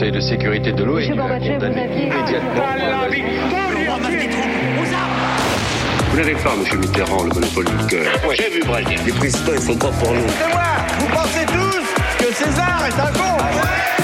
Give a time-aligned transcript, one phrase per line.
[0.00, 2.64] Conseil de sécurité de l'ONU a condamné immédiatement.
[6.10, 8.06] Vous n'avez pas, monsieur Mitterrand, le monopole du cœur.
[8.34, 8.98] J'ai vu Brazil.
[9.04, 10.22] Les présidents, ils sont pas pour nous.
[10.26, 10.62] C'est moi
[11.00, 13.44] Vous pensez tous que César est un con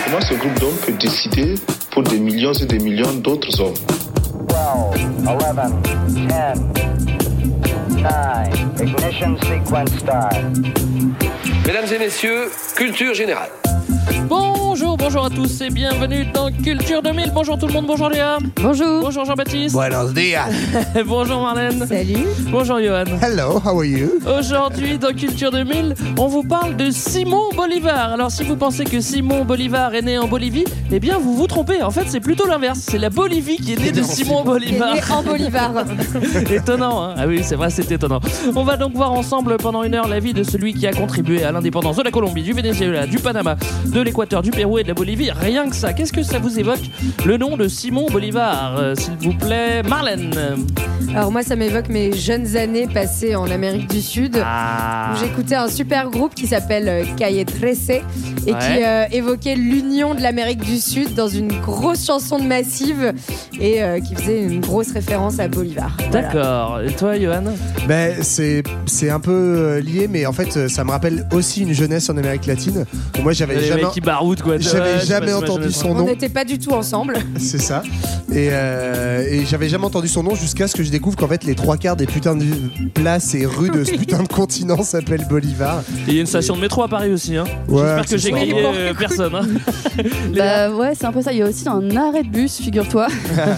[0.04, 1.54] Comment ce groupe d'hommes peut décider
[1.90, 3.72] pour des millions et des millions d'autres hommes
[4.50, 4.58] 12,
[5.26, 5.38] 11,
[6.12, 6.58] 10, 9,
[8.82, 10.36] ignition sequence start.
[11.66, 13.48] Mesdames et messieurs, culture générale.
[14.28, 17.32] Bonjour, bonjour à tous et bienvenue dans Culture 2000.
[17.32, 18.38] Bonjour tout le monde, bonjour Léa.
[18.56, 19.00] Bonjour.
[19.00, 19.74] Bonjour Jean-Baptiste.
[19.74, 20.48] Buenos dias.
[21.06, 21.86] bonjour Marlène.
[21.86, 22.26] Salut.
[22.50, 23.04] Bonjour Johan.
[23.22, 24.10] Hello, how are you?
[24.38, 28.12] Aujourd'hui dans Culture 2000, on vous parle de Simon Bolivar.
[28.12, 31.46] Alors si vous pensez que Simon Bolivar est né en Bolivie, eh bien vous vous
[31.46, 31.82] trompez.
[31.82, 32.80] En fait, c'est plutôt l'inverse.
[32.80, 34.94] C'est la Bolivie qui est née de Simon Bolivar.
[34.94, 35.72] Est en Bolivar.
[36.50, 38.20] étonnant, hein Ah oui, c'est vrai, c'est étonnant.
[38.54, 41.44] On va donc voir ensemble pendant une heure la vie de celui qui a contribué
[41.44, 43.56] à l'indépendance de la Colombie, du Venezuela, du Panama,
[43.96, 45.30] de l'Équateur, du Pérou et de la Bolivie.
[45.30, 45.94] Rien que ça.
[45.94, 46.82] Qu'est-ce que ça vous évoque
[47.24, 50.34] Le nom de Simon Bolivar, euh, s'il vous plaît, Marlène?
[51.14, 54.38] Alors moi, ça m'évoque mes jeunes années passées en Amérique du Sud.
[54.44, 55.14] Ah.
[55.14, 58.02] où J'écoutais un super groupe qui s'appelle euh, Calle 13 et
[58.46, 63.14] qui euh, évoquait l'union de l'Amérique du Sud dans une grosse chanson de Massive
[63.58, 65.96] et euh, qui faisait une grosse référence à Bolivar.
[66.10, 66.28] Voilà.
[66.28, 66.80] D'accord.
[66.82, 67.44] Et toi, Johan?
[67.88, 72.10] Ben, c'est, c'est un peu lié, mais en fait, ça me rappelle aussi une jeunesse
[72.10, 72.84] en Amérique latine.
[73.22, 74.58] Moi, j'avais jamais, qui baroudent, quoi.
[74.58, 76.04] j'avais jamais entendu son On nom.
[76.06, 77.14] n'était pas du tout ensemble.
[77.38, 77.82] C'est ça.
[78.32, 81.44] Et, euh, et j'avais jamais entendu son nom jusqu'à ce que je découvre qu'en fait,
[81.44, 82.44] les trois quarts des putains de
[82.94, 85.82] places et rues de ce putain de continent s'appellent Bolivar.
[86.08, 87.36] Il y a une station de métro à Paris aussi.
[87.36, 87.44] Hein.
[87.68, 89.34] Ouais, J'espère que j'ai grillé euh, personne.
[89.34, 89.46] Hein.
[90.36, 91.32] Bah ouais, c'est un peu ça.
[91.32, 93.06] Il y a aussi un arrêt de bus, figure-toi.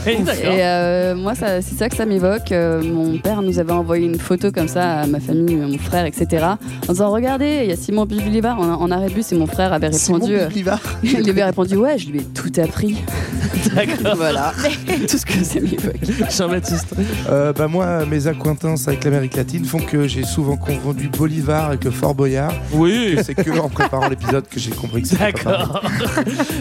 [0.06, 0.18] Et
[0.62, 2.52] euh, moi, c'est ça que ça m'évoque.
[2.52, 5.78] Euh, mon père nous avait envoyé une photo comme ça à ma famille, à mon
[5.78, 6.46] frère, etc.
[6.88, 9.32] En disant Regardez, il y a Simon Bolivar en, en arrêt de bus.
[9.32, 10.80] Et mon frère avait Simon répondu Bolivar.
[11.02, 12.96] Il lui avait répondu Ouais, je lui ai tout appris.
[13.74, 14.16] D'accord.
[14.16, 14.52] voilà.
[15.08, 16.30] tout ce que m'évoque.
[16.30, 16.94] Jean-Baptiste.
[17.28, 21.88] Euh, bah moi, mes acquaintances avec l'Amérique latine font que j'ai souvent confondu Bolivar avec
[21.90, 22.54] Fort Boyard.
[22.72, 23.16] Oui.
[23.24, 25.32] C'est que en préparant l'épisode que j'ai compris que c'était.
[25.32, 25.82] D'accord.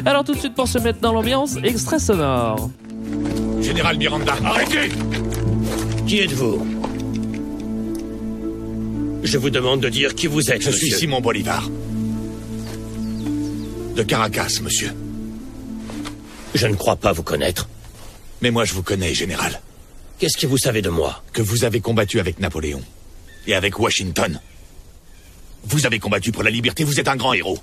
[0.05, 2.69] Alors tout de suite pour se mettre dans l'ambiance, extrait sonore.
[3.61, 4.89] Général Miranda, arrêtez
[6.05, 6.65] Qui êtes-vous?
[9.23, 10.91] Je vous demande de dire qui vous êtes, Je suis.
[10.91, 11.69] Simon Bolivar.
[13.97, 14.93] De Caracas, monsieur.
[16.53, 17.67] Je ne crois pas vous connaître.
[18.43, 19.59] Mais moi, je vous connais, général.
[20.19, 21.23] Qu'est-ce que vous savez de moi?
[21.33, 22.83] Que vous avez combattu avec Napoléon.
[23.47, 24.39] Et avec Washington.
[25.63, 27.57] Vous avez combattu pour la liberté, vous êtes un grand héros.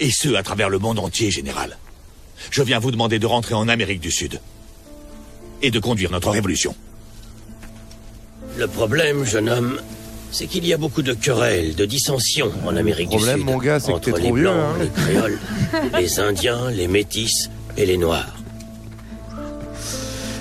[0.00, 1.78] Et ce, à travers le monde entier, général.
[2.50, 4.40] Je viens vous demander de rentrer en Amérique du Sud.
[5.62, 6.74] Et de conduire notre révolution.
[8.56, 9.80] Le problème, jeune homme,
[10.32, 13.50] c'est qu'il y a beaucoup de querelles, de dissensions en Amérique Le problème, du Sud.
[13.50, 14.78] mon gars, c'est que entre t'es les vieux, blancs, hein.
[14.80, 15.38] les créoles,
[15.98, 18.39] les indiens, les métis et les noirs.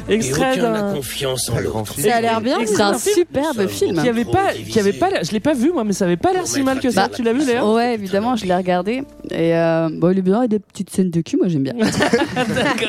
[0.10, 2.00] Et Extrait aucun n'a d'un confiance en l'autre.
[2.00, 2.60] Ça a l'air bien.
[2.60, 4.02] Et- C'est un superbe film.
[4.02, 6.34] qui avait pas, qui avait pas, je l'ai pas vu moi, mais ça avait pas
[6.34, 7.08] l'air si mal que ça.
[7.08, 9.04] Bah, tu l'as vu Léa Ouais, évidemment, je l'ai regardé.
[9.32, 11.48] Et euh, bon, il est bien, il y a des petites scènes de cul, moi
[11.48, 11.74] j'aime bien.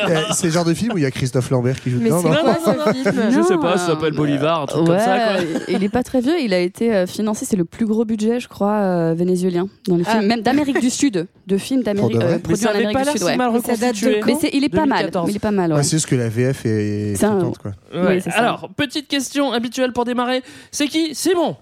[0.08, 2.06] Euh, C'est le genre de film où il y a Christophe Lambert qui joue Mais
[2.10, 4.87] dedans, c'est non quoi non, ce film Je sais pas, ça s'appelle Bolivar, un truc
[4.87, 5.64] comme ouais, ça quoi.
[5.69, 8.41] Il est pas très vieux, il a été euh, financé, c'est le plus gros budget,
[8.41, 10.12] je crois, euh, vénézuélien, dans les Ah.
[10.16, 13.04] films, même d'Amérique du Sud, de films d'Amérique, euh, Mais produits ça en Amérique du
[13.04, 13.19] Sud.
[13.19, 13.37] si ouais.
[13.37, 13.92] mal Mais ça
[14.26, 15.31] Mais c'est- il est pas mal, 2014.
[15.31, 15.75] il est pas mal.
[15.82, 17.72] c'est juste que la VF est C'est un- foutante, quoi.
[17.93, 18.16] Ouais.
[18.16, 18.38] Oui, c'est ça.
[18.38, 20.43] Alors, petite question habituelle pour démarrer.
[20.71, 21.56] C'est qui Simon?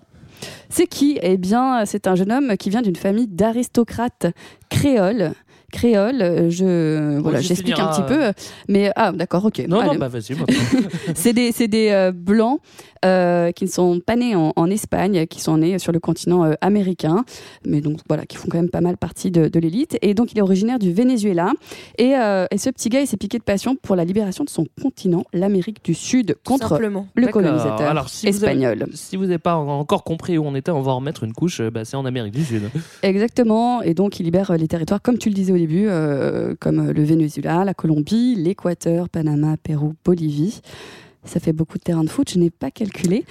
[0.69, 1.19] C'est qui?
[1.23, 4.27] Eh bien, c'est un jeune homme qui vient d'une famille d'aristocrates
[4.71, 5.33] créoles.
[5.71, 8.33] Créole, euh, je voilà, j'explique un petit peu,
[8.69, 9.65] mais ah d'accord, ok.
[9.69, 10.35] Non, non, bah vas-y.
[11.15, 12.59] c'est des, c'est des euh, blancs
[13.05, 16.45] euh, qui ne sont pas nés en, en Espagne, qui sont nés sur le continent
[16.45, 17.23] euh, américain,
[17.67, 19.99] mais donc voilà, qui font quand même pas mal partie de, de l'élite.
[20.01, 21.53] Et donc il est originaire du Venezuela.
[21.99, 24.51] Et, euh, et ce petit gars, il s'est piqué de passion pour la libération de
[24.51, 27.07] son continent, l'Amérique du Sud, contre Simplement.
[27.15, 28.87] le colonisateur Alors, si vous avez- espagnol.
[28.95, 31.61] si vous n'avez pas encore compris où on était, on va en remettre une couche.
[31.61, 32.63] euh, Bah, c'est en Amérique du Sud.
[33.03, 36.55] Exactement, et donc il libère euh, les territoires, comme tu le disais au début, euh,
[36.61, 40.61] comme le Venezuela, la Colombie, l'Équateur, Panama, Pérou, Bolivie.
[41.25, 43.25] Ça fait beaucoup de terrain de foot, je n'ai pas calculé.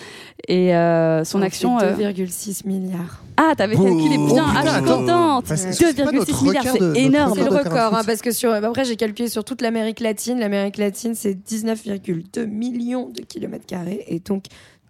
[0.48, 1.80] Et euh, son action.
[1.80, 3.24] fait euh, 2,6 milliards.
[3.38, 4.98] Ah, t'avais calculé Oh, bien, putain, ah, je suis attends.
[5.00, 7.34] contente Enfin, c'est- c'est pas notre 2,6 milliards, c'est énorme.
[7.36, 8.52] C'est le record hein, parce que sur.
[8.52, 10.38] Après, j'ai calculé sur toute l'Amérique latine.
[10.40, 14.44] L'Amérique latine, c'est 19,2 millions de kilomètres carrés et donc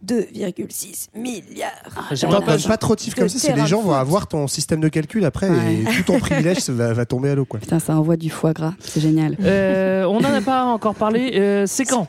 [0.05, 1.71] 2,6 milliards.
[2.11, 4.27] J'aimerais Pas, pas- pas, pas trop de chiffres comme ça, c'est les gens vont avoir
[4.27, 5.81] ton système de calcul après Ouais.
[5.81, 7.59] et tout ton privilège va, va tomber à l'eau, quoi.
[7.59, 9.35] Putain, ça envoie du foie gras, c'est génial.
[9.41, 11.31] Euh, on n'en a pas encore parlé.
[11.35, 12.07] euh, c'est quand?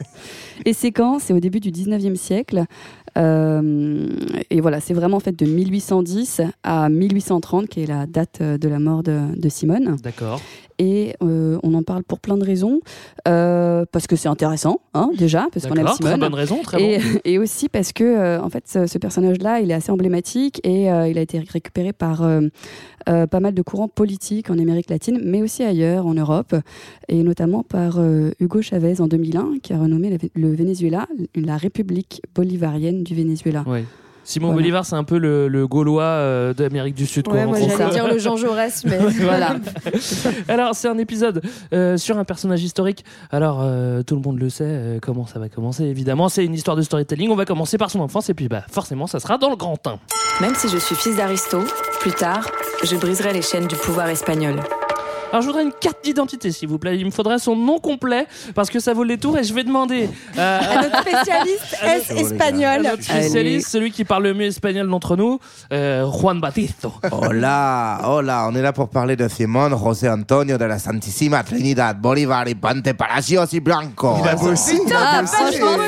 [0.65, 1.19] Et c'est quand?
[1.19, 2.65] C'est au début du 19e siècle.
[3.17, 4.09] Euh,
[4.51, 8.69] et voilà, c'est vraiment en fait de 1810 à 1830, qui est la date de
[8.69, 9.97] la mort de, de Simone.
[10.03, 10.41] D'accord.
[10.79, 12.81] Et euh, on en parle pour plein de raisons.
[13.27, 16.13] Euh, parce que c'est intéressant, hein, déjà, parce qu'on aime Simone.
[16.13, 17.05] très bonne raison, très et, bon.
[17.25, 20.85] et aussi parce que, euh, en fait, ce, ce personnage-là, il est assez emblématique et
[20.85, 22.23] il a été récupéré par
[23.07, 26.55] pas mal de courants politiques en Amérique latine, mais aussi ailleurs, en Europe,
[27.09, 27.99] et notamment par
[28.41, 33.65] Hugo Chavez en 2001, qui a renommé la- le Venezuela la République bolivarienne du Venezuela.
[33.67, 33.85] Ouais.
[34.29, 34.61] Simon Voilà.
[34.61, 37.27] Bolivar, c'est un peu le, le Gaulois euh, d'Amérique du Sud.
[37.29, 39.57] Ouais, moi j'allais dire le Jean Jaurès, mais Voilà.
[40.49, 41.41] Alors, c'est un épisode
[41.73, 43.07] euh, sur un personnage historique.
[43.31, 46.53] Alors, euh, tout le monde le sait, euh, comment ça va commencer Évidemment, c'est une
[46.53, 47.31] histoire de storytelling.
[47.31, 49.79] On va commencer par son enfance et puis, bah, forcément, ça sera dans le grand
[49.87, 49.99] 1.
[50.43, 51.63] Même si je suis fils d'Aristo,
[52.01, 52.47] plus tard,
[52.85, 54.57] je briserai les chaînes du pouvoir espagnol.
[55.31, 56.97] Alors, je voudrais une carte d'identité, s'il vous plaît.
[56.97, 59.63] Il me faudrait son nom complet parce que ça vaut les tours et je vais
[59.63, 60.09] demander
[60.39, 62.83] euh, à notre spécialiste est espagnol.
[62.83, 65.39] notre spécialiste, celui qui parle le mieux espagnol d'entre nous,
[65.71, 66.95] euh, Juan Batisto.
[67.13, 72.01] Hola, hola, on est là pour parler de Simón José Antonio de la Santísima Trinidad
[72.01, 74.17] Bolívar y Pante Palacios y Blanco.
[74.23, 75.37] Il a bossé, il a Ah, bossé.
[75.37, 75.83] franchement,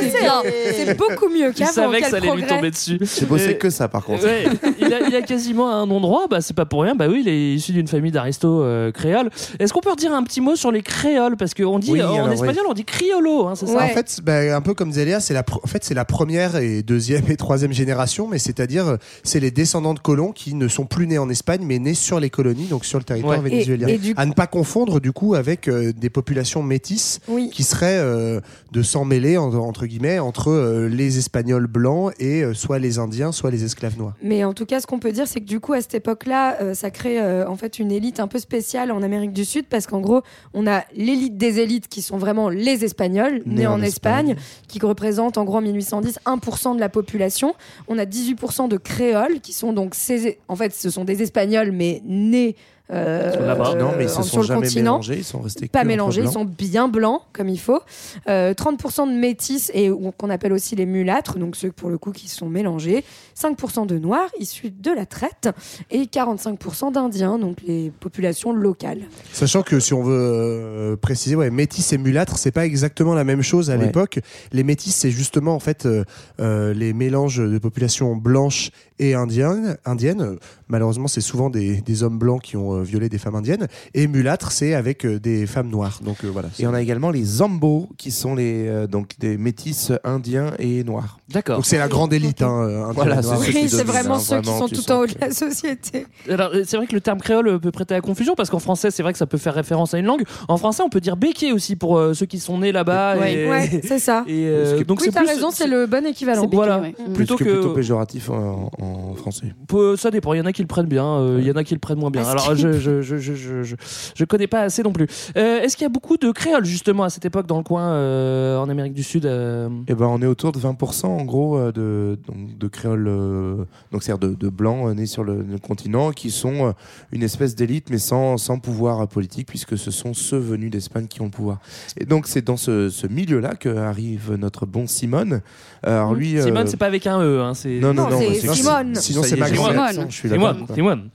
[0.74, 1.72] c'est beaucoup mieux Il qu'avant.
[1.72, 2.56] savait que Quel ça allait lui progrès.
[2.56, 2.98] tomber dessus.
[3.18, 4.22] J'ai bossé Euh, que ça par contre.
[4.24, 4.44] Ouais,
[4.78, 6.94] il, a, il a quasiment un nom droit, bah, c'est pas pour rien.
[6.94, 9.29] Bah oui, il est issu d'une famille d'aristo euh, créoles.
[9.58, 11.36] Est-ce qu'on peut redire un petit mot sur les créoles?
[11.36, 13.82] Parce qu'on dit Oui, en espagnol, on dit criolo, hein, c'est ça?
[13.84, 16.56] En fait, bah, un peu comme Zélia, c'est la, pr- en fait, c'est la première
[16.56, 20.86] et deuxième et troisième génération, mais c'est-à-dire, c'est les descendants de colons qui ne sont
[20.86, 23.48] plus nés en Espagne, mais nés sur les colonies, donc sur le territoire Ouais.
[23.50, 23.88] vénézuélien.
[23.88, 27.50] Et- et du À ne pas confondre, du coup, avec euh, des populations métisses Oui.
[27.52, 28.40] qui seraient euh,
[28.72, 32.98] de sang mêlé, en- entre guillemets, entre euh, les Espagnols blancs et euh, soit les
[32.98, 34.14] Indiens, soit les esclaves noirs.
[34.22, 36.56] Mais en tout cas, ce qu'on peut dire, c'est que du coup, à cette époque-là,
[36.62, 39.66] euh, ça crée euh, en fait une élite un peu spéciale en Amérique du Sud,
[39.66, 40.22] parce qu'en gros,
[40.54, 44.36] on a l'élite des élites qui sont vraiment les Espagnols, nés, en, Espagne,
[44.68, 47.54] qui représentent en gros en 1810 1% de la population.
[47.88, 50.38] On a 18% de créoles, qui sont donc ces...
[50.48, 52.56] En fait, ce sont des Espagnols, mais nés.
[52.92, 53.74] Euh, Là-bas.
[53.78, 54.92] Non, mais ils se en- sont jamais continent.
[54.98, 57.80] mélangés, ils sont restés pas mélangés, ils sont bien blancs comme il faut.
[58.28, 62.12] Euh, 30% de métis et qu'on appelle aussi les mulâtres, donc ceux pour le coup
[62.12, 63.04] qui sont mélangés.
[63.40, 65.48] 5% de noirs issus de la traite
[65.90, 69.02] et 45% d'indiens, donc les populations locales.
[69.32, 73.24] Sachant que si on veut euh, préciser, ouais, métis et mulâtre, c'est pas exactement la
[73.24, 73.86] même chose à Ouais.
[73.86, 74.18] l'époque.
[74.52, 76.04] Les métis, c'est justement en fait euh,
[76.40, 78.70] euh, les mélanges de populations blanches
[79.00, 79.76] et indiennes.
[79.84, 80.20] indiennes.
[80.22, 80.36] Euh,
[80.68, 83.66] Malheureusement, c'est souvent des, des hommes blancs qui ont euh, violé des femmes indiennes.
[83.92, 85.98] Et mulâtre, c'est avec euh, des femmes noires.
[86.04, 86.48] Donc euh, voilà.
[86.60, 90.84] Et on a également les Zambos, qui sont les, euh, donc des métis indiens et
[90.84, 91.18] noirs.
[91.28, 91.56] D'accord.
[91.56, 92.40] Donc c'est la grande élite.
[92.42, 95.32] Hein, indienne Voilà, c'est ceux vraiment hein, ceux qui sont tout en haut de la
[95.32, 96.06] société.
[96.28, 99.02] Alors, c'est vrai que le terme créole peut prêter à confusion parce qu'en français, c'est
[99.02, 100.22] vrai que ça peut faire référence à une langue.
[100.46, 103.16] En français, on peut dire béquet aussi pour euh, ceux qui sont nés là-bas.
[103.18, 104.22] Ouais, et, ouais, c'est ça.
[104.28, 106.46] et, euh, donc oui, c'est t'as plus- raison, c'est le bon équivalent.
[106.52, 106.78] Voilà.
[106.80, 106.94] ouais.
[107.12, 109.54] Plutôt que- plutôt péjoratif en, en français.
[109.68, 111.56] Peu- Ça dépend, il y en a qui le prennent bien, euh, il y en
[111.56, 112.24] a qui le prennent moins bien.
[112.24, 113.74] Alors je je, je, je, je, je,
[114.14, 115.06] je connais pas assez non plus.
[115.36, 117.90] Euh, Est-ce qu'il y a beaucoup de créoles justement à cette époque dans le coin
[117.92, 121.58] euh, en Amérique du Sud euh, Eh ben, on est autour de 20% en gros
[121.72, 123.56] de, donc, de créoles, euh,
[123.92, 126.72] donc c'est-à-dire de, de blancs euh, nés sur le, le continent, qui sont euh,
[127.12, 131.20] une espèce d'élite mais sans, sans pouvoir politique, puisque ce sont ceux venus d'Espagne qui
[131.20, 131.58] ont le pouvoir.
[131.98, 135.40] Et donc c'est dans ce, ce milieu-là que arrive notre bon Simone.
[135.82, 137.78] Alors lui, euh, Simone, c'est pas avec un E, hein, c'est.
[137.80, 138.94] non, non, Non, non, c'est bah, Simone.
[138.96, 139.76] Sinon, c'est est, ma j'ai grand-mère.
[139.80, 140.74] mon accent, Je suis Simone, là-bas, quoi.
[140.74, 141.10] Simone.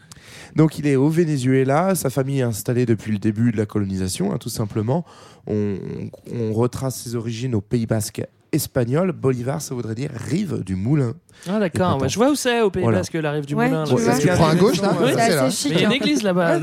[0.56, 4.34] Donc il est au Venezuela, sa famille est installée depuis le début de la colonisation,
[4.34, 5.04] hein, tout simplement.
[5.48, 5.76] On,
[6.34, 8.22] on retrace ses origines au Pays Basque
[8.56, 9.12] espagnol.
[9.12, 11.14] Bolivar, ça voudrait dire rive du moulin.
[11.50, 13.00] Ah d'accord, ouais, je vois où c'est au Pays Voilà.
[13.00, 13.84] Basque, la rive du Ouais, Moulin.
[13.84, 13.90] là.
[13.90, 15.50] tu que tu prends à gauche là Oui, Ouais, c'est là.
[15.50, 15.72] chic.
[15.76, 16.60] Il y a une église là-bas.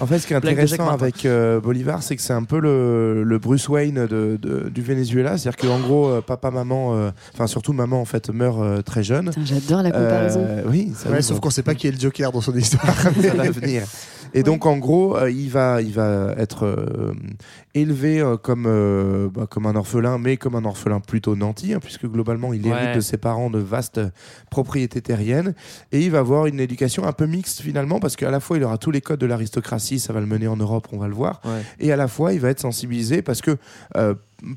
[0.00, 3.22] En fait, ce qui est intéressant avec euh, Bolivar, c'est que c'est un peu le,
[3.22, 5.38] le Bruce Wayne de, de- du Venezuela.
[5.38, 9.04] C'est-à-dire qu'en gros, euh, papa, maman, euh, enfin surtout maman, en fait, meurt euh, très
[9.04, 9.30] jeune.
[9.44, 10.44] J'adore la comparaison.
[10.46, 12.94] Euh, oui, ça sauf qu'on sait pas qui est le Joker dans son histoire.
[13.22, 13.82] ça va venir.
[14.36, 17.12] Et donc en gros, euh, il va, il va être euh,
[17.74, 18.64] élevé euh, comme
[19.34, 22.76] bah, comme un orphelin, mais comme un orphelin plutôt nanti, hein, puisque globalement il hérite
[22.88, 22.94] Ouais.
[22.94, 24.00] de ses parents de vastes
[24.50, 25.54] propriétés terriennes,
[25.90, 28.64] et il va avoir une éducation un peu mixte finalement, parce qu'à la fois il
[28.64, 31.14] aura tous les codes de l'aristocratie, ça va le mener en Europe, on va le
[31.14, 31.62] voir, Ouais.
[31.80, 33.56] et à la fois il va être sensibilisé parce que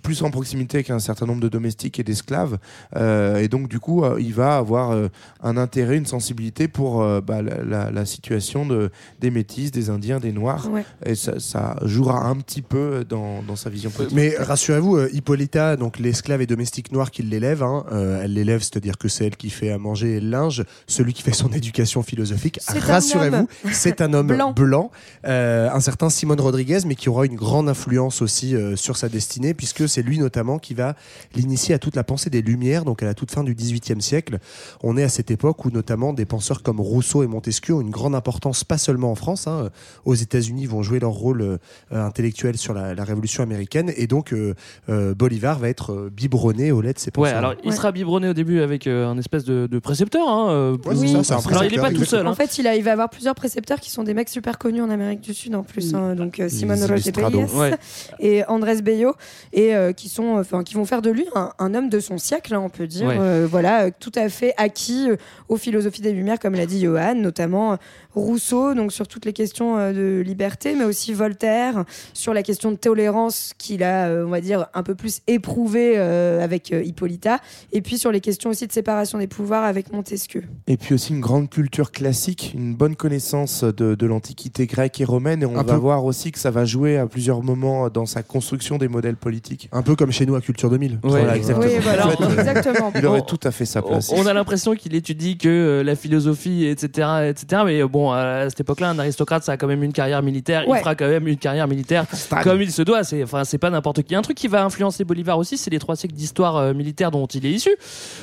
[0.03, 2.57] plus en proximité qu'un certain nombre de domestiques et d'esclaves,
[2.95, 5.07] euh, et donc du coup euh, il va avoir euh,
[5.41, 8.89] un intérêt, une sensibilité pour euh, bah, la, la- la situation de,
[9.21, 10.83] des métis, des indiens, des noirs, Ouais.
[11.05, 14.15] et ça, ça jouera un petit peu dans, dans sa vision politique.
[14.15, 18.61] Mais rassurez-vous, euh, Hippolyta, donc l'esclave et domestique noir qui l'élève, hein, euh, elle l'élève,
[18.61, 21.49] c'est-à-dire que c'est elle qui fait à manger et le linge, celui qui fait son
[21.53, 22.59] éducation philosophique.
[22.67, 24.51] Rassurez-vous, c'est un homme Blanc.
[24.51, 24.91] blanc,
[25.25, 29.07] euh, un certain Simone Rodriguez, mais qui aura une grande influence aussi euh, sur sa
[29.09, 30.95] destinée, puisque puisque c'est lui notamment qui va
[31.35, 34.39] l'initier à toute la pensée des Lumières, donc à la toute fin du XVIIIe siècle.
[34.83, 37.89] On est à cette époque où notamment des penseurs comme Rousseau et Montesquieu ont une
[37.91, 39.69] grande importance, pas seulement en France, hein,
[40.05, 41.57] aux États-Unis vont jouer leur rôle euh,
[41.91, 44.55] intellectuel sur la, la Révolution américaine, et donc euh,
[44.89, 47.55] euh, Bolivar va être euh, biberonné au lait de ses Ouais, penseurs.
[47.63, 50.27] il sera biberonné au début avec euh, un espèce de, de précepteur.
[50.27, 52.27] Hein, euh, Ouais, c'est ça, c'est un alors il est précepteur, pas tout seul.
[52.27, 52.35] En hein.
[52.35, 54.89] fait, il, a, il va avoir plusieurs précepteurs qui sont des mecs super connus en
[54.89, 55.93] Amérique du Sud en plus.
[55.93, 56.15] hein.
[56.15, 56.75] donc euh, Simon.
[57.13, 57.71] Pérez Ouais.
[58.19, 59.13] et Andrés Bello,
[59.53, 62.17] et euh, qui sont, enfin, qui vont faire de lui un, un homme de son
[62.17, 63.07] siècle, hein, on peut dire.
[63.07, 63.17] Ouais.
[63.19, 65.15] Euh, voilà, tout à fait acquis euh,
[65.47, 67.77] aux philosophies des Lumières, comme l'a dit Johan, notamment
[68.15, 72.71] Rousseau, donc sur toutes les questions euh, de liberté, mais aussi Voltaire sur la question
[72.71, 77.39] de tolérance qu'il a, euh, on va dire, un peu plus éprouvé euh, avec Hippolyta,
[77.71, 80.43] et puis sur les questions aussi de séparation des pouvoirs avec Montesquieu.
[80.67, 85.05] Et puis aussi une grande culture classique, une bonne connaissance de, de l'antiquité grecque et
[85.05, 85.43] romaine.
[85.43, 85.79] Et on Un va peu.
[85.79, 89.69] voir aussi que ça va jouer à plusieurs moments dans sa construction des modèles politiques.
[89.71, 90.93] Un peu comme chez nous à Culture 2000.
[90.93, 90.97] Ouais.
[91.03, 91.67] Voilà, exactement.
[91.67, 92.91] Oui, voilà, En fait, exactement.
[92.95, 94.11] Il aurait tout à fait sa place.
[94.15, 97.61] on a l'impression qu'il étudie que la philosophie, etc., etc.
[97.65, 100.67] Mais euh, bon, à cette époque-là, un aristocrate, ça a quand même une carrière militaire.
[100.67, 100.77] Ouais.
[100.77, 102.05] Il fera quand même une carrière militaire
[102.43, 103.03] comme il se doit.
[103.03, 104.15] C'est, enfin, c'est pas n'importe qui.
[104.15, 107.25] Un truc qui va influencer Bolivar aussi, c'est les trois siècles d'histoire euh, militaire dont
[107.27, 107.71] il est issu.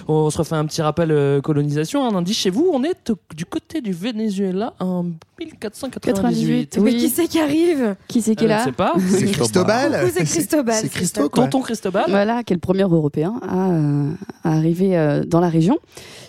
[0.09, 2.07] On se refait un petit rappel euh, colonisation.
[2.09, 5.05] Un indice chez vous, on est au- du côté du Venezuela en
[5.39, 6.79] 1498.
[6.79, 6.97] Mais Oui.
[6.97, 8.95] qui c'est qui arrive Qui c'est qui est Euh, je là sais pas.
[9.11, 10.11] C'est Cristobal.
[10.13, 10.79] C'est Cristobal.
[10.81, 11.29] C'est Christo.
[11.29, 12.05] Tonton Cristobal.
[12.09, 14.11] Voilà, qui est le premier Européen à, euh,
[14.45, 15.79] à arriver euh, dans la région,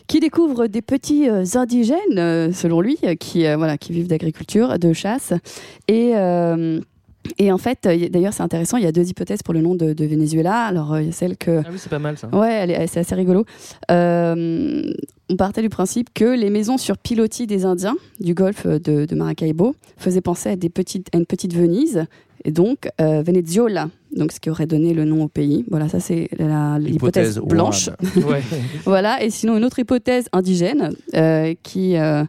[0.08, 4.94] qui découvre des petits euh, indigènes, selon lui, qui, euh, voilà, qui vivent d'agriculture, de
[4.94, 5.34] chasse.
[5.88, 6.80] Et, euh,
[7.38, 9.76] et en fait, euh, d'ailleurs, c'est intéressant, il y a deux hypothèses pour le nom
[9.76, 10.66] de, de Venezuela.
[10.66, 11.62] Alors, euh, il y a celle que...
[11.64, 12.28] Ah oui, c'est pas mal ça.
[12.30, 13.46] Ouais, c'est assez rigolo.
[13.92, 14.94] Euh,
[15.30, 19.16] on partait du principe que les maisons sur pilotis des Indiens du golfe de, de
[19.16, 22.06] Maracaibo faisaient penser à, des petites, à une petite Venise,
[22.46, 25.66] et donc euh, Venezuela, donc ce qui aurait donné le nom au pays.
[25.70, 27.90] Voilà, ça c'est la- l'hypothèse Hypothèse blanche.
[28.28, 28.42] Ouais.
[28.86, 32.24] voilà, et sinon une autre hypothèse indigène euh, qui, euh,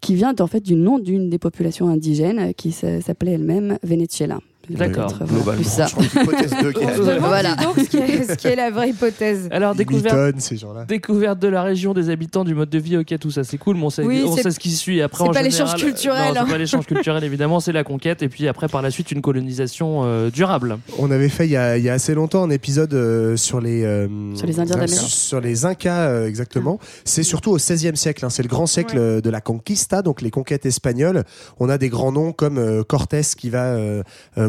[0.00, 4.38] qui vient en fait du nom d'une des populations indigènes qui s'a- s'appelait elle-même Venezuela.
[4.70, 5.12] D'accord.
[5.18, 5.86] Globalement, plus ça.
[5.86, 7.54] de Voilà.
[7.56, 9.48] donc, ce qui, est, ce qui est la vraie hypothèse.
[9.52, 10.40] Alors, découverte.
[10.40, 10.84] ces gens-là.
[10.84, 13.76] Découverte de la région, des habitants, du mode de vie, ok, tout ça c'est cool,
[13.76, 15.02] mais on sait, Oui, on sait ce qui suit.
[15.02, 16.46] Après, c'est en pas l'échange culturel, Non, c'est hein.
[16.50, 20.02] pas l'échange culturel, évidemment, c'est la conquête, et puis après, par la suite, une colonisation
[20.04, 20.78] euh, durable.
[20.98, 23.60] On avait fait il y a, il y a assez longtemps un épisode euh, sur
[23.60, 24.96] les euh, Sur les Indiens d'Amérique.
[24.98, 26.78] Sur les Incas euh, exactement.
[27.04, 28.24] C'est surtout au XVIe siècle.
[28.24, 28.30] hein.
[28.30, 29.20] C'est le grand siècle Ouais.
[29.20, 31.24] de la conquista, donc les conquêtes espagnoles.
[31.58, 33.76] On a des grands noms comme euh, Cortés qui va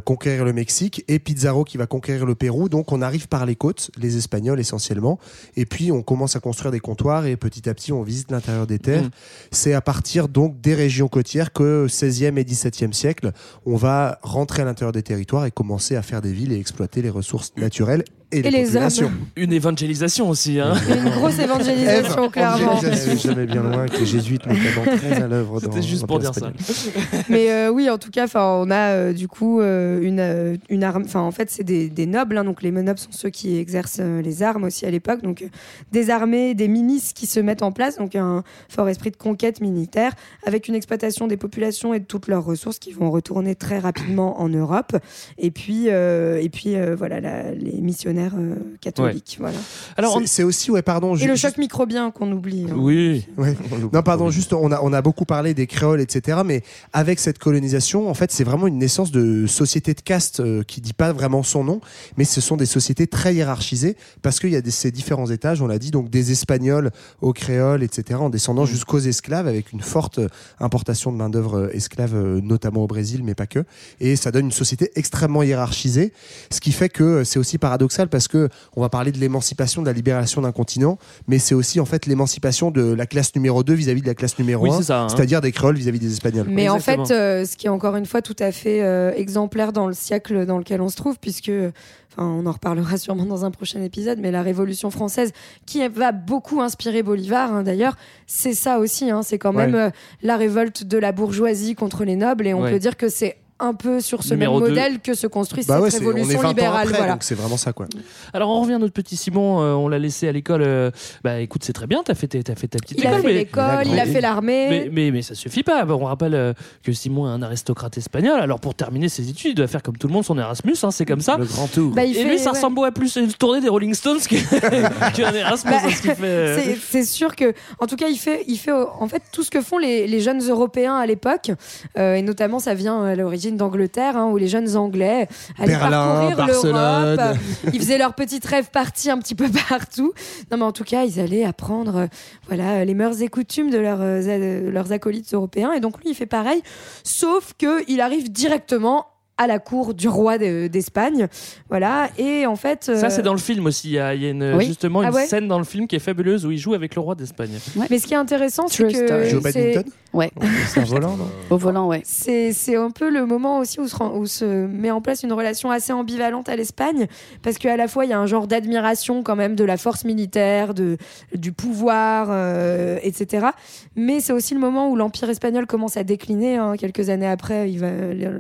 [0.08, 2.70] conquérir le Mexique et Pizarro qui va conquérir le Pérou.
[2.70, 5.20] Donc on arrive par les côtes, les Espagnols essentiellement,
[5.58, 8.68] et puis on commence à construire des comptoirs et petit à petit on visite l'intérieur
[8.68, 9.04] des terres.
[9.04, 9.10] Mhm.
[9.52, 13.34] C'est à partir donc des régions côtières que 16e et 17e siècle,
[13.66, 17.02] on va rentrer à l'intérieur des territoires et commencer à faire des villes et exploiter
[17.02, 19.08] les ressources naturelles et, Et les populations.
[19.08, 19.14] hommes.
[19.38, 20.74] Une évangélisation aussi, hein.
[20.90, 22.80] Une grosse évangélisation, Ève, clairement.
[23.16, 26.20] Jamais bien loin que les jésuites notamment très à l'œuvre dans C'était juste dans pour
[26.20, 26.52] dire ça.
[27.30, 30.84] Mais euh, oui, en tout cas, on a euh, du coup euh, une, euh, une
[30.84, 31.04] arme.
[31.06, 32.38] Enfin, en fait, c'est des, des nobles.
[32.38, 35.22] hein, donc, les nobles sont ceux qui exercent euh, les armes aussi à l'époque.
[35.24, 35.48] Donc, euh,
[35.94, 37.98] des armées, des milices qui se mettent en place.
[37.98, 40.12] Donc, un fort esprit de conquête militaire
[40.46, 44.42] avec une exploitation des populations et de toutes leurs ressources qui vont retourner très rapidement
[44.42, 44.98] en Europe.
[45.38, 49.38] Et puis, euh, et puis euh, voilà, la- les missionnaires euh, catholiques.
[49.40, 49.58] Voilà.
[49.98, 51.16] Alors, on- C'est- aussi, ouais, pardon.
[51.16, 52.66] Et le juste- choc microbien qu'on oublie.
[52.70, 52.76] hein.
[52.78, 53.26] Oui.
[53.38, 53.56] Ouais.
[53.94, 56.40] Non, pardon, juste, on a, on a beaucoup parlé des créoles, etc.
[56.46, 60.64] Mais avec cette colonisation, en fait, c'est vraiment une naissance de société de caste euh,
[60.64, 61.82] qui dit pas vraiment son nom,
[62.18, 65.62] mais ce sont des sociétés très hiérarchisées parce qu'il y a des, ces différents étages,
[65.62, 69.82] on l'a dit, donc des Espagnols aux créoles, etc., en descendant jusqu'aux esclaves avec une
[69.82, 70.28] forte euh,
[70.60, 73.64] importation de main-d'œuvre euh, esclave, notamment au Brésil, mais pas que.
[74.00, 76.14] Et ça donne une société extrêmement hiérarchisée,
[76.50, 79.88] ce qui fait que c'est aussi paradoxal parce que on va parler de l'émancipation, de
[79.88, 80.98] la libération d'un continent,
[81.28, 84.38] mais c'est aussi en fait l'émancipation de la classe numéro 2 vis-à-vis de la classe
[84.40, 85.10] numéro Oui, 1, c'est ça, hein.
[85.10, 86.48] c'est-à-dire des créoles vis-à-vis des espagnols.
[86.50, 89.74] Mais en fait, euh, ce qui est encore une fois tout à fait euh, exemplaire
[89.74, 93.46] dans le siècle dans lequel on se trouve, puisque, enfin, on en reparlera sûrement dans
[93.46, 95.32] un prochain épisode, mais la Révolution française,
[95.66, 97.96] qui va beaucoup inspirer Bolivar, hein, d'ailleurs,
[98.26, 99.10] c'est ça aussi.
[99.12, 99.80] hein, c'est quand même Ouais.
[99.82, 99.90] euh,
[100.22, 102.72] la révolte de la bourgeoisie contre les nobles, et on Ouais.
[102.72, 104.76] peut dire que c'est un peu sur ce Numéro même deux.
[104.76, 106.82] modèle que se construit Bah ouais, cette c'est- on est révolution 20 ans libérale.
[106.88, 107.14] après, voilà.
[107.14, 107.88] donc c'est vraiment ça quoi.
[108.34, 110.62] Alors on revient à notre petit Simon, euh, on l'a laissé à l'école.
[110.62, 110.92] euh,
[111.24, 113.22] bah écoute, c'est très bien, t'as fait, tes- t'as fait ta petite Il a école,
[113.22, 114.68] fait mais, l'école, il a fait l'armée.
[114.70, 115.84] mais, mais, mais ça suffit pas.
[115.86, 118.40] Bon, on rappelle euh, que Simon est un aristocrate espagnol.
[118.40, 120.92] Alors pour terminer ses études, il doit faire comme tout le monde son Erasmus, hein,
[120.92, 121.38] c'est comme ça.
[121.38, 121.94] Le grand tour.
[121.94, 122.58] Bah, il Et fait- lui, ça ouais.
[122.58, 124.36] ressemble à plus à une tournée des Rolling Stones que-
[125.16, 125.72] qu'un Erasmus.
[125.72, 126.60] Bah, hein, ce qu'il fait, euh.
[126.62, 129.44] c'est- C'est sûr que, en tout cas, il fait, il fait euh, en fait tout
[129.44, 131.52] ce que font les, les jeunes Européens à l'époque,
[131.98, 135.28] euh, et notamment ça vient à l'origine d'Angleterre, hein, où les jeunes Anglais
[135.58, 137.38] allaient Berlin, parcourir l'Europe.
[137.72, 140.12] Ils faisaient leur petite rêve partie un petit peu partout.
[140.52, 142.08] Non, mais en tout cas, ils allaient apprendre euh,
[142.48, 145.72] voilà, les mœurs et coutumes de leurs, euh, leurs acolytes européens.
[145.74, 146.62] Et donc, lui, il fait pareil,
[147.04, 149.06] sauf qu'il arrive directement
[149.40, 151.28] à la cour du roi de- d'Espagne.
[151.70, 152.10] Voilà.
[152.18, 152.86] Et en fait.
[152.86, 153.90] Ça, euh, c'est dans le film aussi.
[153.90, 154.66] Il y a, une, Oui.
[154.66, 156.96] justement une Ah ouais scène dans le film qui est fabuleuse où il joue avec
[156.96, 157.52] le roi d'Espagne.
[157.92, 159.84] Mais ce qui est intéressant, c'est que.
[160.18, 160.32] Ouais.
[160.68, 162.02] C'est un volant, non Au volant, ouais.
[162.04, 165.24] C'est c'est un peu le moment aussi où se, rend- où se met en place
[165.24, 167.08] une relation assez ambivalente à l'Espagne,
[167.44, 170.04] parce qu'à la fois il y a un genre d'admiration quand même de la force
[170.06, 170.98] militaire, de,
[171.34, 173.48] du pouvoir, euh, etc.
[173.96, 176.58] Mais c'est aussi le moment où l'Empire espagnol commence à décliner.
[176.58, 176.76] hein.
[176.78, 177.92] Quelques années après, il va-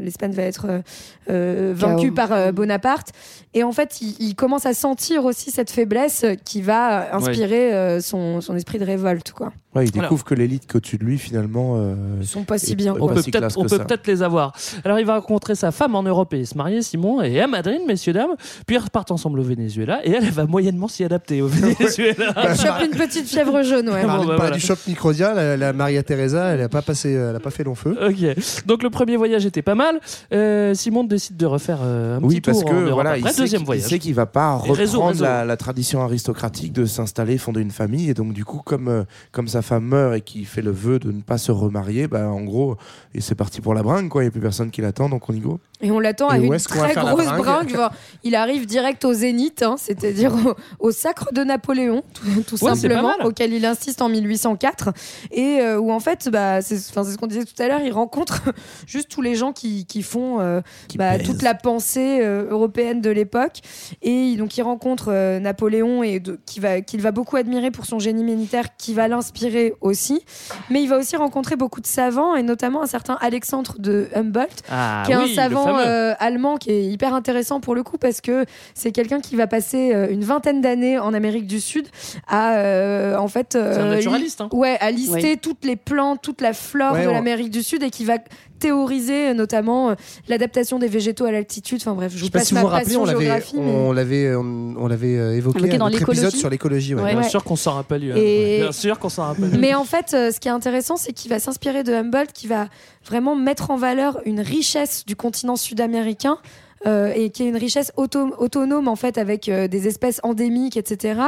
[0.02, 0.82] l'Espagne va être euh,
[1.30, 3.10] euh, vaincue par euh, Bonaparte.
[3.54, 8.00] Et en fait, il, il commence à sentir aussi cette faiblesse qui va inspirer euh,
[8.02, 9.32] son, son esprit de révolte.
[9.32, 9.52] Quoi.
[9.78, 10.08] Ouais, il Voilà.
[10.08, 11.76] découvre que l'élite qu'au-dessus de lui, finalement.
[11.78, 12.96] euh, Ils sont pas si bien.
[12.96, 13.56] est On pas peut si peut-être
[14.04, 14.54] peut les avoir.
[14.84, 17.80] Alors il va rencontrer sa femme en Europe et se marier, Simon, et à Madrid,
[17.88, 18.32] messieurs dames.
[18.66, 22.34] Puis ils repartent ensemble au Venezuela et elle, elle va moyennement s'y adapter au Venezuela.
[22.36, 23.90] Elle chope une petite fièvre jaune.
[23.90, 24.04] Ouais.
[24.06, 24.52] Bon, bah, voilà.
[24.56, 27.64] du choc microdien, la, la Maria Teresa, elle a pas passé, elle a pas fait
[27.64, 27.98] long feu.
[28.02, 28.66] Ok.
[28.66, 30.00] Donc le premier voyage était pas mal.
[30.34, 33.10] Euh, Simon décide de refaire euh, un Oui, petit parce tour que en Europe voilà,
[33.12, 33.22] après.
[33.22, 33.86] il sait Deuxième qu'il- voyage.
[33.86, 35.24] il sait qu'il va pas reprendre réseau, réseau.
[35.24, 39.04] La, la tradition aristocratique de s'installer, fonder une famille, et donc du coup, comme euh,
[39.32, 42.28] comme sa femme meurt et qu'il fait le vœu de ne pas se remarier, bah
[42.30, 42.78] en gros,
[43.14, 44.24] et c'est parti pour la bringue, quoi.
[44.24, 45.60] Il y a plus personne qui l'attend, donc on y go.
[45.82, 47.70] Et on l'attend à une très grosse bringue bringue.
[47.70, 47.92] genre,
[48.24, 52.04] il arrive direct au zénith, hein, c'est-à-dire au, au sacre de Napoléon,
[52.48, 54.90] tout, Ouais, simplement, auquel il insiste en 1804.
[55.32, 58.42] Et euh, où en fait, bah, c'est ce qu'on disait tout à l'heure, il rencontre
[58.88, 63.02] juste tous les gens qui, qui font euh, Qui bah, toute la pensée euh, européenne
[63.02, 63.62] de l'époque.
[64.02, 68.00] Et donc il rencontre euh, Napoléon et qui va qu'il va beaucoup admirer pour son
[68.00, 69.47] génie militaire, qui va l'inspirer
[69.82, 70.24] aussi.
[70.70, 74.64] Mais il va aussi rencontrer beaucoup de savants et notamment un certain Alexandre de Humboldt
[74.70, 77.98] Ah qui est oui, un savant euh, allemand qui est hyper intéressant pour le coup
[77.98, 81.88] parce que c'est quelqu'un qui va passer euh, une vingtaine d'années en Amérique du Sud
[82.28, 84.50] à euh, en fait euh, un naturaliste, hein.
[84.52, 85.38] ouais à lister Oui.
[85.42, 88.16] toutes les plantes toute la flore Ouais, de on- l'Amérique du Sud et qui va
[88.60, 89.96] théoriser euh, notamment euh,
[90.28, 92.60] l'adaptation des végétaux à l'altitude enfin bref je Je vous sais pas passe si vous
[92.60, 95.78] ma vous rappelez, passion on l'avait, géographie mais- on l'avait, on, on l'avait euh, évoqué
[95.78, 96.38] dans notre épisode l'écologie.
[96.40, 96.96] sur l'écologie.
[96.96, 97.04] ouais.
[97.04, 97.14] Ouais.
[97.14, 98.04] Bien sûr qu'on s'en rappelle.
[98.18, 99.58] Et- Bien sûr qu'on s'en rappelle.
[99.60, 102.48] Mais en fait, euh, ce qui est intéressant, c'est qu'il va s'inspirer de Humboldt, qui
[102.48, 102.68] va
[103.06, 106.38] vraiment mettre en valeur une richesse du continent sud-américain.
[106.86, 110.78] Euh, et qui est une richesse auto- autonome en fait avec euh, des espèces endémiques
[110.78, 111.22] etc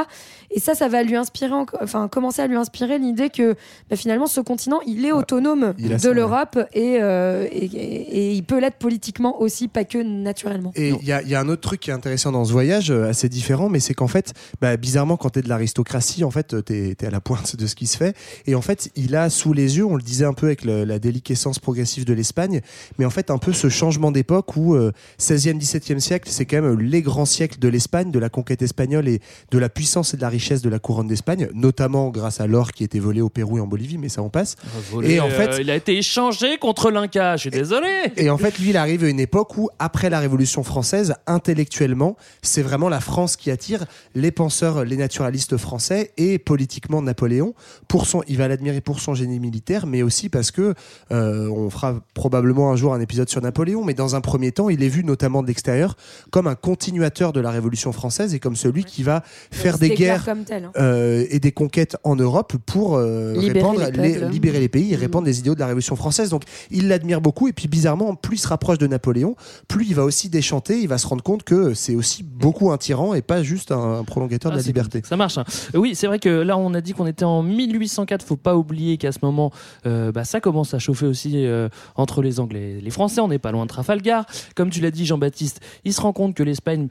[0.50, 3.54] et ça ça va lui inspirer enfin commencer à lui inspirer l'idée que
[3.90, 8.32] bah, finalement ce continent il est autonome il de l'Europe et, euh, et, et- et
[8.32, 10.72] il peut l'être politiquement aussi pas que naturellement.
[10.76, 12.52] Et il y a, il y a un autre truc qui est intéressant dans ce
[12.52, 16.64] voyage, assez différent, mais c'est qu'en fait, bah, bizarrement, quand t'es de l'aristocratie, en fait,
[16.64, 18.16] t'es es à la pointe de ce qui se fait.
[18.46, 20.84] Et en fait, il a sous les yeux, on le disait un peu avec le-
[20.84, 22.60] la déliquescence progressive de l'Espagne,
[22.98, 24.92] mais en fait, un peu ce changement d'époque où euh,
[25.40, 29.08] 16e, 17e siècle, c'est quand même les grands siècles de l'Espagne, de la conquête espagnole
[29.08, 32.46] et de la puissance et de la richesse de la couronne d'Espagne, notamment grâce à
[32.46, 34.56] l'or qui était volé au Pérou et en Bolivie, mais ça en passe.
[34.90, 37.36] Volé, Et en fait- euh, il a été échangé contre l'Inca.
[37.36, 37.88] Je suis désolé.
[38.16, 42.16] Et en fait, lui, il arrive à une époque où, après la Révolution française, intellectuellement,
[42.42, 47.54] c'est vraiment la France qui attire les penseurs, les naturalistes français et politiquement Napoléon.
[47.88, 50.74] Pour son, il va l'admirer pour son génie militaire, mais aussi parce que
[51.12, 53.84] euh, on fera probablement un jour un épisode sur Napoléon.
[53.84, 55.96] Mais dans un premier temps, il est vu notamment de l'extérieur
[56.30, 60.24] comme un continuateur de la Révolution française et comme celui qui va faire des guerres
[60.24, 60.72] comme tel, hein.
[60.76, 64.32] euh, et des conquêtes en Europe pour euh, Libérer répandre les les- peuples.
[64.32, 66.30] Libérer les pays et répandre les idéaux de la Révolution française.
[66.30, 69.36] Donc il l'admire beaucoup et puis bizarrement, plus il se rapproche de Napoléon,
[69.68, 72.78] plus il va aussi déchanter, il va se rendre compte que c'est aussi beaucoup un
[72.78, 75.02] tyran et pas juste un, un prolongateur Ah, de la c'est liberté.
[75.06, 75.36] Ça marche.
[75.38, 75.44] hein.
[75.74, 78.24] Euh, Oui, c'est vrai que là, on a dit qu'on était en 1804.
[78.24, 79.52] Faut pas oublier qu'à ce moment,
[79.86, 83.20] euh, bah, ça commence à chauffer aussi euh, entre les Anglais et les Français.
[83.20, 84.24] On n'est pas loin de Trafalgar.
[84.54, 86.88] Comme tu l'as dit, Jean-Baptiste, il se rend compte que l'Espagne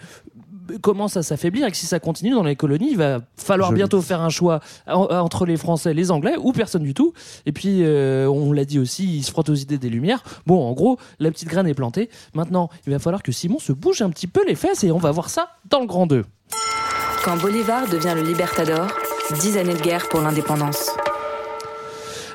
[0.84, 3.80] commence à s'affaiblir et que si ça continue dans les colonies, il va falloir Joli.
[3.80, 7.12] bientôt faire un choix en- entre les Français et les Anglais ou personne du tout.
[7.48, 10.24] Et puis, euh, on l'a dit aussi, il se frotte aux idées des Lumières.
[10.46, 12.08] Bon, en gros, la petite graine est plantée.
[12.36, 15.00] Maintenant, il va falloir que Simon se bouge un petit peu les fesses et on
[15.00, 16.24] va voir ça dans le Grand 2.
[17.26, 18.88] Quand Bolivar devient le Libertador,
[19.42, 20.92] 10 années de guerre pour l'indépendance.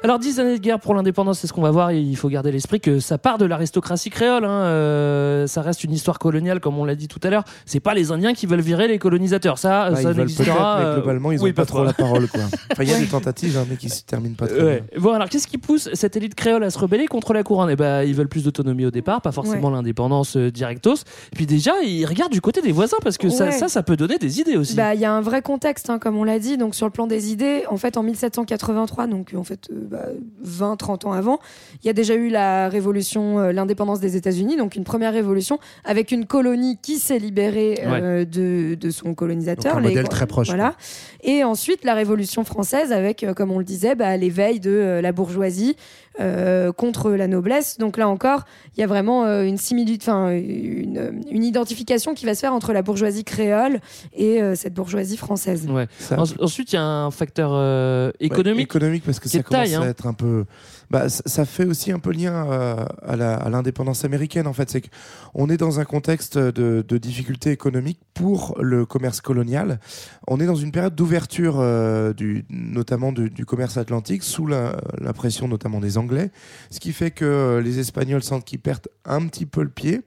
[0.05, 1.90] Alors, 10 années de guerre pour l'indépendance, c'est ce qu'on va voir.
[1.93, 4.45] Il faut garder l'esprit que ça part de l'aristocratie créole.
[4.45, 4.51] hein.
[4.64, 7.43] Euh, ça reste une histoire coloniale, comme on l'a dit tout à l'heure.
[7.64, 9.57] C'est pas les Indiens qui veulent virer les colonisateurs.
[9.57, 10.77] Ça, Bah, ça ils n'existera.
[10.79, 12.29] mais euh, globalement, ils oui, ont pas trop la parole.
[12.29, 12.43] Quoi.
[12.73, 14.85] Enfin, il y a des tentatives, hein, mais qui se terminent pas très Ouais.
[14.93, 15.01] bien.
[15.01, 17.71] Bon, alors qu'est-ce qui pousse cette élite créole à se rebeller contre la couronne?
[17.71, 19.75] Eh ben, ils veulent plus d'autonomie au départ, pas forcément Ouais.
[19.75, 20.97] l'indépendance euh, directos.
[21.33, 23.53] Et puis déjà, ils regardent du côté des voisins parce que ça, Ouais.
[23.53, 24.77] ça, ça peut donner des idées aussi.
[24.77, 26.59] Bah, il y a un vrai contexte, hein, comme on l'a dit.
[26.59, 30.09] Donc, sur le plan des idées, en fait, en 1783, donc en fait, euh, bah,
[30.44, 31.38] 20-30 ans avant.
[31.83, 35.59] Il y a déjà eu la révolution, euh, l'indépendance des États-Unis, donc une première révolution
[35.85, 39.74] avec une colonie qui s'est libérée euh, de, de son colonisateur.
[39.74, 40.74] Donc un modèle très proche, Voilà.
[41.22, 45.12] Et ensuite, la révolution française avec, euh, comme on le disait, bah, l'éveil de la
[45.12, 45.76] bourgeoisie
[46.20, 47.79] euh, contre la noblesse.
[47.79, 48.44] Donc là encore,
[48.77, 52.53] il y a vraiment euh, une similitude, enfin une, une identification qui va se faire
[52.53, 53.81] entre la bourgeoisie créole
[54.14, 55.66] et euh, cette bourgeoisie française.
[55.68, 55.87] Ouais.
[56.16, 58.57] En- ensuite, il y a un facteur euh, économique.
[58.59, 59.83] Ouais, économique parce que ça commence taille, hein.
[59.83, 60.44] à être un peu.
[60.90, 64.70] Bah, ça, fait aussi un peu lien euh, à l'indépendance américaine en fait.
[64.70, 69.81] C'est qu'on est dans un contexte de, de difficultés économiques pour le commerce colonial.
[70.29, 75.12] On est dans une période d'ouverture euh, du, notamment du, commerce atlantique sous la, la
[75.12, 76.31] pression notamment des Anglais,
[76.70, 80.03] ce qui fait que euh, les Espagnols sentent qu'ils perdent un petit peu le pied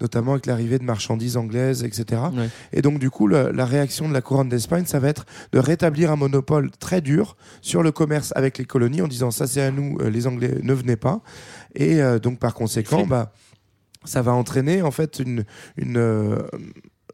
[0.00, 2.22] notamment avec l'arrivée de marchandises anglaises, etc.
[2.36, 2.48] Ouais.
[2.72, 5.58] Et donc, du coup, le- la réaction de la couronne d'Espagne, ça va être de
[5.58, 9.62] rétablir un monopole très dur sur le commerce avec les colonies en disant ça, c'est
[9.62, 11.20] à nous, euh, les Anglais, ne venez pas.
[11.74, 13.32] Et euh, donc, par conséquent, bah,
[14.04, 15.44] ça va entraîner en fait une,
[15.76, 16.38] une, euh,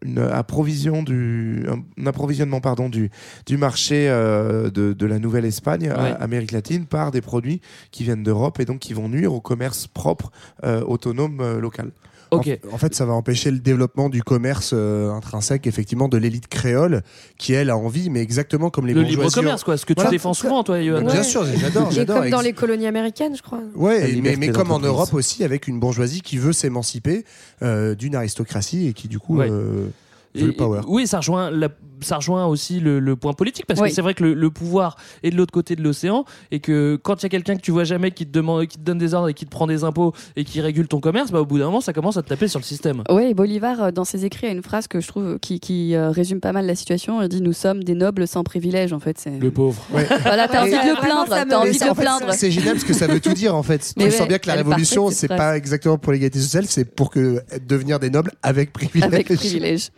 [0.04, 1.64] une approvision du,
[1.98, 3.10] un approvisionnement pardon, du,
[3.46, 6.14] du marché euh, de, de la Nouvelle-Espagne, Ouais.
[6.20, 9.86] Amérique latine, par des produits qui viennent d'Europe et donc qui vont nuire au commerce
[9.86, 10.30] propre,
[10.64, 11.90] euh, autonome, euh, local.
[12.36, 16.46] En, en fait, ça va empêcher le développement du commerce euh, intrinsèque, effectivement, de l'élite
[16.48, 17.02] créole,
[17.38, 20.06] qui elle a envie, mais exactement comme les Le libre commerce, quoi, ce que tu
[20.08, 21.02] défends souvent, toi, Johan.
[21.02, 21.44] Bien sûr,
[21.90, 23.60] j'adore, comme dans les colonies américaines, je crois.
[23.74, 24.84] Ouais, mais, mais comme en.
[24.84, 27.24] Europe aussi, avec une bourgeoisie qui veut s'émanciper
[27.62, 29.48] euh, d'une aristocratie et qui du coup Ouais.
[29.50, 29.88] euh,
[30.34, 30.56] Et-.
[30.88, 31.68] Oui, ça rejoint, la-
[32.00, 33.88] ça rejoint aussi le, le point politique parce Oui.
[33.88, 36.96] que c'est vrai que le, le pouvoir est de l'autre côté de l'océan et que
[37.02, 38.98] quand il y a quelqu'un que tu vois jamais qui te demande, qui te donne
[38.98, 41.46] des ordres et qui te prend des impôts et qui régule ton commerce, bah au
[41.46, 43.04] bout d'un moment ça commence à te taper sur le système.
[43.10, 46.10] Oui, Bolivar, euh, dans ses écrits, a une phrase que je trouve qui, qui, euh,
[46.10, 47.22] résume pas mal la situation.
[47.22, 49.18] Il dit Nous sommes des nobles sans privilèges, en fait.
[49.18, 49.82] c'est- Le pauvre.
[49.94, 50.04] Ouais.
[50.22, 51.28] Voilà, t'as envie de le plaindre.
[51.48, 52.26] T'as envie de le plaindre.
[52.34, 53.94] C'est génial parce que ça veut tout dire en fait.
[53.96, 57.10] Mais tu sens bien que la révolution, c'est pas exactement pour l'égalité sociale, c'est pour
[57.10, 59.04] que devenir des nobles avec privilège.
[59.12, 59.90] Avec privilège.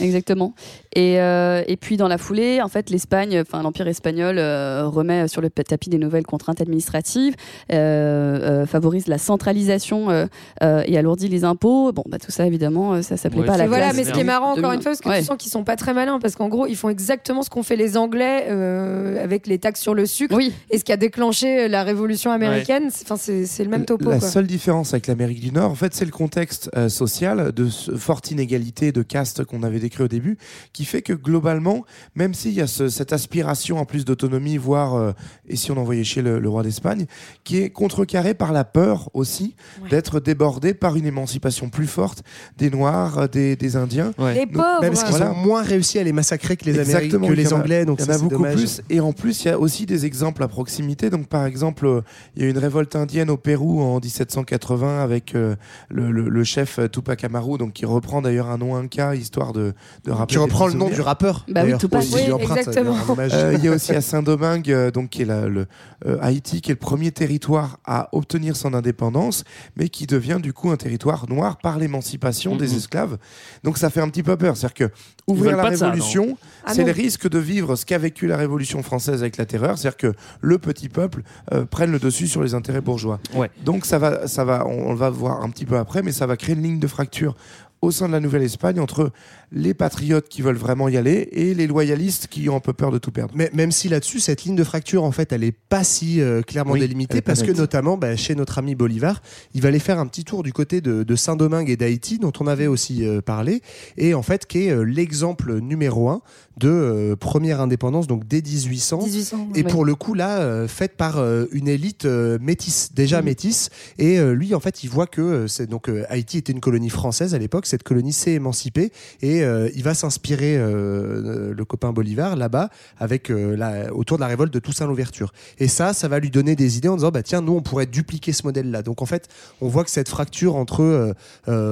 [0.00, 0.54] Exactement.
[0.94, 5.28] Et, euh, et puis dans la foulée, en fait, l'Espagne, enfin l'Empire espagnol euh, remet
[5.28, 7.34] sur le tapis des nouvelles contraintes administratives,
[7.72, 10.26] euh, euh, favorise la centralisation euh,
[10.62, 11.92] euh, et alourdit les impôts.
[11.92, 14.12] Bon, bah tout ça évidemment, ça s'appelait Ouais, pas à la voilà, classe mais ce
[14.12, 15.20] qui est marrant encore une fois, parce que Ouais.
[15.20, 17.62] tu sens qu'ils sont pas très malins, parce qu'en gros, ils font exactement ce qu'ont
[17.62, 20.96] fait les Anglais euh, avec les taxes sur le sucre, Oui, et ce qui a
[20.96, 22.88] déclenché la révolution américaine.
[22.90, 24.10] C'est- Enfin, c'est c'est le même topo.
[24.10, 24.28] La quoi.
[24.28, 28.30] seule différence avec l'Amérique du Nord, en fait, c'est le contexte euh, social de forte
[28.30, 30.36] inégalité de caste qu'on avait décrit au début,
[30.72, 34.94] qui fait que globalement, même s'il y a ce- cette aspiration en plus d'autonomie, voire,
[34.94, 35.12] euh,
[35.48, 37.06] et si on envoyait chez le, le roi d'Espagne,
[37.44, 39.88] qui est contrecarrée par la peur aussi Ouais.
[39.90, 42.22] d'être débordé par une émancipation plus forte
[42.56, 44.12] des Noirs, euh, des, des Indiens.
[44.18, 44.34] Ouais.
[44.34, 44.80] Les pauvres.
[44.80, 45.32] Même parce qu'ils Voilà.
[45.32, 48.04] ont moins réussi à les massacrer que les, Américains, que les Anglais, donc Il y
[48.04, 48.54] en ça, a beaucoup dommage.
[48.56, 48.82] plus.
[48.90, 51.10] Et en plus, il y a aussi des exemples à proximité.
[51.10, 52.00] Donc, par exemple, euh,
[52.36, 55.56] il y a eu une révolte indienne au Pérou en 1780 avec euh,
[55.88, 59.72] le, le- le chef Tupac Amaru, donc qui reprend d'ailleurs un nom inca, histoire de,
[60.04, 60.34] de rappeler.
[60.36, 61.44] Qui reprend le nom du rappeur.
[61.48, 62.04] Bah oui, Tupac.
[62.12, 62.96] Oui, exactement.
[63.08, 63.30] hommage.
[63.34, 65.66] Euh, il y a aussi à Saint-Domingue, euh, donc qui est la- le
[66.06, 69.44] euh, Haïti, qui est le premier territoire à obtenir son indépendance,
[69.76, 72.76] mais qui devient du coup un territoire noir par l'émancipation des Mhm.
[72.76, 73.18] esclaves.
[73.64, 74.94] Donc ça fait un petit peu peur, c'est-à-dire que
[75.26, 79.20] ouvrir la révolution, Ah c'est le risque de vivre ce qu'a vécu la révolution française
[79.22, 82.80] avec la terreur, c'est-à-dire que le petit peuple euh, prenne le dessus sur les intérêts
[82.80, 83.18] bourgeois.
[83.64, 86.26] Donc ça va, ça va, on, on va voir un petit peu après, mais ça
[86.26, 87.34] va créer une ligne de fracture
[87.80, 89.12] au sein de la Nouvelle-Espagne entre
[89.52, 92.90] les patriotes qui veulent vraiment y aller et les loyalistes qui ont un peu peur
[92.90, 93.32] de tout perdre.
[93.36, 96.42] Mais même si là-dessus, cette ligne de fracture, en fait, elle est pas si euh,
[96.42, 99.22] clairement Oui, délimitée, parce que notamment, bah, chez notre ami Bolivar,
[99.54, 102.32] il va aller faire un petit tour du côté de, de Saint-Domingue et d'Haïti, dont
[102.40, 103.62] on avait aussi euh, parlé,
[103.96, 106.20] et en fait, qui est euh, l'exemple numéro un
[106.58, 109.02] de euh, première indépendance, donc dès 1800.
[109.04, 109.48] 1800.
[109.54, 109.70] Et ouais.
[109.70, 113.24] pour le coup, là, euh, faite par euh, une élite euh, métisse, déjà Mhm.
[113.26, 113.70] métisse.
[113.98, 116.60] Et euh, lui, en fait, il voit que euh, c'est donc euh, Haïti était une
[116.60, 117.66] colonie française à l'époque.
[117.66, 118.90] Cette colonie s'est émancipée
[119.22, 124.16] et euh, il va s'inspirer euh, euh, le copain Bolivar là-bas avec euh, la, autour
[124.16, 125.32] de la révolte de Toussaint l'ouverture.
[125.58, 127.86] Et ça, ça va lui donner des idées en disant bah tiens, nous, on pourrait
[127.86, 128.82] dupliquer ce modèle-là.
[128.82, 129.28] Donc en fait,
[129.60, 131.14] on voit que cette fracture entre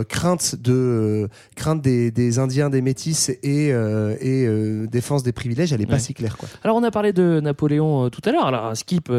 [0.09, 4.49] crainte de crainte des, des Indiens, des métis et et
[4.87, 6.49] défense des privilèges, elle est pas si claire quoi.
[6.65, 8.47] Alors on a parlé de Napoléon tout à l'heure.
[8.47, 9.13] Alors Skip,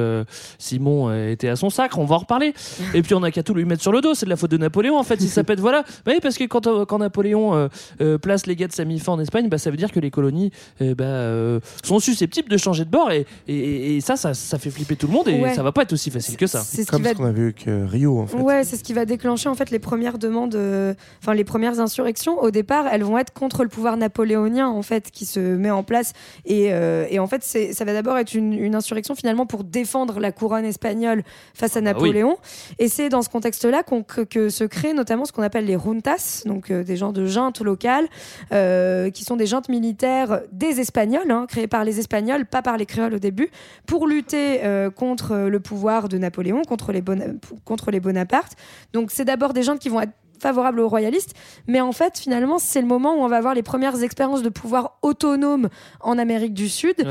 [0.58, 2.54] Simon était à son sacre, on va en reparler.
[2.94, 4.14] Et puis on a qu'à tout lui mettre sur le dos.
[4.14, 5.18] C'est de la faute de Napoléon en fait.
[5.22, 5.84] Il s'appelle voilà.
[6.06, 7.70] Bah oui, parce que quand quand, Napoléon
[8.02, 10.12] euh, place les gars de sa mi-fin en Espagne, bah, ça veut dire que les
[10.12, 14.34] colonies euh, bah, euh, sont susceptibles de changer de bord et, et, et ça, ça,
[14.34, 15.54] ça fait flipper tout le monde et Ouais.
[15.56, 16.62] ça va pas être aussi facile que ça.
[16.62, 18.38] C'est ce Comme qui va ce qu'on a vu avec euh, Rio, en fait.
[18.38, 21.80] Ouais, c'est ce qui va déclencher en fait les premières demandes, euh, enfin les premières
[21.80, 22.40] insurrections.
[22.42, 25.84] Au départ, elles vont être contre le pouvoir napoléonien en fait qui se met en
[25.84, 26.14] place
[26.46, 30.20] et, euh, et en fait ça va d'abord être une, une insurrection finalement pour défendre
[30.20, 31.24] la couronne espagnole
[31.54, 32.38] face à bah Napoléon.
[32.80, 35.78] Et c'est dans ce contexte-là qu'on que, que se crée notamment ce qu'on appelle les
[35.80, 38.08] juntas, donc euh, des gens de juntes locales,
[38.52, 42.78] euh, qui sont des juntes militaires des Espagnols, hein, créées par les Espagnols, pas par
[42.78, 43.50] les créoles au début,
[43.86, 48.26] pour lutter euh, contre le pouvoir de Napoléon, contre les, Bona-.
[48.94, 51.34] Donc c'est d'abord des gens qui vont être favorables aux royalistes,
[51.68, 54.50] mais en fait finalement c'est le moment où on va avoir les premières expériences de
[54.50, 57.08] pouvoir autonome en Amérique du Sud.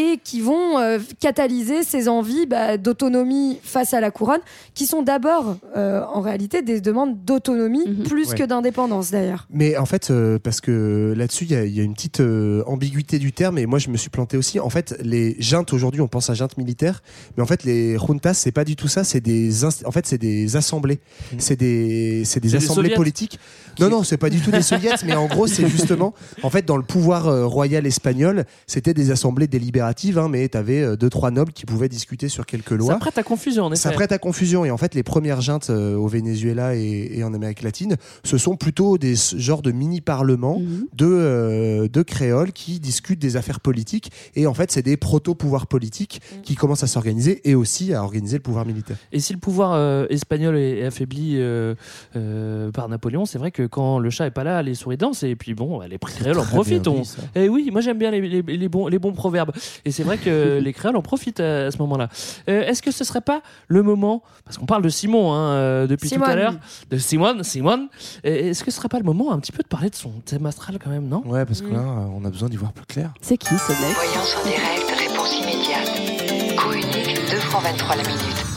[0.00, 4.40] Et qui vont euh, catalyser ces envies bah, d'autonomie face à la couronne,
[4.74, 8.36] qui sont d'abord euh, en réalité des demandes d'autonomie plus Ouais.
[8.38, 9.46] que d'indépendance d'ailleurs.
[9.50, 12.20] Mais en fait, euh, parce que là-dessus, il y, a- il y a une petite
[12.20, 14.60] euh, ambiguïté du terme, et moi je me suis planté aussi.
[14.60, 17.02] En fait, les juntes aujourd'hui, on pense à juntes militaires,
[17.36, 19.02] mais en fait, les juntas, c'est pas du tout ça.
[19.02, 21.00] C'est des, en fait, c'est des assemblées.
[21.38, 23.38] C'est des, c'est des C'est des assemblées soviets politiques.
[23.80, 26.64] Non, non, c'est pas du tout des soviets, mais en gros, c'est justement, en fait,
[26.66, 29.87] dans le pouvoir euh, royal espagnol, c'était des assemblées délibératives,
[30.18, 32.92] hein, mais t'avais euh, deux trois nobles qui pouvaient discuter sur quelques lois.
[32.94, 33.80] Ça prête à confusion en effet.
[33.82, 34.64] Ça prête à confusion.
[34.64, 38.38] Et en fait, les premières juntes euh, au Venezuela et, et en Amérique latine, ce
[38.38, 40.60] sont plutôt des genres de mini-parlements
[40.96, 44.10] de, euh, de créoles qui discutent des affaires politiques.
[44.34, 48.36] Et en fait, c'est des proto-pouvoirs politiques qui commencent à s'organiser et aussi à organiser
[48.36, 48.96] le pouvoir militaire.
[49.12, 51.74] Et si le pouvoir euh, espagnol est, est affaibli euh,
[52.16, 55.22] euh, par Napoléon, c'est vrai que quand le chat est pas là, les souris dansent.
[55.22, 56.88] Et puis bon, les créoles en profitent.
[56.88, 57.02] on-.
[57.34, 59.52] Et oui, moi j'aime bien les, les- les bons, les bons proverbes.
[59.84, 62.08] Et c'est vrai que les créoles en profitent à, à ce moment-là.
[62.48, 65.86] Euh, Est-ce que ce serait pas le moment, parce qu'on parle de Simon hein, euh,
[65.86, 66.54] depuis tout à l'heure,
[66.90, 67.88] de Simone, Simone,
[68.24, 70.46] est-ce que ce serait pas le moment un petit peu de parler de son thème
[70.46, 71.22] astral quand même, non?
[71.26, 73.12] Ouais, parce que là, euh, on a besoin d'y voir plus clair.
[73.20, 73.94] C'est qui ce mec?
[73.94, 76.56] Voyance en direct, réponse immédiate.
[76.56, 78.47] Coût unique, 2 francs 23 la minute.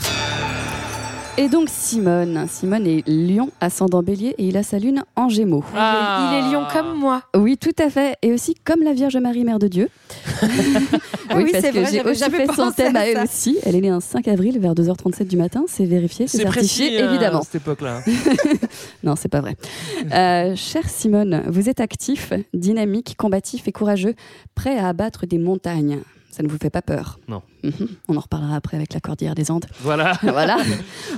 [1.42, 2.46] Et donc Simone.
[2.48, 5.64] Simone est lion, ascendant bélier et il a sa lune en gémeaux.
[5.76, 6.30] Ah.
[6.32, 7.24] Il est lion comme moi.
[7.36, 8.16] Oui, tout à fait.
[8.22, 9.90] Et aussi comme la Vierge Marie, Mère de Dieu.
[11.34, 13.58] Oui, oui, parce c'est que vrai, j'ai aussi fait son thème à à elle aussi.
[13.64, 15.64] Elle est née un 5 avril vers 2h37 du matin.
[15.66, 17.40] C'est vérifié, c'est certifié, précis euh, évidemment.
[17.40, 18.02] à cette époque-là.
[19.04, 19.56] Non, c'est pas vrai.
[20.12, 24.14] Euh, chère Simone, vous êtes actif, dynamique, combatif et courageux,
[24.56, 26.02] prêt à abattre des montagnes.
[26.32, 27.42] Ça ne vous fait pas peur Non.
[27.64, 27.90] Mhm.
[28.08, 29.66] On en reparlera après avec la cordillère des Andes.
[29.82, 30.18] Voilà.
[30.22, 30.58] voilà.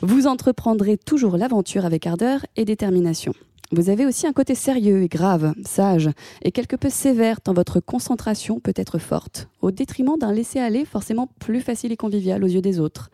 [0.01, 3.33] Vous entreprendrez toujours l'aventure avec ardeur et détermination.
[3.71, 6.09] Vous avez aussi un côté sérieux et grave, sage,
[6.43, 11.27] et quelque peu sévère tant votre concentration peut être forte, au détriment d'un laisser-aller forcément
[11.39, 13.09] plus facile et convivial aux yeux des autres.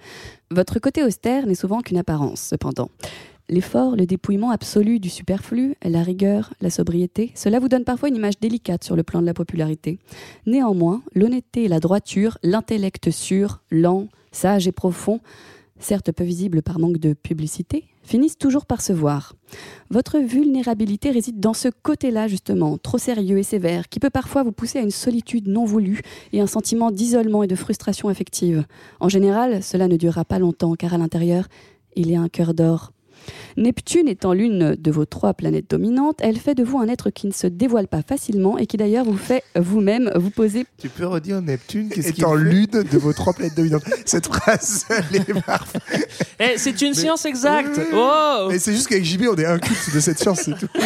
[0.52, 2.90] Votre côté austère n'est souvent qu'une apparence, cependant.
[3.50, 8.16] L'effort, le dépouillement absolu du superflu, la rigueur, la sobriété, cela vous donne parfois une
[8.16, 9.98] image délicate sur le plan de la popularité.
[10.46, 15.20] Néanmoins, l'honnêteté et la droiture, l'intellect sûr, lent, sage et profond,
[15.80, 19.34] certes peu visible par manque de publicité, finissent toujours par se voir.
[19.90, 24.52] Votre vulnérabilité réside dans ce côté-là, justement, trop sérieux et sévère, qui peut parfois vous
[24.52, 26.02] pousser à une solitude non voulue
[26.34, 28.66] et un sentiment d'isolement et de frustration affective.
[29.00, 31.48] En général, cela ne durera pas longtemps, car à l'intérieur,
[31.96, 32.92] il y a un cœur d'or.
[33.58, 37.28] Neptune étant l'une de vos trois planètes dominantes, elle fait de vous un être qui
[37.28, 41.06] ne se dévoile pas facilement et qui d'ailleurs vous fait vous-même vous poser Tu peux
[41.06, 43.84] redire Neptune qu'est-ce Étant l'une de vos trois planètes dominantes.
[44.06, 46.28] Cette phrase, elle est parfaite.
[46.40, 47.80] Eh, c'est une science exacte.
[47.94, 50.68] Oh Et c'est juste qu'avec JB, on est inculte de cette science, c'est tout.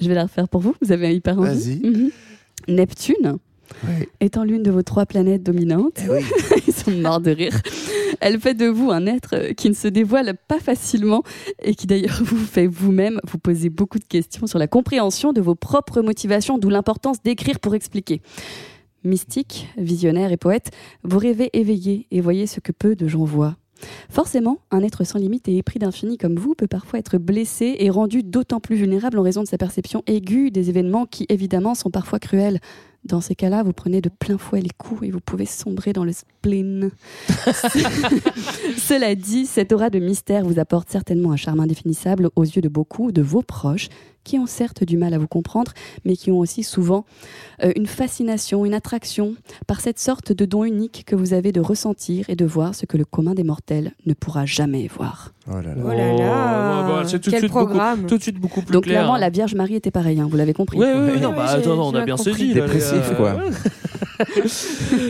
[0.00, 1.48] Je vais la refaire pour vous, vous avez un hyper envie.
[1.48, 1.80] Vas-y.
[1.90, 2.10] Mhm.
[2.68, 3.38] Neptune,
[4.20, 6.00] étant l'une de vos trois planètes dominantes,
[6.66, 7.60] ils sont morts de rire.
[8.20, 11.22] Elle fait de vous un être qui ne se dévoile pas facilement
[11.62, 15.40] et qui d'ailleurs vous fait vous-même vous poser beaucoup de questions sur la compréhension de
[15.40, 18.20] vos propres motivations, d'où l'importance d'écrire pour expliquer.
[19.02, 20.70] Mystique, visionnaire et poète,
[21.02, 23.56] vous rêvez éveillé et voyez ce que peu de gens voient.
[24.10, 27.88] Forcément, un être sans limite et épris d'infini comme vous peut parfois être blessé et
[27.88, 31.90] rendu d'autant plus vulnérable en raison de sa perception aiguë des événements qui, évidemment, sont
[31.90, 32.60] parfois cruels.
[33.04, 36.04] Dans ces cas-là, vous prenez de plein fouet les coups et vous pouvez sombrer dans
[36.04, 36.90] le spleen.
[38.76, 42.68] Cela dit, cette aura de mystère vous apporte certainement un charme indéfinissable aux yeux de
[42.68, 43.88] beaucoup de vos proches
[44.24, 45.72] qui ont certes du mal à vous comprendre,
[46.04, 47.04] mais qui ont aussi souvent
[47.64, 49.34] euh, une fascination, une attraction
[49.66, 52.86] par cette sorte de don unique que vous avez de ressentir et de voir ce
[52.86, 55.32] que le commun des mortels ne pourra jamais voir.
[55.48, 55.82] Oh là là.
[55.84, 56.16] Oh là là.
[56.18, 58.06] bah, bah, c'est tout de Quel suite beaucoup- programme.
[58.06, 59.00] tout de suite beaucoup plus Donc clair.
[59.00, 60.78] clairement, la Vierge Marie était pareille, hein, vous l'avez compris.
[60.78, 62.52] Oui, oui, oui, non, Ouais, bah j'ai- attends, non, on a bien saisi.
[62.54, 63.34] Dépressif, quoi.
[63.34, 63.50] ouais.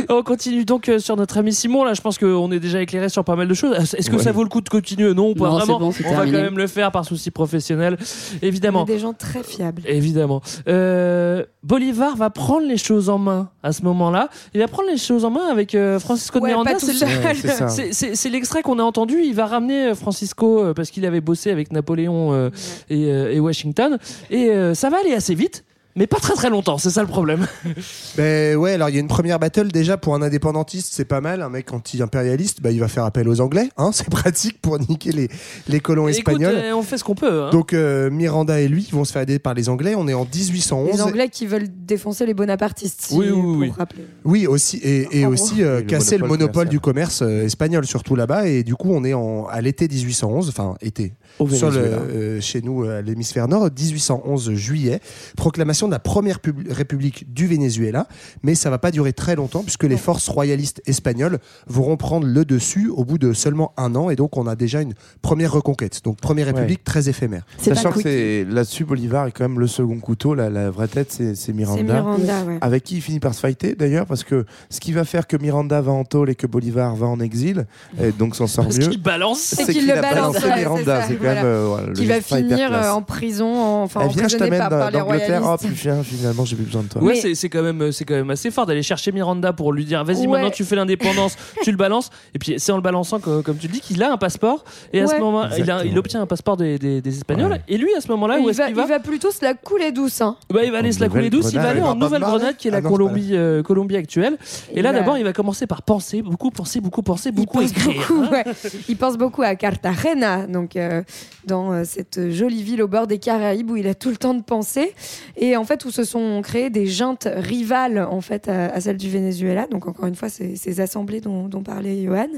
[0.08, 1.84] on continue donc euh, sur notre ami Simon.
[1.84, 3.76] Là, je pense qu'on est déjà éclairé sur pas mal de choses.
[3.94, 4.22] Est-ce que Ouais.
[4.22, 5.12] ça vaut le coup de continuer?
[5.14, 5.78] Non, pas Non, c'est vraiment.
[5.80, 6.36] bon, c'est on va terminé.
[6.38, 7.96] quand même le faire par souci professionnel,
[8.42, 8.84] évidemment.
[9.00, 9.82] Des gens très fiables.
[9.86, 10.42] Évidemment.
[10.68, 14.28] Euh, Bolivar va prendre les choses en main à ce moment-là.
[14.54, 16.72] Il va prendre les choses en main avec euh, Francisco de Miranda.
[16.78, 17.08] C'est- seul.
[17.08, 17.68] Ouais, c'est ça.
[17.68, 19.20] c'est- C'est c'est l'extrait qu'on a entendu.
[19.24, 22.50] Il va ramener euh, Francisco euh, parce qu'il avait bossé avec Napoléon euh,
[22.88, 23.98] et, euh, et Washington.
[24.30, 25.64] Et euh, ça va aller assez vite.
[25.96, 27.46] Mais pas très très longtemps, c'est ça le problème.
[28.16, 31.20] Ben ouais, alors il y a une première battle déjà pour un indépendantiste, c'est pas
[31.20, 31.42] mal.
[31.42, 35.12] Un mec anti-impérialiste, bah, il va faire appel aux Anglais, hein, c'est pratique pour niquer
[35.12, 35.28] les,
[35.68, 36.54] les colons Écoute, espagnols.
[36.56, 37.42] euh, on fait ce qu'on peut.
[37.44, 37.50] hein.
[37.50, 39.94] Donc euh, Miranda et lui vont se faire aider par les Anglais.
[39.96, 40.92] On est en 1811.
[40.92, 43.02] Les Anglais qui veulent défoncer les bonapartistes.
[43.08, 43.72] si- Oui, oui, pour oui.
[43.76, 44.04] rappeler.
[44.24, 47.86] Oui, aussi et, aussi euh, Et le casser le monopole monopole du commerce euh, espagnol
[47.86, 51.12] surtout là-bas et du coup on est en, à l'été 1811, enfin été
[51.48, 55.00] sur le, euh, chez nous euh, à l'hémisphère nord 1811 juillet,
[55.36, 58.06] proclamation de la première pub- république du Venezuela,
[58.42, 62.44] mais ça va pas durer très longtemps puisque les forces royalistes espagnoles vont reprendre le
[62.44, 66.00] dessus au bout de seulement un an et donc on a déjà une première reconquête.
[66.04, 67.44] Donc première république très éphémère.
[67.58, 70.34] Sachant que c'est là-dessus, Bolivar est quand même le second couteau.
[70.34, 71.82] La, la vraie tête, c'est c'est Miranda.
[72.02, 72.58] Miranda, ouais.
[72.60, 75.36] Avec qui il finit par se fighter d'ailleurs, parce que ce qui va faire que
[75.36, 77.66] Miranda va en tôle et que Bolivar va en exil,
[78.00, 78.88] et donc s'en sort Parce mieux.
[78.88, 79.38] qu'il balance.
[79.40, 80.36] C'est c'est qu'il qu'il le a balance.
[80.44, 81.42] Miranda, c'est quand voilà.
[81.42, 84.58] même, euh, voilà, qui va finir euh, en prison, en- enfin Eh, viens, je t'amène
[84.58, 85.42] par, par les d'Angleterre.
[85.44, 85.56] Oh,
[86.02, 87.02] finalement, j'ai plus besoin de toi.
[87.02, 89.84] Ouais, c'est- c'est quand même c'est quand même assez fort d'aller chercher Miranda pour lui
[89.84, 90.26] dire vas-y Ouais.
[90.28, 93.56] maintenant tu fais l'indépendance, tu le balances et puis c'est en le balançant que- comme
[93.56, 96.20] tu le dis qu'il a un passeport et à ce moment il, a- il obtient
[96.22, 97.62] un passeport des, des- des Espagnols Ouais.
[97.68, 99.44] et lui à ce moment-là où il, est-ce va, qu'il va il va plutôt se
[99.44, 100.20] la couler douce.
[100.20, 100.36] Hein.
[100.52, 102.08] bah, il va aller En se la couler douce, il va aller en Il va
[102.08, 104.36] pas Nouvelle-Grenade qui est la Ah Colombie, euh, Colombie actuelle.
[104.74, 107.58] Et là Il d'abord il va commencer par penser, beaucoup penser, beaucoup penser, Il beaucoup
[107.60, 107.94] pense écrire.
[108.08, 108.28] beaucoup, hein.
[108.32, 108.44] ouais.
[108.88, 111.02] Il pense beaucoup à Cartagena, donc euh,
[111.46, 114.34] dans euh, cette jolie ville au bord des Caraïbes où il a tout le temps
[114.34, 114.94] de penser,
[115.36, 118.96] et en fait où se sont créées des juntes rivales en fait à, à celles
[118.96, 119.66] du Venezuela.
[119.70, 122.28] Donc encore une fois, ces, ces assemblées dont, dont parlait Johan,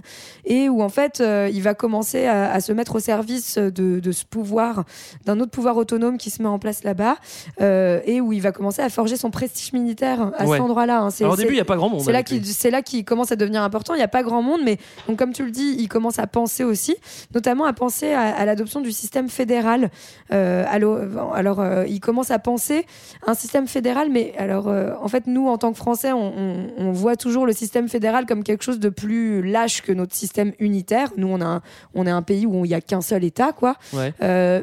[0.45, 4.01] et où en fait euh, il va commencer à, à se mettre au service de,
[4.01, 4.85] de ce pouvoir,
[5.27, 7.17] d'un autre pouvoir autonome qui se met en place là-bas,
[7.61, 10.57] euh, et où il va commencer à forger son prestige militaire à Ouais.
[10.57, 11.01] cet endroit-là.
[11.03, 11.09] hein.
[11.29, 12.03] Au début il n'y a pas grand monde.
[12.45, 13.95] c'est là qu'il commence à devenir important.
[13.95, 16.27] Il n'y a pas grand monde, mais donc comme tu le dis, il commence à
[16.27, 16.97] penser aussi,
[17.35, 19.91] notamment à penser à, à l'adoption du système fédéral.
[20.33, 22.87] Euh, alors, euh, il commence à penser
[23.27, 26.67] un système fédéral, mais alors euh, en fait, nous en tant que Français, on, on-
[26.79, 30.53] on voit toujours le système fédéral comme quelque chose de plus lâche que notre système
[30.61, 31.11] unitaire.
[31.17, 31.63] Nous, on a un,
[31.95, 33.77] on est un pays où il n'y a qu'un seul État, quoi.
[33.93, 34.13] Ouais.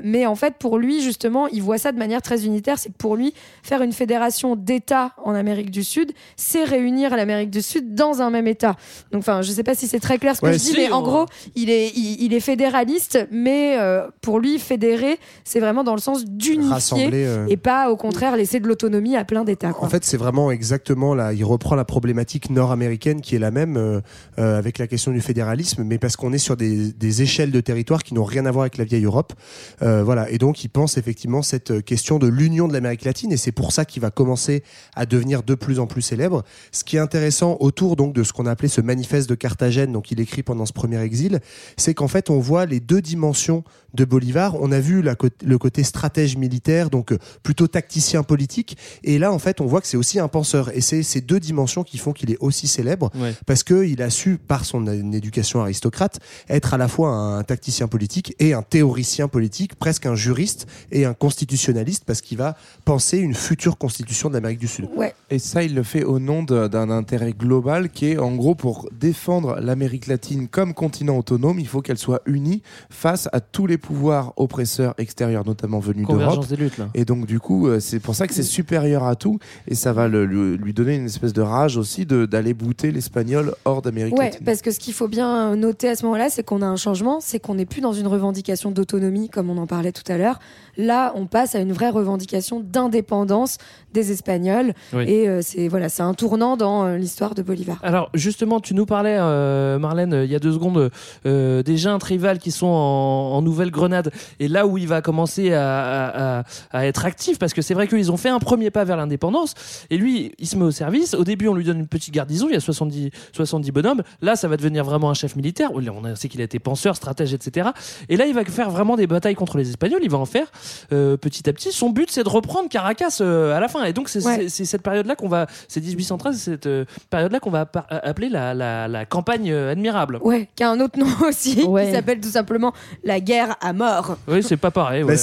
[0.03, 2.79] Mais en fait, pour lui, justement, il voit ça de manière très unitaire.
[2.79, 3.33] C'est que pour lui,
[3.63, 8.29] faire une fédération d'États en Amérique du Sud, c'est réunir l'Amérique du Sud dans un
[8.29, 8.75] même État.
[9.11, 10.77] Donc, enfin, je sais pas si c'est très clair ce que Ouais, je dis, si,
[10.77, 15.59] mais en gros, il est, il, il est fédéraliste, mais euh, pour lui, fédérer, c'est
[15.59, 17.47] vraiment dans le sens d'unifier euh.
[17.47, 19.73] et pas, au contraire, laisser de l'autonomie à plein d'États.
[19.79, 21.33] En fait, c'est vraiment exactement là.
[21.33, 24.01] Il reprend la problématique nord-américaine qui est la même euh,
[24.37, 28.03] avec la question du fédéralisme, mais parce qu'on est sur des, des échelles de territoire
[28.03, 29.33] qui n'ont rien à voir avec la vieille Europe.
[29.81, 30.29] Voilà.
[30.29, 33.71] Et donc, il pense effectivement cette question de l'union de l'Amérique latine, et c'est pour
[33.71, 34.63] ça qu'il va commencer
[34.95, 36.43] à devenir de plus en plus célèbre.
[36.71, 39.91] Ce qui est intéressant autour donc de ce qu'on a appelé ce manifeste de Carthagène,
[39.91, 41.39] donc il écrit pendant ce premier exil,
[41.77, 43.63] c'est qu'en fait, on voit les deux dimensions
[43.93, 44.55] de Bolivar.
[44.61, 48.77] On a vu la le côté stratège militaire, donc euh, plutôt tacticien politique.
[49.03, 50.69] Et là, en fait, on voit que c'est aussi un penseur.
[50.75, 53.33] Et c'est ces deux dimensions qui font qu'il est aussi célèbre, Ouais.
[53.45, 58.35] parce qu'il a su, par son éducation aristocrate, être à la fois un tacticien politique
[58.39, 63.33] et un théoricien politique, presque un juriste et un constitutionnaliste, parce qu'il va penser une
[63.33, 64.87] future constitution de l'Amérique du Sud.
[64.95, 65.13] Ouais.
[65.29, 68.87] Et ça, il le fait au nom d'un intérêt global qui est en gros pour
[68.91, 73.68] défendre l'Amérique latine comme continent autonome, il faut qu'elle soit unie face à tous les
[73.77, 76.47] pouvoirs oppresseurs extérieurs, notamment venus d'Europe.
[76.47, 76.87] Des luttes là.
[76.95, 79.93] Et donc du coup, euh, c'est pour ça que c'est supérieur à tout, et ça
[79.93, 83.81] va le- lui, lui donner une espèce de rage aussi de- d'aller bouter l'espagnol hors
[83.81, 84.45] d'Amérique Ouais, latine.
[84.45, 87.19] parce que ce qu'il faut bien noter à ce moment-là, c'est qu'on a un changement,
[87.21, 90.39] c'est qu'on n'est plus dans une revendication d'autonomie comme on en parlait tout à l'heure.
[90.77, 93.57] Là, on passe à une vraie revendication d'indépendance
[93.93, 95.03] des Espagnols, Oui.
[95.07, 97.79] et euh, c'est voilà, c'est un tournant dans euh, l'histoire de Bolivar.
[97.83, 100.89] Alors justement, tu nous parlais, euh, Marlène, euh, il y a deux secondes,
[101.25, 105.53] euh, des juntes rivales qui sont en, en Nouvelle-Grenade, et là où il va commencer
[105.53, 108.69] à, à- à- à être actif, parce que c'est vrai qu'ils ont fait un premier
[108.71, 109.53] pas vers l'indépendance,
[109.89, 111.13] et lui, il se met au service.
[111.13, 114.01] Au début, on lui donne une petite garnison, il y a 70, 70 bonhommes.
[114.21, 115.71] Là, ça va devenir vraiment un chef militaire.
[115.73, 117.69] On sait qu'il a été penseur, stratège, etc.
[118.07, 119.99] Et là, il va faire vraiment des batailles contre les Espagnols.
[120.03, 120.47] Il va en faire
[120.93, 121.71] euh, petit à petit.
[121.71, 123.83] Son but, c'est de reprendre Caracas euh, à la fin.
[123.83, 124.47] Et donc, c'est Ouais.
[124.49, 128.87] cette période-là qu'on va, c'est 1813, c'est cette euh, période-là qu'on va appeler la, la-
[128.87, 130.19] la campagne euh, admirable.
[130.21, 131.87] Ouais, qui a un autre nom aussi, Ouais.
[131.87, 134.17] qui s'appelle tout simplement la guerre à mort.
[134.27, 135.03] Oui, c'est pas pareil.
[135.03, 135.13] Bah,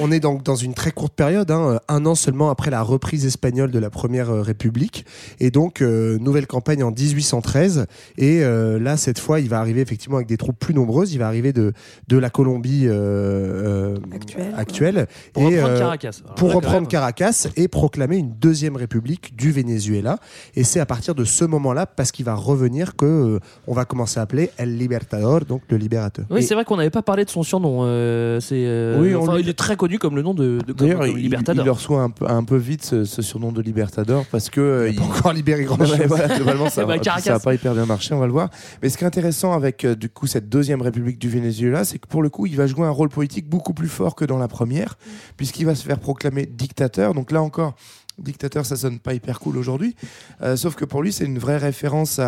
[0.00, 3.26] on est donc dans une très courte période, hein, un an seulement après la reprise
[3.26, 5.04] espagnole de la Première euh, République.
[5.40, 7.86] Et donc, euh, nouvelle campagne en 1813.
[8.18, 11.12] Et euh, là, cette fois, il va arriver effectivement avec des troupes plus nombreuses.
[11.12, 11.72] Il va arriver de,
[12.08, 13.96] de la Colombie euh,
[14.36, 15.06] euh, actuelle.
[15.32, 16.20] Pour et, reprendre euh, Caracas.
[16.24, 16.88] Alors Pour reprendre.
[16.88, 20.18] Caracas et proclamer une deuxième république du Venezuela.
[20.54, 23.84] Et c'est à partir de ce moment-là, parce qu'il va revenir, que euh, on va
[23.84, 26.26] commencer à appeler El Libertador, donc le libérateur.
[26.30, 27.55] Oui, c'est vrai qu'on n'avait pas parlé de son surnom.
[27.64, 30.58] Euh, c'est, euh, Oui, on enfin, lui- il est très connu comme le nom de,
[30.58, 31.64] de comme- D'ailleurs, comme il, Libertador.
[31.64, 34.90] il reçoit un peu, un peu vite ce, ce surnom de Libertador parce que euh,
[34.90, 35.64] Il a pas encore libéré
[36.06, 38.50] voilà, globalement, ça, Eh ben, ça va pas hyper bien marcher, on va le voir.
[38.82, 42.06] Mais ce qui est intéressant avec du coup cette deuxième République du Venezuela, c'est que
[42.06, 44.48] pour le coup, il va jouer un rôle politique beaucoup plus fort que dans la
[44.48, 44.96] première,
[45.36, 47.14] puisqu'il va se faire proclamer dictateur.
[47.14, 47.74] Donc là encore.
[48.18, 49.94] Dictateur, ça sonne pas hyper cool aujourd'hui.
[50.40, 52.20] Euh, sauf que pour lui, c'est une vraie référence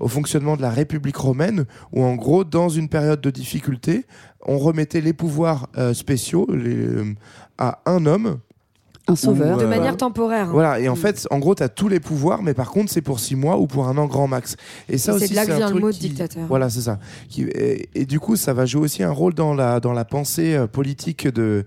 [0.00, 4.04] au fonctionnement de la République romaine, où en gros, dans une période de difficulté,
[4.42, 7.14] on remettait les pouvoirs euh, spéciaux euh,
[7.58, 8.38] à un homme.
[9.08, 9.56] Un sauveur.
[9.56, 10.48] Ou, De euh, manière temporaire.
[10.48, 10.52] hein.
[10.52, 10.96] Voilà, et en Mm.
[10.96, 13.58] fait, en gros, tu as tous les pouvoirs, mais par contre, c'est pour six mois
[13.58, 14.56] ou pour un an grand max.
[14.88, 16.44] Et ça Et c'est aussi, de là que vient le mot de qui- dictateur.
[16.48, 16.98] Voilà, c'est ça.
[17.28, 20.04] Qui- et, et du coup, ça va jouer aussi un rôle dans la, dans la
[20.04, 21.64] pensée euh, politique de,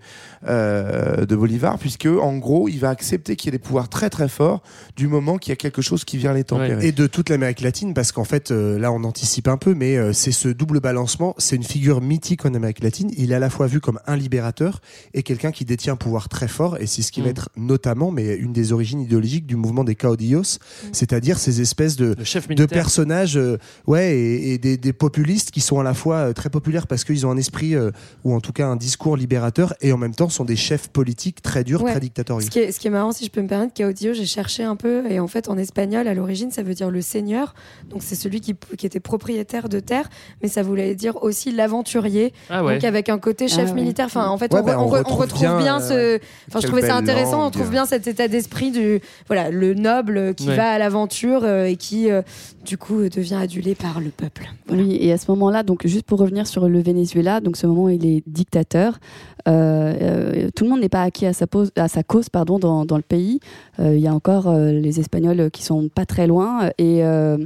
[0.48, 4.10] euh, de Bolivar, puisque, en gros, il va accepter qu'il y ait des pouvoirs très
[4.10, 4.62] très forts
[4.96, 6.86] du moment qu'il y a quelque chose qui vient les tempérer.
[6.88, 9.98] Et de toute l'Amérique latine, parce qu'en fait, euh, là, on anticipe un peu, mais
[9.98, 11.36] euh, c'est ce double balancement.
[11.38, 13.12] C'est une figure mythique en Amérique latine.
[13.18, 14.82] Il est à la fois vu comme un libérateur
[15.14, 16.78] et quelqu'un qui détient un pouvoir très fort.
[16.80, 17.30] Et c'est ce qui va Mm.
[17.32, 20.43] Être notamment, mais une des origines idéologiques du mouvement des caudillos,
[20.91, 23.57] c'est-à-dire ces espèces de, chef de personnages, euh,
[23.88, 27.03] ouais, et, et des, des populistes qui sont à la fois euh, très populaires parce
[27.03, 27.91] qu'ils ont un esprit euh,
[28.23, 31.41] ou en tout cas un discours libérateur et en même temps sont des chefs politiques
[31.41, 31.91] très durs, Ouais.
[31.91, 32.45] très dictatoriaux.
[32.45, 34.63] Ce qui, est, ce qui est marrant, si je peux me permettre, Caudillo, j'ai cherché
[34.63, 37.55] un peu, et en fait, en espagnol, à l'origine, ça veut dire le seigneur.
[37.89, 40.09] Donc, c'est celui qui, qui était propriétaire de terre,
[40.43, 42.34] mais ça voulait dire aussi l'aventurier.
[42.49, 42.75] Ah ouais.
[42.75, 43.73] Donc, avec un côté chef Ah ouais.
[43.73, 44.05] militaire.
[44.07, 46.17] Enfin, en fait, Ouais, on, bah, re- on on re- on retrouve bien, bien, euh,
[46.19, 46.21] ce.
[46.49, 47.47] Enfin, je trouvais ça belle intéressant.
[47.47, 48.99] On trouve bien cet état d'esprit du.
[49.28, 50.55] Voilà, le noble qui Ouais.
[50.55, 52.22] va à l'aventure euh, et qui, euh,
[52.65, 54.49] du coup, euh, devient adulé par le peuple.
[54.67, 54.84] Voilà.
[54.84, 57.84] Oui, et à ce moment-là, donc juste pour revenir sur le Venezuela, donc ce moment
[57.86, 58.99] où il est dictateur,
[59.47, 62.59] euh, euh, tout le monde n'est pas acquis à sa, pose- à sa cause pardon,
[62.59, 63.39] dans, dans le pays.
[63.80, 66.69] Euh, Il y a encore euh, les Espagnols qui sont pas très loin.
[66.78, 67.38] Et euh,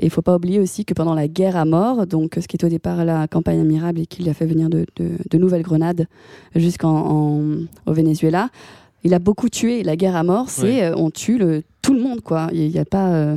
[0.00, 2.64] il faut pas oublier aussi que pendant la guerre à mort, donc ce qui est
[2.64, 6.06] au départ la campagne admirable et qui lui a fait venir de, de, de Nouvelle-Grenade
[6.54, 7.40] jusqu'au
[7.86, 8.48] Venezuela,
[9.04, 9.82] il a beaucoup tué.
[9.82, 10.82] La guerre à mort, c'est Ouais.
[10.84, 12.48] euh, on tue le, tout le monde, quoi.
[12.52, 13.12] Il n'y a pas.
[13.12, 13.36] euh,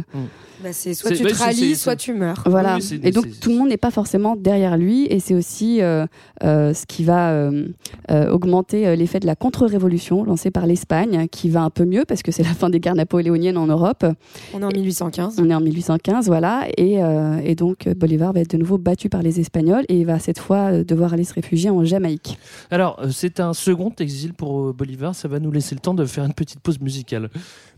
[0.63, 2.43] Bah, c'est soit tu te rallies, soit tu meurs.
[2.45, 2.77] Voilà.
[2.79, 6.05] Oui, et donc tout le monde n'est pas forcément derrière lui, et c'est aussi euh,
[6.43, 7.67] euh, ce qui va euh,
[8.09, 12.23] euh, augmenter l'effet de la contre-révolution lancée par l'Espagne, qui va un peu mieux parce
[12.23, 14.05] que c'est la fin des guerres napoléoniennes en Europe.
[14.53, 15.35] On est en 1815.
[15.39, 19.09] On est en 1815, voilà, et, euh, et donc Bolivar va être de nouveau battu
[19.09, 22.37] par les Espagnols et il va cette fois devoir aller se réfugier en Jamaïque.
[22.71, 25.13] Alors, c'est un second exil pour Bolivar.
[25.15, 27.29] Ça va nous laisser le temps de faire une petite pause musicale.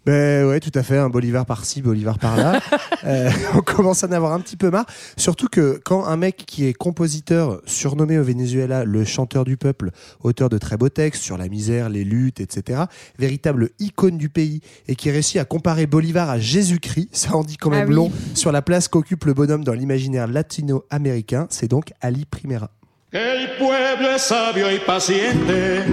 [0.07, 0.97] Ben ouais, tout à fait.
[0.97, 2.61] Un Bolivar par-ci, Bolivar par-là.
[3.05, 4.85] Euh, on commence à en avoir un petit peu marre.
[5.17, 9.91] Surtout que quand un mec qui est compositeur, surnommé au Venezuela le chanteur du peuple,
[10.21, 12.81] auteur de très beaux textes sur la misère, les luttes, etc.,
[13.19, 17.55] véritable icône du pays, et qui réussit à comparer Bolivar à Jésus-Christ, ça en dit
[17.55, 17.95] quand même Ah oui.
[17.95, 22.71] long sur la place qu'occupe le bonhomme dans l'imaginaire latino-américain, c'est donc Ali Primera.
[23.11, 25.83] El pueblo es sabio y paciente,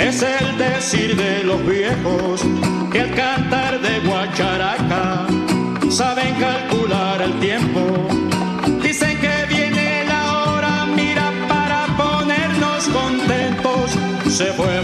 [0.00, 2.40] es el decir de los viejos,
[2.96, 5.26] que al cantar de guacharaca
[5.90, 7.80] saben calcular el tiempo.
[8.82, 13.90] Dicen que viene la hora, mira, para ponernos contentos.
[14.34, 14.75] Se fue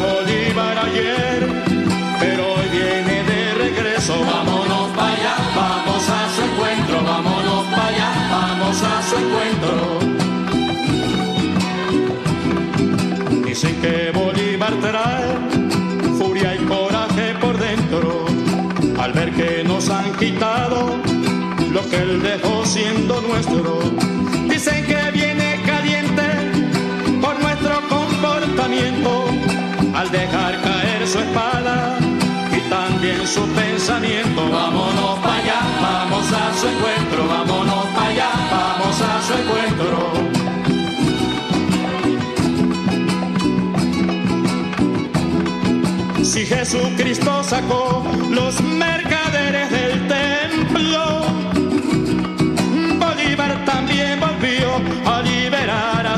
[21.93, 23.81] él dejó siendo nuestro.
[24.49, 26.23] Dicen que viene caliente
[27.21, 29.27] por nuestro comportamiento
[29.95, 31.99] al dejar caer su espada
[32.57, 34.51] y también su pensamiento.
[34.51, 40.33] Vámonos para allá, vamos a su encuentro, vámonos para allá, vamos a su encuentro.
[46.25, 48.59] Si Jesucristo sacó los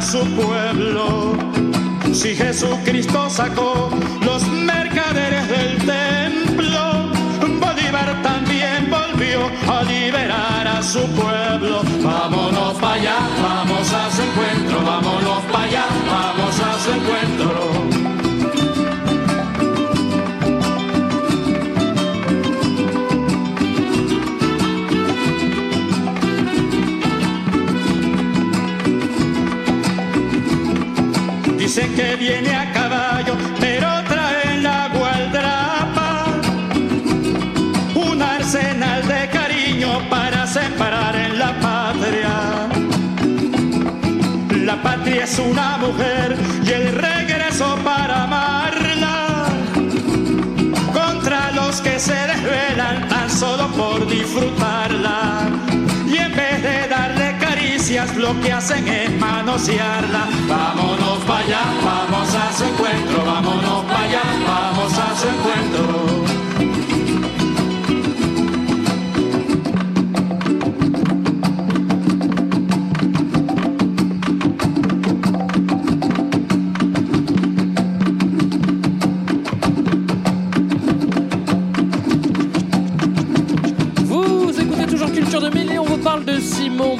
[0.05, 1.33] su pueblo.
[2.13, 3.91] Si Jesucristo sacó
[4.25, 7.11] los mercaderes del templo,
[7.59, 11.83] Bolívar también volvió a liberar a su pueblo.
[12.03, 15.44] Vámonos para allá, vamos a su encuentro, vámonos
[32.27, 36.25] viene a caballo, pero trae en la gualdrapa
[37.95, 42.35] un arsenal de cariño para separar en la patria.
[44.68, 46.35] La patria es una mujer
[46.66, 49.45] y el regreso para amarla
[50.95, 55.54] contra los que se desvelan tan solo por disfrutarla.
[57.85, 60.26] Lo que hacen es manosearla.
[60.49, 62.44] Vámonos para allá, vamos a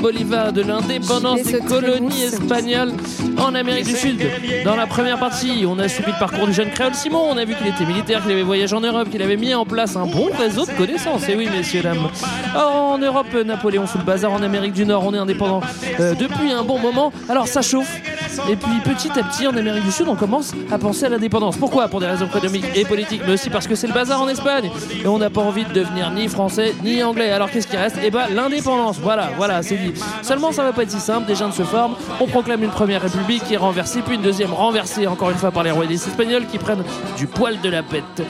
[0.05, 2.93] Simon Bolivar, de l'indépendance des colonies espagnoles
[3.39, 4.21] en Amérique du Sud.
[4.65, 7.23] Dans la première partie, on a suivi le parcours du jeune créole Simon.
[7.31, 9.65] On a vu qu'il était militaire, qu'il avait voyagé en Europe, qu'il avait mis en
[9.65, 11.27] place un bon réseau de connaissances.
[11.29, 12.09] Et oui, messieurs, dames.
[12.55, 14.33] En Europe, Napoléon sous le bazar.
[14.33, 15.63] En Amérique du Nord, on est indépendant
[15.99, 17.11] euh, depuis un bon moment.
[17.29, 18.01] Alors, ça chauffe.
[18.49, 21.57] Et puis, petit à petit, en Amérique du Sud, on commence à penser à l'indépendance.
[21.57, 21.89] Pourquoi?
[21.89, 24.71] Pour des raisons économiques et politiques, mais aussi parce que c'est le bazar en Espagne.
[25.03, 27.31] Et on n'a pas envie de devenir ni français ni anglais.
[27.31, 27.97] Alors, qu'est-ce qui reste?
[28.03, 28.99] Eh ben, l'indépendance.
[28.99, 29.95] Voilà, voilà, c'est dit.
[30.23, 31.27] Seulement, ça va pas être si simple.
[31.27, 31.95] Des jeunes se forment.
[32.21, 35.51] On proclame une première république qui est renversée, puis une deuxième renversée, encore une fois,
[35.51, 36.85] par les royalistes espagnols qui prennent
[37.17, 38.23] du poil de la bête.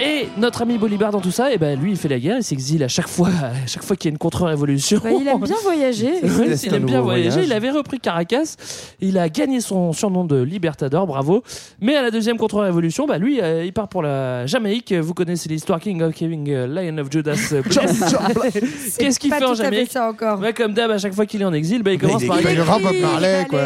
[0.00, 2.44] Et notre ami Bolivar dans tout ça, eh ben lui il fait la guerre, il
[2.44, 5.00] s'exile à chaque fois, à chaque fois qu'il y a une contre-révolution.
[5.02, 6.12] Bah, il aime bien voyager.
[6.34, 7.30] Ouais, il aime bien voyager.
[7.30, 7.46] voyage.
[7.46, 8.56] Il avait repris Caracas.
[9.00, 11.42] Il a gagné son surnom de Libertador, bravo.
[11.80, 14.92] Mais à la deuxième contre-révolution, bah lui, euh, il part pour la Jamaïque.
[14.92, 17.52] Vous connaissez l'histoire King of King, euh, Lion of Judas.
[17.52, 17.62] euh,
[18.98, 20.40] Qu'est-ce qu'il fait en Jamaïque ça encore.
[20.40, 22.42] Ouais, Comme d'hab, à chaque fois qu'il est en exil, bah, il commence il par.
[22.42, 23.60] grand Bob écrit, Marley, quoi.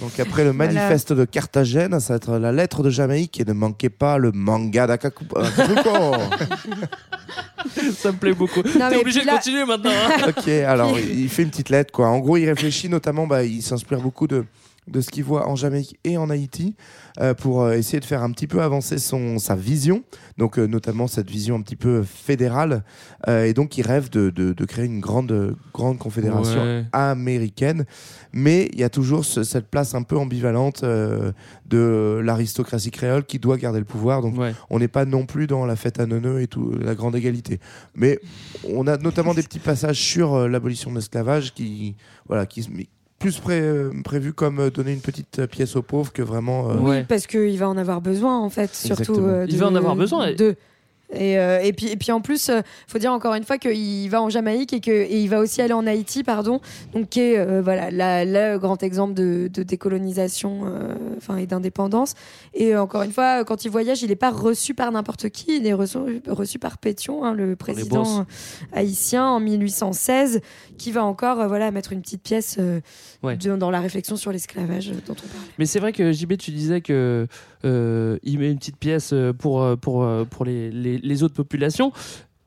[0.00, 3.52] Donc après le manifeste de Carthagène, ça va être la lettre de Jamaïque et ne
[3.52, 4.86] manquez pas le manga
[7.94, 8.62] Ça me plaît beaucoup.
[8.62, 9.90] T'es obligé de continuer maintenant.
[9.90, 10.28] hein.
[10.36, 12.08] ok, alors il fait une petite lettre quoi.
[12.08, 14.44] En gros, il réfléchit notamment, bah, il s'inspire beaucoup de
[14.92, 16.76] de ce qu'il voit en Jamaïque et en Haïti
[17.20, 20.04] euh, pour euh, essayer de faire un petit peu avancer son sa vision,
[20.38, 22.84] donc euh, notamment cette vision un petit peu fédérale.
[23.28, 26.84] Euh, et donc il rêve de, de, de créer une grande grande confédération Ouais.
[26.92, 27.84] américaine,
[28.32, 30.84] mais il y a toujours ce- cette place un peu ambivalente
[31.66, 34.20] de l'aristocratie créole qui doit garder le pouvoir.
[34.22, 34.54] Donc Ouais.
[34.70, 37.60] on n'est pas non plus dans la fête à neuneux et tout la grande égalité.
[37.94, 38.18] Mais
[38.68, 41.96] on a notamment des petits passages sur l'abolition de l'esclavage qui,
[42.28, 42.68] voilà, qui
[43.22, 46.70] plus pré- euh, prévu comme euh, donner une petite euh, pièce aux pauvres que vraiment.
[46.70, 49.16] euh, Oui, parce qu'il va en avoir besoin, en fait, surtout.
[49.20, 50.56] Euh, Il de- va en avoir besoin, et- De...
[51.14, 54.08] Et, euh, et, puis, et puis en plus, euh, faut dire encore une fois qu'il
[54.08, 56.60] va en Jamaïque et qu'il va aussi aller en Haïti, pardon,
[56.94, 61.46] donc qui est euh, voilà, la- le grand exemple de, de décolonisation euh, enfin, et
[61.46, 62.14] d'indépendance.
[62.54, 65.66] Et encore une fois, quand il voyage, il n'est pas reçu par n'importe qui, il
[65.66, 65.98] est reçu,
[66.28, 68.26] reçu par Pétion, hein, le président
[68.72, 70.40] haïtien en 1816,
[70.78, 72.58] qui va encore euh, voilà, mettre une petite pièce
[73.22, 73.36] Ouais.
[73.36, 75.44] de- dans la réflexion sur l'esclavage dont on parle.
[75.58, 77.28] Mais c'est vrai que JB, tu disais que
[77.64, 81.34] il met une petite pièce euh, pour, euh, pour, euh, pour les, les, les autres
[81.34, 81.92] populations.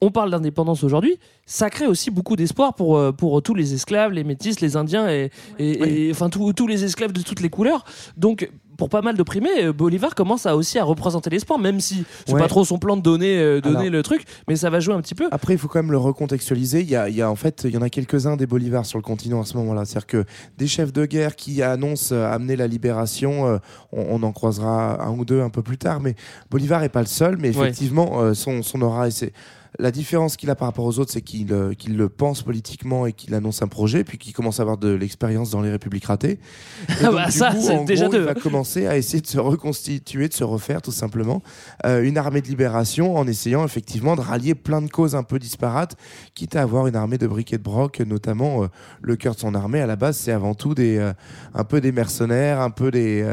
[0.01, 1.17] On parle d'indépendance aujourd'hui.
[1.45, 5.09] Ça crée aussi beaucoup d'espoir pour, euh, pour tous les esclaves, les métis, les indiens
[5.09, 7.85] et, et, et- enfin tous tous les esclaves de toutes les couleurs.
[8.17, 12.03] Donc pour pas mal d'opprimés, euh, Bolivar commence à aussi à représenter l'espoir, même si
[12.25, 12.39] c'est Ouais.
[12.39, 14.93] pas trop son plan de donner, euh, donner Alors- le truc, mais ça va jouer
[14.93, 15.27] un petit peu.
[15.31, 16.81] Après, il faut quand même le recontextualiser.
[16.81, 18.85] Il y a, il y a en fait, il y en a quelques-uns des Bolivars
[18.85, 19.85] sur le continent à ce moment-là.
[19.85, 20.25] C'est-à-dire que
[20.57, 23.57] des chefs de guerre qui annoncent euh, amener la libération, euh,
[23.91, 25.99] on, on en croisera un ou deux un peu plus tard.
[25.99, 26.15] Mais
[26.51, 27.37] Bolivar est pas le seul.
[27.37, 27.65] Mais Ouais.
[27.69, 29.31] effectivement, euh, son, son aura et c'est
[29.79, 33.05] la différence qu'il a par rapport aux autres, c'est qu'il euh, qu'il le pense politiquement
[33.05, 36.05] et qu'il annonce un projet, puis qu'il commence à avoir de l'expérience dans les républiques
[36.05, 36.39] ratées.
[36.89, 38.19] Et Ah donc, bah du ça, c'est déjà gros, deux.
[38.21, 41.41] Il va commencer à essayer de se reconstituer, de se refaire tout simplement
[41.85, 45.39] euh, une armée de libération en essayant effectivement de rallier plein de causes un peu
[45.39, 45.95] disparates,
[46.33, 48.67] quitte à avoir une armée de briquets de broc, notamment euh,
[49.01, 49.81] le cœur de son armée.
[49.81, 51.13] À la base, c'est avant tout des, euh,
[51.53, 53.25] un peu des mercenaires, un peu des.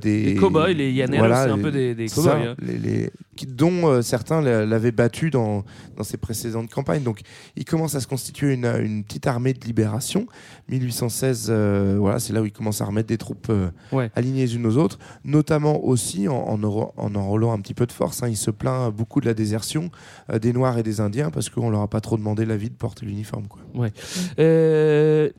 [0.00, 2.54] des cow-boys, les llaneros, c'est un peu des- cow-boys, ça, hein.
[2.60, 5.64] les- les- qui- dont euh, certains l'a- l'avaient battu dans,
[5.96, 7.02] dans ses précédentes campagnes.
[7.02, 7.20] Donc,
[7.56, 10.26] il commence à se constituer une, une petite armée de libération.
[10.68, 14.10] 1816, euh, voilà, c'est là où il commence à remettre des troupes euh, Ouais.
[14.14, 18.22] alignées les unes aux autres, notamment aussi en, en, enrôlant un petit peu de force.
[18.22, 18.28] hein.
[18.28, 19.90] Il se plaint beaucoup de la désertion
[20.32, 22.74] euh, des Noirs et des Indiens parce qu'on leur a pas trop demandé l'avis de
[22.74, 23.46] porter l'uniforme.
[23.48, 23.60] quoi.
[23.74, 23.92] Ouais.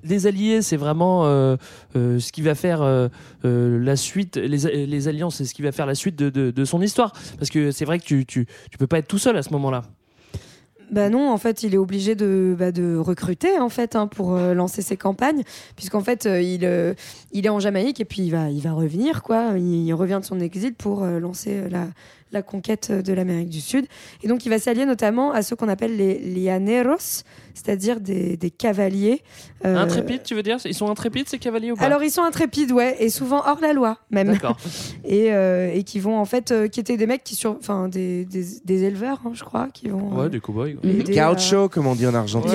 [0.03, 1.23] Les alliés, c'est vraiment
[1.93, 3.09] ce qui va faire
[3.43, 4.37] la suite.
[4.37, 7.13] Les, les alliances, c'est ce qui va faire la suite de, de- de son histoire.
[7.37, 9.51] Parce que c'est vrai que tu, tu, tu peux pas être tout seul à ce
[9.51, 9.83] moment-là.
[10.91, 14.35] Bah non, en fait, il est obligé de, bah, de recruter en fait hein, pour
[14.35, 15.43] euh, lancer ses campagnes,
[15.77, 16.93] puisqu'en fait, euh, il, euh,
[17.31, 19.53] il est en Jamaïque et puis il va, il va revenir quoi.
[19.57, 21.87] Il, revient de son exil pour lancer la,
[22.32, 23.86] la conquête de l'Amérique du Sud.
[24.23, 27.23] Et donc, il va s'allier notamment à ceux qu'on appelle les llaneros,
[27.53, 29.21] c'est-à-dire des, des cavaliers.
[29.65, 30.57] euh, Intrépides, tu veux dire?
[30.65, 31.84] Ils sont intrépides ces cavaliers ou pas?
[31.86, 34.32] Alors ils sont intrépides, ouais, et souvent hors la loi même.
[34.32, 34.57] D'accord.
[35.05, 37.89] et, euh, et qui vont en fait, euh, qui étaient des mecs qui sur, enfin
[37.89, 40.17] des, des, des éleveurs, hein, je crois, qui vont.
[40.17, 40.69] Ouais, euh, des cow-boys.
[41.09, 42.51] Gaucho, comme on dit en Argentine.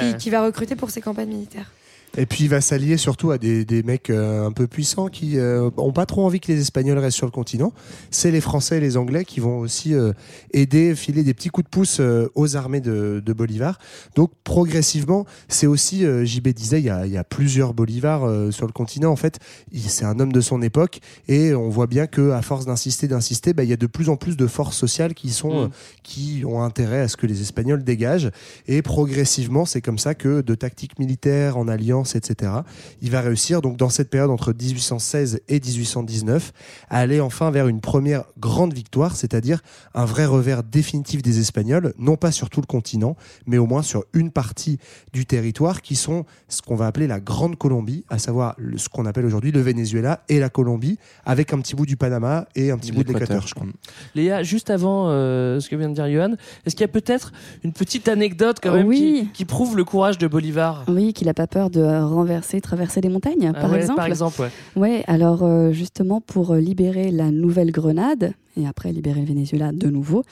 [0.00, 1.70] qui, qui va recruter pour ses campagnes militaires.
[2.18, 5.38] Et puis il va s'allier surtout à des, des mecs euh, un peu puissants qui
[5.38, 7.72] euh, ont pas trop envie que les Espagnols restent sur le continent.
[8.10, 10.12] C'est les Français et les Anglais qui vont aussi euh,
[10.52, 13.78] aider, filer des petits coups de pouce euh, aux armées de, de Bolivar.
[14.16, 18.24] Donc progressivement, c'est aussi, euh, JB disait, il y a, il y a plusieurs Bolivars
[18.24, 19.10] euh, sur le continent.
[19.12, 19.38] En fait,
[19.72, 23.52] c'est un homme de son époque et on voit bien que à force d'insister, d'insister,
[23.52, 25.64] bah, il y a de plus en plus de forces sociales qui sont, Mm.
[25.64, 25.68] euh,
[26.02, 28.30] qui ont intérêt à ce que les Espagnols dégagent.
[28.66, 32.52] Et progressivement, c'est comme ça que de tactiques militaires en alliance, etc.,
[33.00, 36.52] il va réussir, donc dans cette période entre 1816 et 1819,
[36.90, 39.60] à aller enfin vers une première grande victoire, c'est-à-dire
[39.94, 43.82] un vrai revers définitif des Espagnols, non pas sur tout le continent, mais au moins
[43.82, 44.78] sur une partie
[45.12, 49.06] du territoire qui sont ce qu'on va appeler la Grande Colombie, à savoir ce qu'on
[49.06, 52.78] appelle aujourd'hui le Venezuela et la Colombie, avec un petit bout du Panama et un
[52.78, 53.66] petit bout de l'Équateur, je crois.
[54.14, 56.34] Léa, juste avant euh, ce que vient de dire Johan,
[56.64, 57.32] est-ce qu'il y a peut-être
[57.62, 59.28] une petite anecdote quand même Oui.
[59.32, 62.60] qui, qui prouve le courage de Bolivar Oui, qu'il n'a pas peur de euh, renverser,
[62.60, 63.96] traverser des montagnes, Ah par ouais, exemple.
[63.96, 64.50] Par exemple, ouais.
[64.76, 69.88] Ouais, alors euh, justement pour euh, libérer la Nouvelle-Grenade et après libérer le Venezuela de
[69.88, 70.22] nouveau,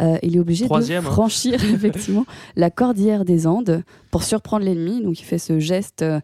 [0.00, 1.12] euh, il est obligé Troisième, de hein.
[1.12, 2.24] franchir effectivement
[2.56, 5.02] la cordillère des Andes pour surprendre l'ennemi.
[5.02, 6.20] Donc il fait ce geste euh,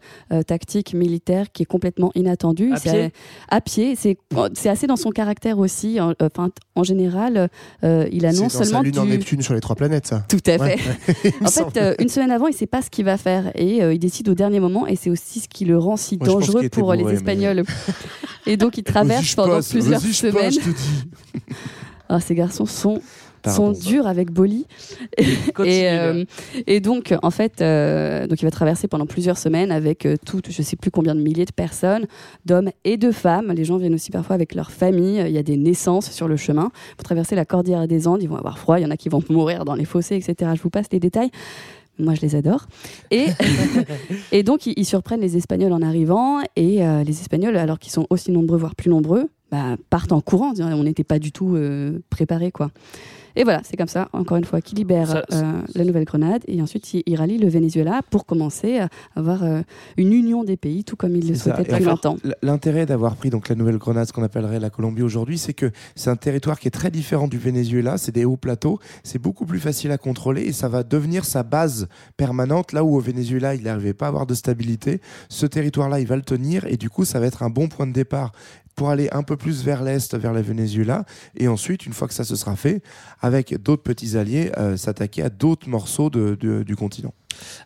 [0.47, 2.71] tactique militaire qui est complètement inattendu.
[2.73, 3.11] À C'est pied
[3.49, 4.17] à pied, c'est
[4.53, 5.99] c'est assez dans son caractère aussi.
[5.99, 7.49] En, euh, enfin, en général,
[7.83, 9.75] euh, il a C'est non dans seulement sa lune en du- Neptune sur les trois
[9.75, 10.23] planètes, ça.
[10.29, 10.77] tout à Ouais.
[10.77, 11.33] fait.
[11.43, 13.93] En fait, euh, une semaine avant, il sait pas ce qu'il va faire et euh,
[13.93, 14.87] il décide au dernier moment.
[14.87, 17.63] Et c'est aussi ce qui le rend si dangereux pour bourré, les mais- Espagnols.
[18.47, 20.57] et donc, il traverse pendant passe, plusieurs je passe,
[22.09, 23.01] Ah, ces garçons sont
[23.41, 23.73] Pardon.
[23.73, 26.25] sont durs avec et, euh,
[26.67, 30.41] et donc, en fait, euh, donc il va traverser pendant plusieurs semaines avec euh, tout,
[30.47, 32.05] je sais plus combien de milliers de personnes,
[32.45, 33.51] d'hommes et de femmes.
[33.51, 35.23] Les gens viennent aussi parfois avec leur famille.
[35.25, 36.71] Il y a des naissances sur le chemin.
[36.97, 38.79] Pour traverser la cordillère des Andes, ils vont avoir froid.
[38.79, 40.51] Il y en a qui vont mourir dans les fossés, etc.
[40.55, 41.31] Je vous passe les détails.
[41.97, 42.67] Moi, je les adore.
[43.09, 43.27] Et,
[44.31, 46.41] et donc, ils, ils surprennent les Espagnols en arrivant.
[46.55, 50.21] Et euh, les Espagnols, alors qu'ils sont aussi nombreux, voire plus nombreux, bah, partent en
[50.21, 50.53] courant.
[50.59, 52.71] On n'était pas du tout euh, préparés, quoi.
[53.35, 56.61] Et voilà, c'est comme ça, encore une fois, qu'il libère Ça- euh, la Nouvelle-Grenade et
[56.61, 59.61] ensuite il, il rallie le Venezuela pour commencer à avoir euh,
[59.97, 62.17] une union des pays, tout comme il le souhaitait depuis longtemps.
[62.41, 66.09] L'intérêt d'avoir pris donc la Nouvelle-Grenade, ce qu'on appellerait la Colombie aujourd'hui, c'est que c'est
[66.09, 67.97] un territoire qui est très différent du Venezuela.
[67.97, 71.43] C'est des hauts plateaux, c'est beaucoup plus facile à contrôler et ça va devenir sa
[71.43, 71.87] base
[72.17, 72.73] permanente.
[72.73, 74.99] Là où au Venezuela, il n'arrivait pas à avoir de stabilité,
[75.29, 77.87] ce territoire-là, il va le tenir et du coup, ça va être un bon point
[77.87, 78.33] de départ
[78.75, 81.05] pour aller un peu plus vers l'est, vers le Venezuela,
[81.37, 82.81] et ensuite, une fois que ça se sera fait,
[83.21, 87.13] avec d'autres petits alliés, euh, s'attaquer à d'autres morceaux de- de- du continent.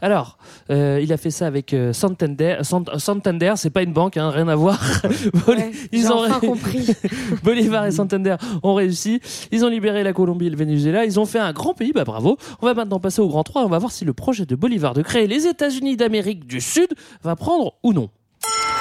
[0.01, 0.37] Alors,
[0.69, 2.57] euh, il a fait ça avec euh, Santander.
[2.61, 4.79] Sant- Santander, c'est pas une banque, hein, rien à voir.
[5.91, 6.87] J'ai enfin compris.
[7.43, 9.19] Bolivar et Santander ont réussi.
[9.51, 11.03] Ils ont libéré la Colombie et le Venezuela.
[11.05, 12.37] Ils ont fait un grand pays, bah bravo.
[12.61, 13.63] On va maintenant passer au grand 3.
[13.65, 16.89] On va voir si le projet de Bolivar de créer les États-Unis d'Amérique du Sud
[17.23, 18.09] va prendre ou non.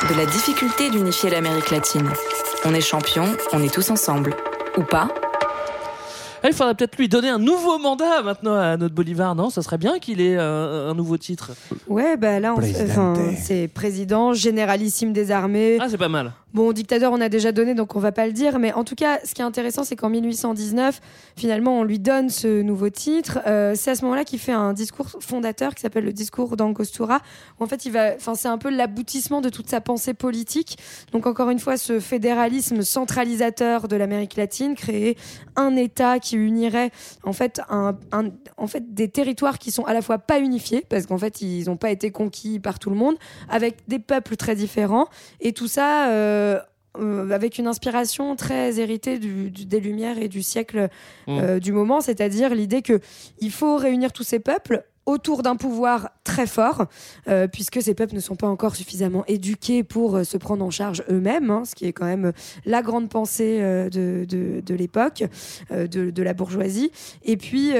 [0.03, 2.11] De la difficulté d'unifier l'Amérique latine.
[2.64, 4.34] On est champion, on est tous ensemble.
[4.76, 5.09] Ou pas
[6.49, 9.51] il faudrait peut-être lui donner un nouveau mandat maintenant à notre Bolivar, non?
[9.51, 11.53] Ça serait bien qu'il ait euh, un nouveau titre.
[11.88, 12.88] Ouais, bah là, on- Presidente.
[12.90, 15.78] enfin, c'est président, généralissime des armées.
[15.80, 16.32] Ah, c'est pas mal.
[16.53, 18.61] Bon, dictateur, on a déjà donné, donc on va pas le dire.
[18.61, 21.01] Mais en tout cas, ce qui est intéressant, c'est qu'en 1819,
[21.36, 23.40] finalement, on lui donne ce nouveau titre.
[23.49, 27.18] Euh, c'est à ce moment-là qu'il fait un discours fondateur qui s'appelle le discours d'Angostura.
[27.59, 30.78] où En fait, il va, enfin, c'est un peu l'aboutissement de toute sa pensée politique.
[31.11, 35.16] Donc, encore une fois, ce fédéralisme centralisateur de l'Amérique latine, créer
[35.57, 36.91] un État qui unirait,
[37.22, 40.85] en fait, un, un- en fait, des territoires qui sont à la fois pas unifiés,
[40.89, 43.16] parce qu'en fait, ils n'ont pas été conquis par tout le monde,
[43.49, 45.09] avec des peuples très différents,
[45.41, 46.09] et tout ça.
[46.11, 46.59] euh,
[47.01, 50.89] euh, avec une inspiration très héritée du- du- des Lumières et du siècle
[51.28, 53.01] euh, du moment, c'est-à-dire l'idée que
[53.41, 56.87] il faut réunir tous ces peuples autour d'un pouvoir très fort,
[57.29, 60.71] euh, puisque ces peuples ne sont pas encore suffisamment éduqués pour euh, se prendre en
[60.71, 62.33] charge eux-mêmes, hein, ce qui est quand même
[62.65, 65.25] la grande pensée euh, de, de, de l'époque,
[65.71, 66.91] euh, de, de la bourgeoisie.
[67.25, 67.73] Et puis...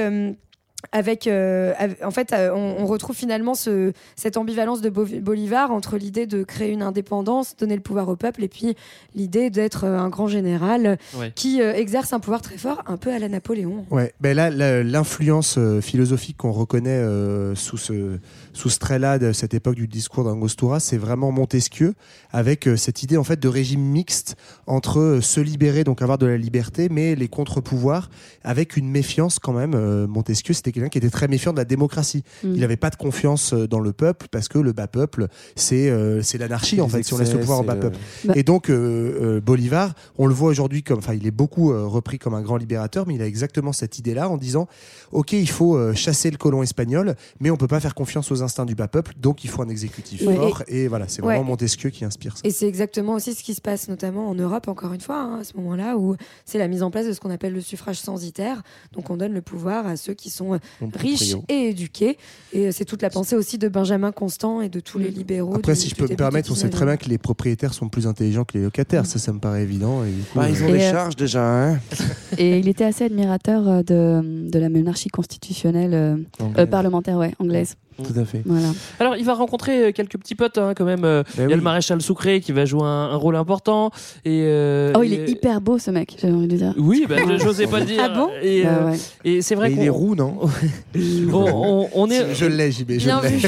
[0.91, 1.73] avec, euh,
[2.03, 6.25] en fait, euh, on, on retrouve finalement ce, cette ambivalence de Bo- Bolivar entre l'idée
[6.25, 8.75] de créer une indépendance, donner le pouvoir au peuple, et puis
[9.15, 11.31] l'idée d'être euh, un grand général Ouais.
[11.35, 13.85] qui euh, exerce un pouvoir très fort, un peu à la Napoléon.
[13.91, 14.49] Ouais, ben là,
[14.83, 18.17] l'influence philosophique qu'on reconnaît euh, sous ce,
[18.55, 21.93] sous ce trait-là de cette époque du discours d'Angostura, c'est vraiment Montesquieu,
[22.31, 26.17] avec euh, cette idée en fait de régime mixte entre euh, se libérer, donc avoir
[26.17, 28.09] de la liberté, mais les contre-pouvoirs,
[28.45, 29.73] avec une méfiance quand même.
[29.75, 32.23] Euh, Montesquieu, c'était quelqu'un qui était très méfiant de la démocratie.
[32.45, 32.53] Mm.
[32.55, 35.27] Il n'avait pas de confiance euh, dans le peuple, parce que le bas peuple,
[35.57, 37.97] c'est euh, c'est l'anarchie en fait, si on laisse le pouvoir au bas le- peuple.
[38.23, 41.73] Bah- Et donc, euh, euh, Bolivar, on le voit aujourd'hui comme, enfin, il est beaucoup
[41.73, 44.69] euh, repris comme un grand libérateur, mais il a exactement cette idée-là en disant,
[45.11, 48.44] ok, il faut euh, chasser le colon espagnol, mais on peut pas faire confiance aux
[48.45, 50.35] instincts du bas peuple, donc il faut un exécutif Ouais.
[50.35, 50.63] fort.
[50.69, 51.35] Et, voilà, c'est Ouais.
[51.35, 52.41] vraiment Montesquieu qui inspire ça.
[52.45, 55.39] Et c'est exactement aussi ce qui se passe notamment en Europe, encore une fois, hein,
[55.41, 56.15] à ce moment-là, où
[56.45, 58.61] c'est la mise en place de ce qu'on appelle le suffrage censitaire.
[58.93, 60.57] Donc on donne le pouvoir à ceux qui sont
[60.95, 62.17] riches et éduqués.
[62.53, 65.55] Et euh, c'est toute la pensée aussi de Benjamin Constant et de tous les libéraux.
[65.55, 66.71] Après, du- si je peux me permettre, on sait 19e.
[66.71, 69.05] très bien que les propriétaires sont plus intelligents que les locataires.
[69.05, 70.03] Ça, ça me paraît évident.
[70.03, 71.43] Et du coup, Bah, ils ont euh, des Et, euh, charges déjà.
[71.71, 71.79] Hein
[72.37, 76.17] Et il était assez admirateur de, de la monarchie constitutionnelle euh,
[76.57, 77.75] euh, parlementaire, ouais, anglaise.
[78.03, 78.41] Tout à fait.
[78.45, 78.67] Voilà.
[78.99, 81.05] Alors, il va rencontrer euh, quelques petits potes hein, quand même.
[81.05, 81.53] Euh, Il y a oui.
[81.55, 83.91] le maréchal Sucré qui va jouer un, un rôle important.
[84.25, 86.73] Et, euh, Oh, il et- est hyper beau ce mec, j'ai envie de dire.
[86.77, 88.01] Oui, bah, je n'osais pas le dire.
[88.03, 88.29] Ah bon?
[88.41, 88.97] Et, Bah euh, ouais.
[89.23, 90.39] et c'est vrai Mais il est roux, non?
[91.31, 92.33] On, on- on est.
[92.35, 93.39] Je l'ai, JB, je Bien l'ai.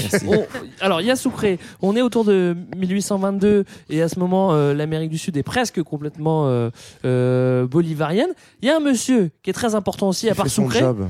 [0.81, 1.59] alors, il y a Sucré.
[1.81, 5.81] On est autour de 1822 et à ce moment, euh, l'Amérique du Sud est presque
[5.83, 6.69] complètement euh,
[7.05, 8.29] euh, bolivarienne.
[8.61, 10.79] Il y a un monsieur qui est très important aussi, à part fait son Sucré,
[10.79, 11.07] job.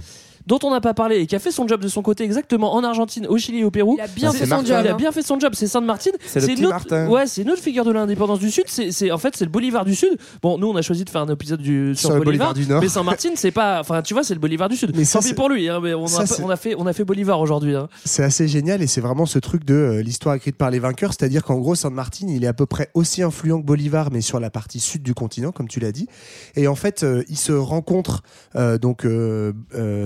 [0.48, 2.74] Dont on n'a pas parlé et qui a fait son job de son côté exactement
[2.74, 3.96] en Argentine, au Chili et au Pérou.
[3.98, 4.66] Il a bien C'est fait son Martin.
[4.68, 4.78] job.
[4.84, 4.98] Il a hein.
[4.98, 6.14] bien fait son job, c'est Sainte Martine.
[6.26, 7.08] C'est une autre, Martin.
[7.08, 8.64] Ouais, c'est une autre figure de l'indépendance du Sud.
[8.68, 10.18] C'est, en fait, c'est le Bolivar du Sud.
[10.42, 12.54] Bon, nous, on a choisi de faire un épisode du, sur, Sur le Bolivar, Bolivar
[12.54, 12.82] du Nord.
[12.82, 14.94] Mais Sainte Martine, c'est pas, enfin, tu vois, c'est le Bolivar du Sud.
[14.96, 15.68] Mais ça, c'est- pour lui.
[15.70, 17.76] hein, mais on, ça, a, c'est- on a fait, on a fait Bolivar aujourd'hui.
[17.76, 17.88] hein.
[18.06, 21.12] C'est assez génial et c'est vraiment ce truc de euh, l'histoire écrite par les vainqueurs,
[21.14, 24.22] c'est-à-dire qu'en gros, San Martin, il est à peu près aussi influent que Bolivar, mais
[24.22, 26.08] sur la partie sud du continent, comme tu l'as dit.
[26.56, 28.24] Et en fait, euh, ils se rencontrent,
[28.56, 29.06] euh, donc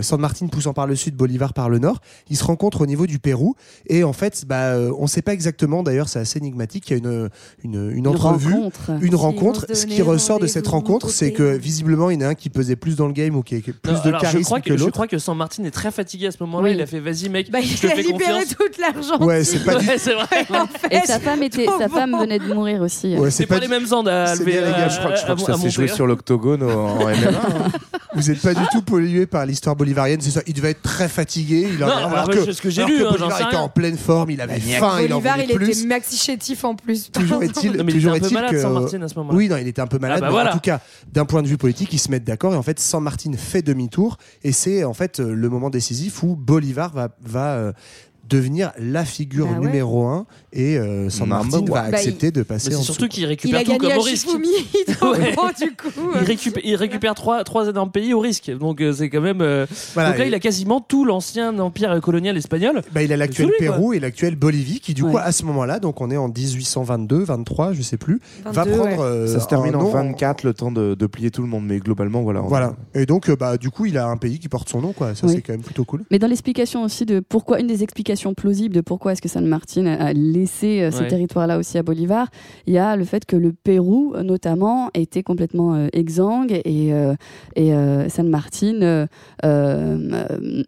[0.02, 2.00] San Martin poussant par le sud, Bolivar par le nord.
[2.30, 3.56] Ils se rencontrent au niveau du Pérou
[3.88, 5.84] et en fait, bah, euh, on ne sait pas exactement.
[5.84, 6.90] D'ailleurs, c'est assez énigmatique.
[6.90, 7.30] Il y a une
[7.64, 8.54] une, une Une entrevue.
[8.54, 8.92] rencontre.
[9.02, 9.66] Une rencontre.
[9.74, 12.50] Ce qui ressort de cette rencontre, c'est que visiblement, il y en a un qui
[12.50, 14.60] pesait plus dans le game ou qui a plus Non, de alors, je charisme crois
[14.62, 14.94] que, que, je l'autre.
[14.94, 16.64] crois que San Martin est très fatigué à ce moment-là.
[16.70, 16.76] Oui.
[16.76, 18.56] Il a fait, vas-y, mec, Bah, je il te a fais libéré confiance.
[18.58, 19.24] toute l'argent.
[19.26, 20.26] Ouais, c'est pas du Ouais, c'est vrai.
[20.50, 23.16] En fait, Et sa femme était, sa femme venait de mourir aussi.
[23.18, 24.52] Ouais, C'est pas, les mêmes ondes à c'est lever.
[24.54, 27.00] bien, les gars, Je crois que, je crois ça s'est joué sur l'octogone au- en
[27.08, 27.12] MMA.
[27.30, 27.72] hein.
[28.14, 30.42] Vous n'êtes pas du tout pollué par l'histoire bolivarienne, c'est ça.
[30.48, 31.68] Il devait être très fatigué.
[31.72, 33.98] Il Non, alors que, c'est ce que j'ai lu, que hein, Bolivar était en pleine
[33.98, 35.80] forme, il avait faim, il en Bolivar, voulait il plus.
[35.80, 37.12] était maxi chétif en plus.
[37.12, 39.38] Toujours est-il, il toujours était un peu est-il malade, que San Martin, à ce moment-là.
[39.38, 40.18] oui, non, il était un peu malade.
[40.18, 40.52] Ah bah mais voilà.
[40.52, 40.80] En tout cas,
[41.12, 43.62] d'un point de vue politique, ils se mettent d'accord et en fait, San Martin fait
[43.62, 47.72] demi-tour et c'est en fait euh, le moment décisif où Bolivar va va euh,
[48.32, 49.66] devenir la figure Bah ouais.
[49.68, 51.94] numéro un et euh, San Number Martin va one.
[51.94, 54.28] accepter de passer en surtout qu'il Il récupère a tout comme au risque.
[55.02, 55.34] Ouais.
[55.60, 55.90] du coup.
[56.16, 58.52] Il récupère, il récupère trois, trois énormes pays au risque.
[58.58, 59.42] Donc euh, c'est quand même.
[59.42, 62.82] euh, Voilà, donc là, et- il a quasiment tout l'ancien empire colonial espagnol.
[62.94, 63.56] Bah, il a l'actuel quoi.
[63.60, 67.24] Pérou et l'actuel Bolivie qui du coup à ce moment-là, donc on est en 1822,
[67.24, 69.04] 23, je sais plus, va 22, prendre ouais.
[69.06, 71.66] euh, Ça se termine en nom 24, le temps de, de plier tout le monde.
[71.66, 72.42] Mais globalement, voilà.
[72.42, 72.76] Voilà.
[72.94, 75.16] Et donc euh, bah du coup, il a un pays qui porte son nom quoi.
[75.16, 75.34] Ça Oui.
[75.36, 76.04] c'est quand même plutôt cool.
[76.12, 79.46] Mais dans l'explication aussi de pourquoi, une des explications plausibles de pourquoi est-ce que San
[79.46, 81.08] Martin a laissé euh, ces Ouais.
[81.08, 82.28] territoires-là aussi à Bolivar,
[82.68, 87.16] il y a le fait que le Pérou, notamment, était complètement euh, exsangue et, euh,
[87.56, 87.72] et
[88.10, 89.08] San Martin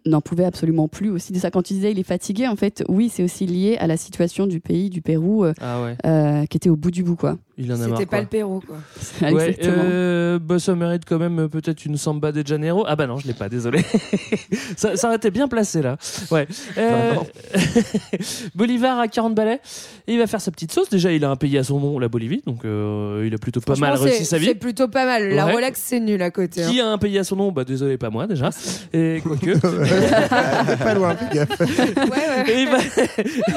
[0.06, 1.50] n'en pouvait absolument plus aussi de ça.
[1.50, 4.46] Quand tu disais il est fatigué, en fait, oui, c'est aussi lié à la situation
[4.46, 6.46] du pays, du Pérou, Ah ouais.
[6.48, 7.38] qui était au bout du bout, quoi.
[7.56, 7.98] Il en a marre.
[7.98, 8.20] C'était pas quoi.
[8.22, 8.76] le Pérou, quoi.
[9.30, 9.82] Ouais, Exactement.
[9.86, 12.84] euh, bah, ça mérite quand même peut-être une samba de Janeiro.
[12.86, 13.84] Ah bah non, je l'ai pas, désolé.
[14.76, 15.96] ça, ça aurait été bien placé là.
[16.30, 16.46] Ouais.
[16.78, 17.14] Euh,
[18.54, 19.60] Bolivar à 40 balais.
[20.06, 20.88] Et il va faire sa petite sauce.
[20.90, 22.42] Déjà, il a un pays à son nom, la Bolivie.
[22.46, 24.46] Donc euh, il a plutôt pas mal réussi sa vie.
[24.46, 25.28] C'est plutôt pas mal.
[25.30, 25.52] La Ouais.
[25.52, 26.64] Rolex, c'est nul à côté.
[26.64, 26.70] hein.
[26.70, 27.52] Qui a un pays à son nom?
[27.52, 28.50] Bah désolé, pas moi déjà.
[28.92, 29.58] Et quoique.
[30.82, 31.60] pas loin, fais gaffe.
[32.48, 32.78] et, il va,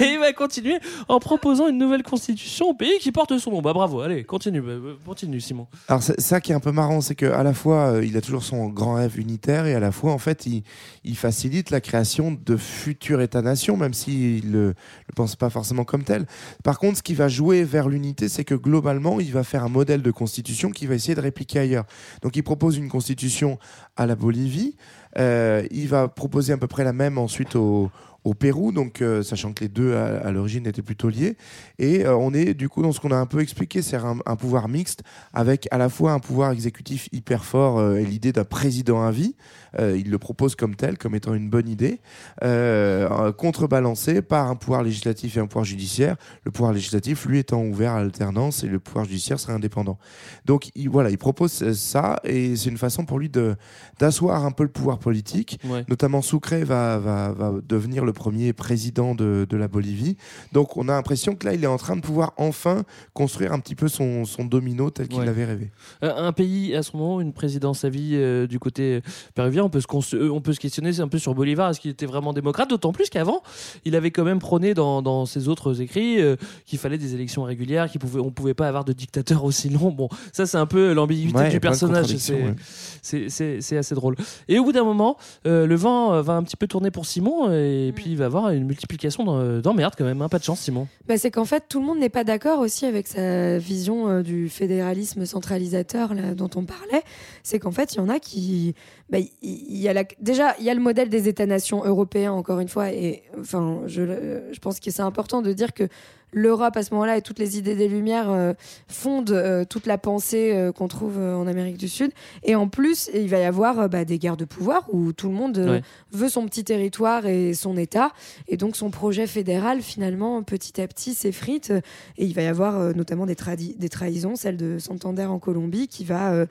[0.05, 0.77] et il va continuer
[1.07, 3.61] en proposant une nouvelle constitution au pays qui porte son nom.
[3.61, 5.67] Bah bravo, allez, continue, bah, bah, continue Simon.
[5.87, 8.43] Alors ça qui est un peu marrant, c'est qu'à la fois euh, il a toujours
[8.43, 10.63] son grand rêve unitaire et à la fois en fait il,
[11.03, 14.75] il facilite la création de futurs États-nations, même s'il ne le,
[15.15, 16.25] pense pas forcément comme tel.
[16.63, 19.69] Par contre, ce qui va jouer vers l'unité, c'est que globalement il va faire un
[19.69, 21.85] modèle de constitution qu'il va essayer de répliquer ailleurs.
[22.21, 23.57] Donc il propose une constitution
[23.95, 24.75] à la Bolivie.
[25.17, 27.89] Euh, il va proposer à peu près la même ensuite au,
[28.27, 31.37] au Pérou, donc euh, sachant que les deux à, l'origine étaient plutôt liés.
[31.79, 34.17] Et euh, on est du coup dans ce qu'on a un peu expliqué, c'est un,
[34.25, 35.03] un pouvoir mixte
[35.33, 39.11] avec à la fois un pouvoir exécutif hyper fort euh, et l'idée d'un président à
[39.11, 39.35] vie.
[39.79, 41.99] Euh, il le propose comme tel, comme étant une bonne idée,
[42.43, 46.15] euh, contrebalancé par un pouvoir législatif et un pouvoir judiciaire.
[46.43, 49.97] Le pouvoir législatif, lui, étant ouvert à l'alternance et le pouvoir judiciaire serait indépendant.
[50.45, 53.55] Donc il, voilà, il propose euh, ça et c'est une façon pour lui de
[53.99, 55.59] d'asseoir un peu le pouvoir politique.
[55.65, 55.85] Ouais.
[55.89, 60.17] Notamment Sucre va, va, va devenir le premier président de, de la Bolivie.
[60.53, 63.59] Donc on a l'impression que là, il est en train de pouvoir enfin construire un
[63.59, 65.25] petit peu son, son domino tel qu'il Ouais.
[65.25, 65.71] l'avait rêvé.
[66.03, 69.01] Euh, Un pays à ce moment, une présidence à vie euh, du côté
[69.33, 71.79] péruvien, on peut se, euh, on peut se questionner c'est un peu sur Bolivar, est-ce
[71.79, 73.43] qu'il était vraiment démocrate D'autant plus qu'avant,
[73.85, 77.43] il avait quand même prôné dans, dans ses autres écrits euh, qu'il fallait des élections
[77.43, 79.91] régulières, qu'on pouvait, on pouvait pas avoir de dictateur aussi long.
[79.91, 83.77] Bon, ça c'est un peu l'ambiguïté Ouais, du personnage, c'est ouais.
[83.77, 84.15] assez drôle.
[84.47, 87.51] Et au bout d'un moment, euh, le vent va un petit peu tourner pour Simon
[87.51, 90.29] et puis il va avoir une multiplication d'emmerdes quand même, hein.
[90.29, 90.87] pas de chance Simon.
[91.07, 94.23] Bah, c'est qu'en fait, tout le monde n'est pas d'accord aussi avec sa vision euh,
[94.23, 97.03] du fédéralisme centralisateur là, dont on parlait.
[97.43, 98.75] C'est qu'en fait, il y en a qui.
[99.09, 100.03] Bah, Il y a la...
[100.19, 102.91] Déjà, il y a le modèle des États-nations européens, encore une fois.
[102.91, 105.87] Et enfin, je, je pense que c'est important de dire que
[106.33, 108.53] l'Europe, à ce moment-là, et toutes les idées des Lumières euh,
[108.87, 112.11] fondent euh, toute la pensée euh, qu'on trouve euh, en Amérique du Sud.
[112.43, 115.29] Et en plus, il va y avoir euh, bah, des guerres de pouvoir où tout
[115.29, 115.81] le monde euh, Ouais.
[116.11, 118.11] veut son petit territoire et son État.
[118.47, 121.71] Et donc son projet fédéral, finalement, petit à petit, s'effrite.
[122.17, 125.39] Et il va y avoir euh, notamment des, tradi- des trahisons, celle de Santander en
[125.39, 126.45] Colombie, qui va euh,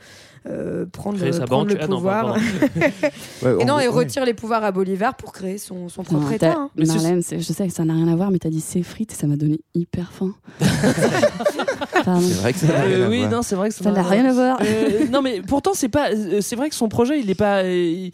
[0.48, 1.76] euh, prendre, Créer sa prendre banque.
[1.78, 2.36] le Ah non, pouvoir.
[3.42, 3.94] Ouais, et non, et ouais.
[3.94, 6.52] retire les pouvoirs à Bolivar pour créer son, son propre Non, État.
[6.56, 6.70] hein.
[6.76, 9.14] Marlène, je sais que ça n'a rien à voir, mais t'as dit c'est frites et
[9.16, 10.10] ça m'a donné hyper.
[12.04, 12.20] Pardon.
[12.20, 13.22] C'est vrai que ça n'a rien Euh, oui,
[13.92, 14.58] n'a rien à voir.
[14.62, 17.62] Euh, non mais pourtant c'est pas euh, c'est vrai que son projet il est pas
[17.64, 18.12] il,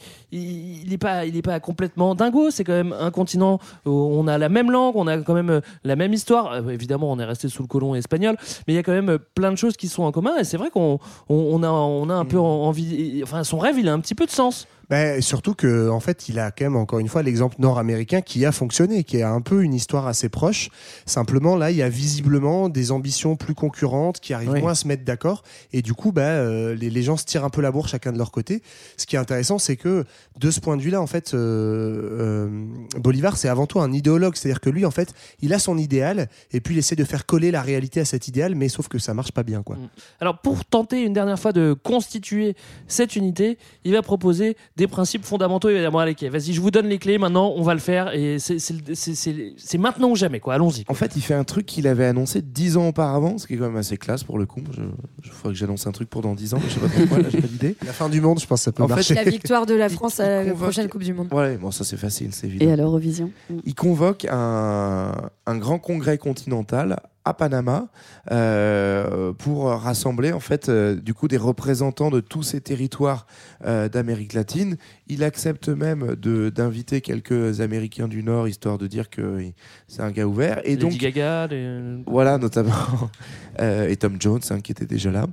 [0.93, 2.51] est pas il est pas complètement dingo.
[2.51, 5.61] C'est quand même un continent où on a la même langue on a quand même
[5.85, 6.53] la même histoire.
[6.53, 8.37] Euh, évidemment on est resté sous le colon espagnol
[8.67, 10.37] mais il y a quand même plein de choses qui sont en commun.
[10.39, 10.99] Et c'est vrai qu'on
[11.29, 14.01] on, on a on a un peu en- envie enfin son rêve il a un
[14.01, 17.09] petit peu de sens Ben, surtout que en fait, il a quand même encore une
[17.09, 20.69] fois l'exemple nord-américain qui a fonctionné, qui a un peu une histoire assez proche.
[21.07, 24.61] Simplement, là, il y a visiblement des ambitions plus concurrentes qui arrivent Oui.
[24.61, 27.47] moins à se mettre d'accord, et du coup, ben, euh, les, les gens se tirent
[27.47, 28.61] un peu la bourre chacun de leur côté.
[28.99, 30.05] Ce qui est intéressant, c'est que
[30.39, 32.67] de ce point de vue-là, en fait, euh, euh,
[32.99, 36.29] Bolivar, c'est avant tout un idéologue, c'est-à-dire que lui, en fait, il a son idéal,
[36.51, 38.99] et puis il essaie de faire coller la réalité à cet idéal, mais sauf que
[38.99, 39.79] ça marche pas bien, quoi.
[40.21, 42.57] alors pour tenter une dernière fois de constituer
[42.89, 46.53] cette unité il va proposer des principes fondamentaux il va dire bon allez ok, vas-y
[46.53, 50.41] je vous donne les clés maintenant on va le faire et c'est maintenant ou jamais
[50.41, 53.47] quoi allons-y En fait, il fait un truc qu'il avait annoncé dix ans auparavant, ce
[53.47, 54.61] qui est quand même assez classe pour le coup.
[54.73, 54.83] Je,
[55.23, 57.19] je faudrait que j'annonce un truc pour dans dix ans, mais je sais pas pourquoi,
[57.19, 57.77] là, j'ai pas d'idée.
[57.87, 59.15] La fin du monde, je pense que ça peut En fait, marcher.
[59.15, 61.29] La victoire de la France à la convoque- prochaine Coupe du Monde.
[61.33, 62.67] Ouais, bon, ça c'est facile, c'est évident.
[62.67, 63.31] Et à l'Eurovision.
[63.65, 65.13] Il convoque un,
[65.47, 67.87] un grand congrès continental à Panama
[68.31, 73.27] euh, pour rassembler en fait euh, du coup des représentants de tous ces territoires
[73.65, 74.77] euh, d'Amérique latine.
[75.07, 79.43] Il accepte même de d'inviter quelques Américains du Nord histoire de dire que
[79.87, 80.61] c'est un gars ouvert.
[80.65, 82.73] Et Lady donc Gaga les- voilà, notamment.
[83.59, 85.27] Et Tom Jones, hein, qui était déjà là.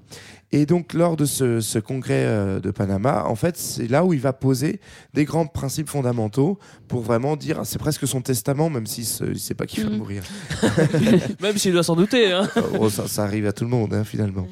[0.51, 4.13] Et donc, lors de ce, ce congrès euh, de Panama, en fait, c'est là où
[4.13, 4.79] il va poser
[5.13, 9.53] des grands principes fondamentaux pour vraiment dire, c'est presque son testament, même s'il ne sait
[9.53, 9.97] pas qu'il va Mhm.
[9.97, 10.23] mourir.
[11.41, 12.49] même s'il doit s'en douter hein.
[12.79, 14.47] Oh, ça, ça arrive à tout le monde, hein, finalement.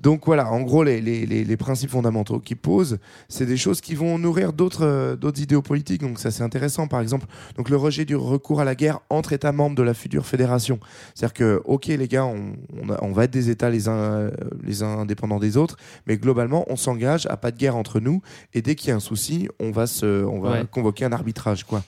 [0.00, 3.80] Donc voilà, en gros, les, les, les, les principes fondamentaux qu'il pose, c'est des choses
[3.80, 6.00] qui vont nourrir d'autres euh, d'autres idéaux politiques.
[6.02, 6.86] Donc ça, c'est intéressant.
[6.86, 7.26] Par exemple,
[7.56, 10.78] donc le rejet du recours à la guerre entre États membres de la future fédération.
[11.14, 13.92] C'est-à-dire que, ok, les gars, on, on, a- on va être des États les uns,
[13.98, 14.30] euh,
[14.62, 15.76] les uns indépendants des autres,
[16.06, 18.22] mais globalement, on s'engage à pas de guerre entre nous.
[18.54, 20.64] Et dès qu'il y a un souci, on va se, on va Ouais.
[20.70, 21.82] convoquer un arbitrage, quoi.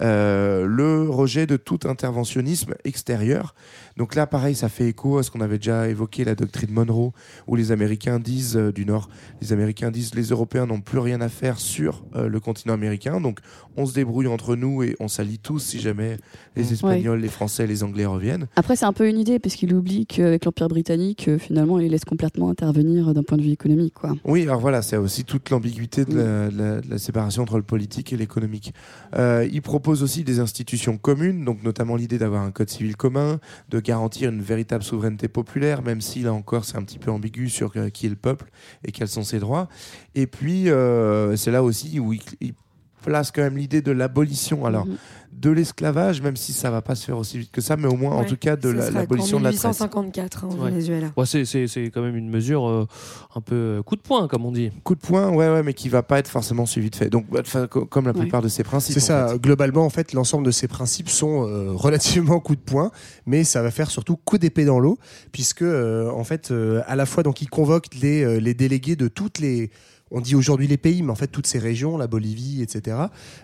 [0.00, 3.54] Euh, le rejet de tout interventionnisme extérieur.
[3.96, 7.12] Donc là, pareil, ça fait écho à ce qu'on avait déjà évoqué, la doctrine Monroe,
[7.46, 9.08] où les Américains disent euh, du Nord,
[9.40, 13.20] les Américains disent les Européens n'ont plus rien à faire sur euh, le continent américain,
[13.20, 13.40] donc
[13.76, 16.18] on se débrouille entre nous et on s'allie tous si jamais
[16.56, 18.46] les Espagnols, les Français, les Anglais reviennent.
[18.56, 21.90] Après, c'est un peu une idée, parce qu'il oublie qu'avec l'Empire britannique, euh, finalement, il
[21.90, 23.94] laisse complètement intervenir d'un point de vue économique.
[23.94, 24.14] Quoi.
[24.24, 27.56] Oui, alors voilà, c'est aussi toute l'ambiguïté de, la- de la, de la séparation entre
[27.56, 28.72] le politique et l'économique.
[29.16, 33.38] Il propose aussi des institutions communes, donc notamment l'idée d'avoir un code civil commun,
[33.70, 37.43] de garantir une véritable souveraineté populaire, même si là encore c'est un petit peu ambigu
[37.48, 38.50] sur euh, qui est le peuple
[38.84, 39.68] et quels sont ses droits.
[40.14, 42.54] Et puis euh, c'est là aussi où il,
[43.02, 44.64] place quand même l'idée de l'abolition.
[44.64, 44.96] Alors Mhm.
[45.40, 47.96] De l'esclavage, même si ça va pas se faire aussi vite que ça, mais au
[47.96, 49.62] moins en tout cas de la- l'abolition de la traite.
[49.64, 50.70] 1854 hein, au Ouais.
[50.70, 51.08] Venezuela.
[51.16, 52.86] Ouais, c'est, c'est, c'est quand même une mesure euh,
[53.34, 54.70] un peu euh, coup de poing, comme on dit.
[54.84, 57.10] Coup de poing, ouais, ouais, mais qui va pas être forcément suivi de fait.
[57.10, 58.94] Donc, bah, comme la plupart de ces principes.
[58.94, 59.36] C'est ça.
[59.36, 62.90] Globalement, en fait, l'ensemble de ces principes sont euh, relativement coup de poing,
[63.26, 64.98] mais ça va faire surtout coup d'épée dans l'eau,
[65.32, 68.96] puisque euh, en fait, euh, à la fois, donc, ils convoquent les, euh, les délégués
[68.96, 69.70] de toutes les
[70.10, 72.96] on dit aujourd'hui les pays, mais en fait toutes ces régions, la Bolivie, etc.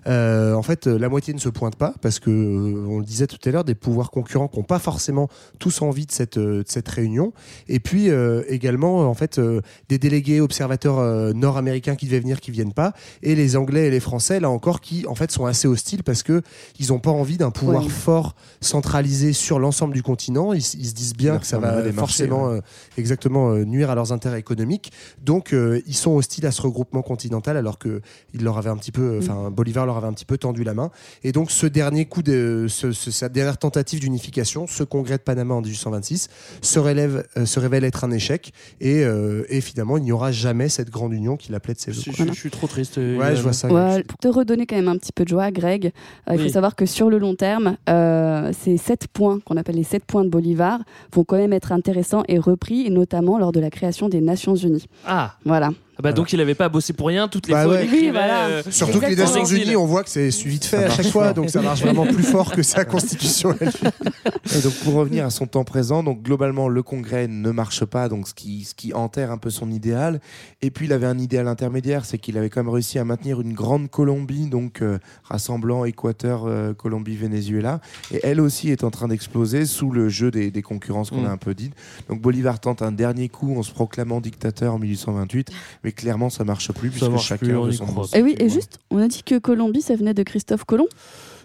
[0.06, 3.26] euh, en fait, la moitié ne se pointe pas parce que, euh, on le disait
[3.26, 6.62] tout à l'heure, des pouvoirs concurrents qui n'ont pas forcément tous envie de cette, euh,
[6.62, 7.32] de cette réunion.
[7.68, 12.40] Et puis euh, également, en fait, euh, des délégués observateurs euh, nord-américains qui devaient venir,
[12.40, 12.92] qui viennent pas,
[13.22, 16.22] et les Anglais et les Français, là encore, qui en fait sont assez hostiles parce
[16.22, 16.42] que
[16.78, 20.52] ils n'ont pas envie d'un pouvoir fort centralisé sur l'ensemble du continent.
[20.52, 22.58] Ils, ils se disent bien Leur que ça va marchés, forcément ouais.
[22.58, 22.60] euh,
[22.96, 24.92] exactement euh, nuire à leurs intérêts économiques.
[25.22, 28.00] Donc euh, ils sont hostiles à ce regroupement continental alors que
[28.34, 30.74] il leur avait un petit peu, enfin Bolivar leur avait un petit peu tendu la
[30.74, 30.90] main.
[31.24, 35.22] Et donc ce dernier coup de ce, ce- cette dernière tentative d'unification, ce congrès de
[35.22, 36.28] Panama en 1826,
[36.62, 40.32] se, relève, euh, se révèle être un échec et, euh, et finalement il n'y aura
[40.32, 42.02] jamais cette grande union qu'il appelait de ses voeux.
[42.04, 42.26] Je, quoi.
[42.26, 42.96] je- je suis trop triste.
[42.96, 43.68] Ouais, je vois ça.
[43.72, 46.46] Ouais, pour te redonner quand même un petit peu de joie, Greg, euh, il Oui.
[46.46, 50.04] faut savoir que sur le long terme, euh, ces sept points qu'on appelle les sept
[50.04, 50.80] points de Bolivar
[51.12, 54.54] vont quand même être intéressants et repris, et notamment lors de la création des Nations
[54.54, 54.86] Unies.
[55.06, 55.70] Ah, Voilà.
[56.00, 57.74] Ah bah donc il avait pas bossé pour rien toutes les Bah fois.
[57.74, 57.88] ouais.
[57.90, 58.46] Oui, voilà.
[58.46, 59.16] euh, Surtout que les.
[59.16, 61.82] Nations Unies, on voit que c'est suivi de fait à chaque fois, donc ça marche
[61.82, 63.54] vraiment plus fort que sa constitution.
[64.56, 68.08] Et donc pour revenir à son temps présent, donc globalement le Congrès ne marche pas,
[68.08, 70.20] donc ce qui, ce qui enterre un peu son idéal.
[70.62, 73.40] Et puis il avait un idéal intermédiaire, c'est qu'il avait quand même réussi à maintenir
[73.40, 77.80] une grande Colombie, donc euh, rassemblant Équateur, euh, Colombie, Venezuela.
[78.12, 81.26] Et elle aussi est en train d'exploser sous le jeu des, des concurrences qu'on Mm.
[81.26, 81.74] a un peu dites.
[82.08, 85.48] Donc Bolivar tente un dernier coup en se proclamant dictateur en 1828,
[85.84, 88.06] mais clairement ça marche plus puisque marche chacun plus, on veut y son croit.
[88.14, 90.88] Et oui, et juste, on a dit que Colombie, ça venait de Christophe Colomb.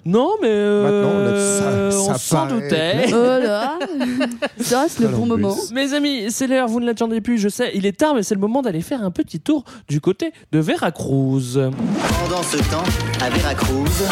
[0.08, 3.06] Non, mais Maintenant, là, euh, ça- on ça s'en doutait.
[3.10, 3.80] Oh là
[4.60, 5.56] Ça, c'est le bon moment.
[5.74, 8.36] Mes amis, c'est l'heure, vous ne l'attendez plus, je sais, il est tard, mais c'est
[8.36, 11.56] le moment d'aller faire un petit tour du côté de Veracruz.
[11.56, 12.84] Pendant ce temps,
[13.20, 14.04] à Veracruz,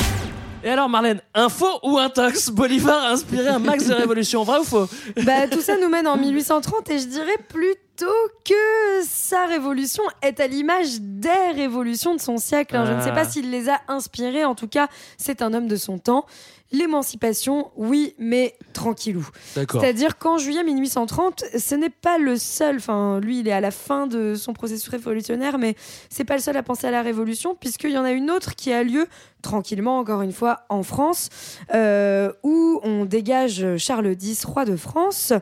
[0.64, 4.64] Et alors Marlène, info ou intox Bolivar a inspiré un max de révolution, vrai ou
[4.64, 4.88] faux?
[5.26, 10.40] Bah, tout ça nous mène en 1830 et je dirais plutôt que sa révolution est
[10.40, 12.76] à l'image des révolutions de son siècle.
[12.76, 12.86] hein.
[12.86, 13.14] Je ne sais Ah.
[13.14, 14.88] pas s'il les a inspirées, en tout cas,
[15.18, 16.26] c'est un homme de son temps.
[16.72, 19.28] L'émancipation, oui, mais tranquillou.
[19.54, 23.70] C'est-à-dire qu'en juillet 1830, ce n'est pas le seul, enfin lui il est à la
[23.70, 25.76] fin de son processus révolutionnaire, mais
[26.10, 28.56] c'est pas le seul à penser à la révolution, puisqu'il y en a une autre
[28.56, 29.06] qui a lieu
[29.44, 31.30] tranquillement, encore une fois, en France,
[31.76, 35.34] euh, où on dégage Charles X, roi de France.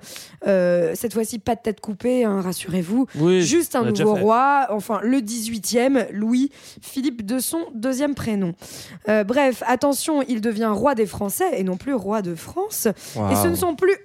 [0.48, 3.08] Euh, cette fois-ci, pas de tête coupée, hein, rassurez-vous.
[3.16, 8.54] Oui, Juste un nouveau roi, enfin le 18e, Louis Philippe de son deuxième prénom.
[9.08, 12.88] Euh, bref, attention, il devient roi des Français et non plus roi de France.
[12.88, 13.96] Et ce ne sont plus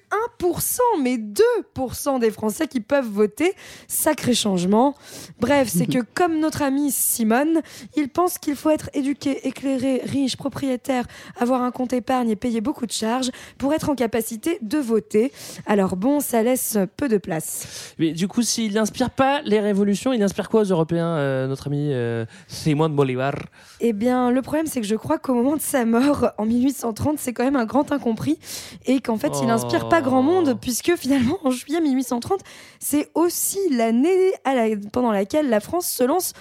[0.41, 3.55] 1%, mais 2% des Français qui peuvent voter.
[3.89, 4.95] Sacré changement.
[5.41, 7.63] Bref, c'est que comme notre amie Simone,
[7.97, 11.05] il pense qu'il faut être éduqué, éclairé, riche, propriétaire,
[11.39, 15.33] avoir un compte épargne et payer beaucoup de charges pour être en capacité de voter.
[15.67, 17.95] Alors bon, ça laisse peu de place.
[17.99, 21.67] Mais du coup, s'il n'inspire pas les révolutions, il inspire quoi aux Européens, euh, notre
[21.69, 23.35] ami euh, Simón Bolivar
[23.81, 27.19] Eh bien, le problème, c'est que je crois qu'au moment de sa mort, en 1830,
[27.19, 28.39] c'est quand même un grand incompris
[28.87, 32.41] et qu'en fait, il n'inspire pas grand monde puisque finalement, en juillet 1830,
[32.81, 36.33] c'est aussi l'année la- pendant laquelle la France se lance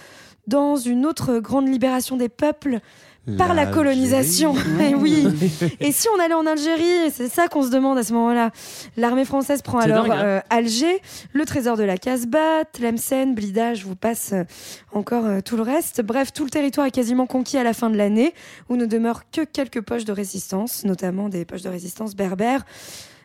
[0.47, 2.79] dans une autre grande libération des peuples
[3.37, 4.53] par la colonisation.
[4.79, 5.25] Eh oui.
[5.79, 8.51] Et si on allait en Algérie, c'est ça qu'on se demande à ce moment-là.
[8.97, 10.23] L'armée française prend alors dingue, hein.
[10.23, 11.01] euh, Alger,
[11.33, 14.43] le trésor de la Casbah, Tlemcen, Blida, je vous passe euh,
[14.91, 16.01] encore euh, tout le reste.
[16.01, 18.33] Bref, tout le territoire est quasiment conquis à la fin de l'année,
[18.69, 22.65] où ne demeurent que quelques poches de résistance, notamment des poches de résistance berbères.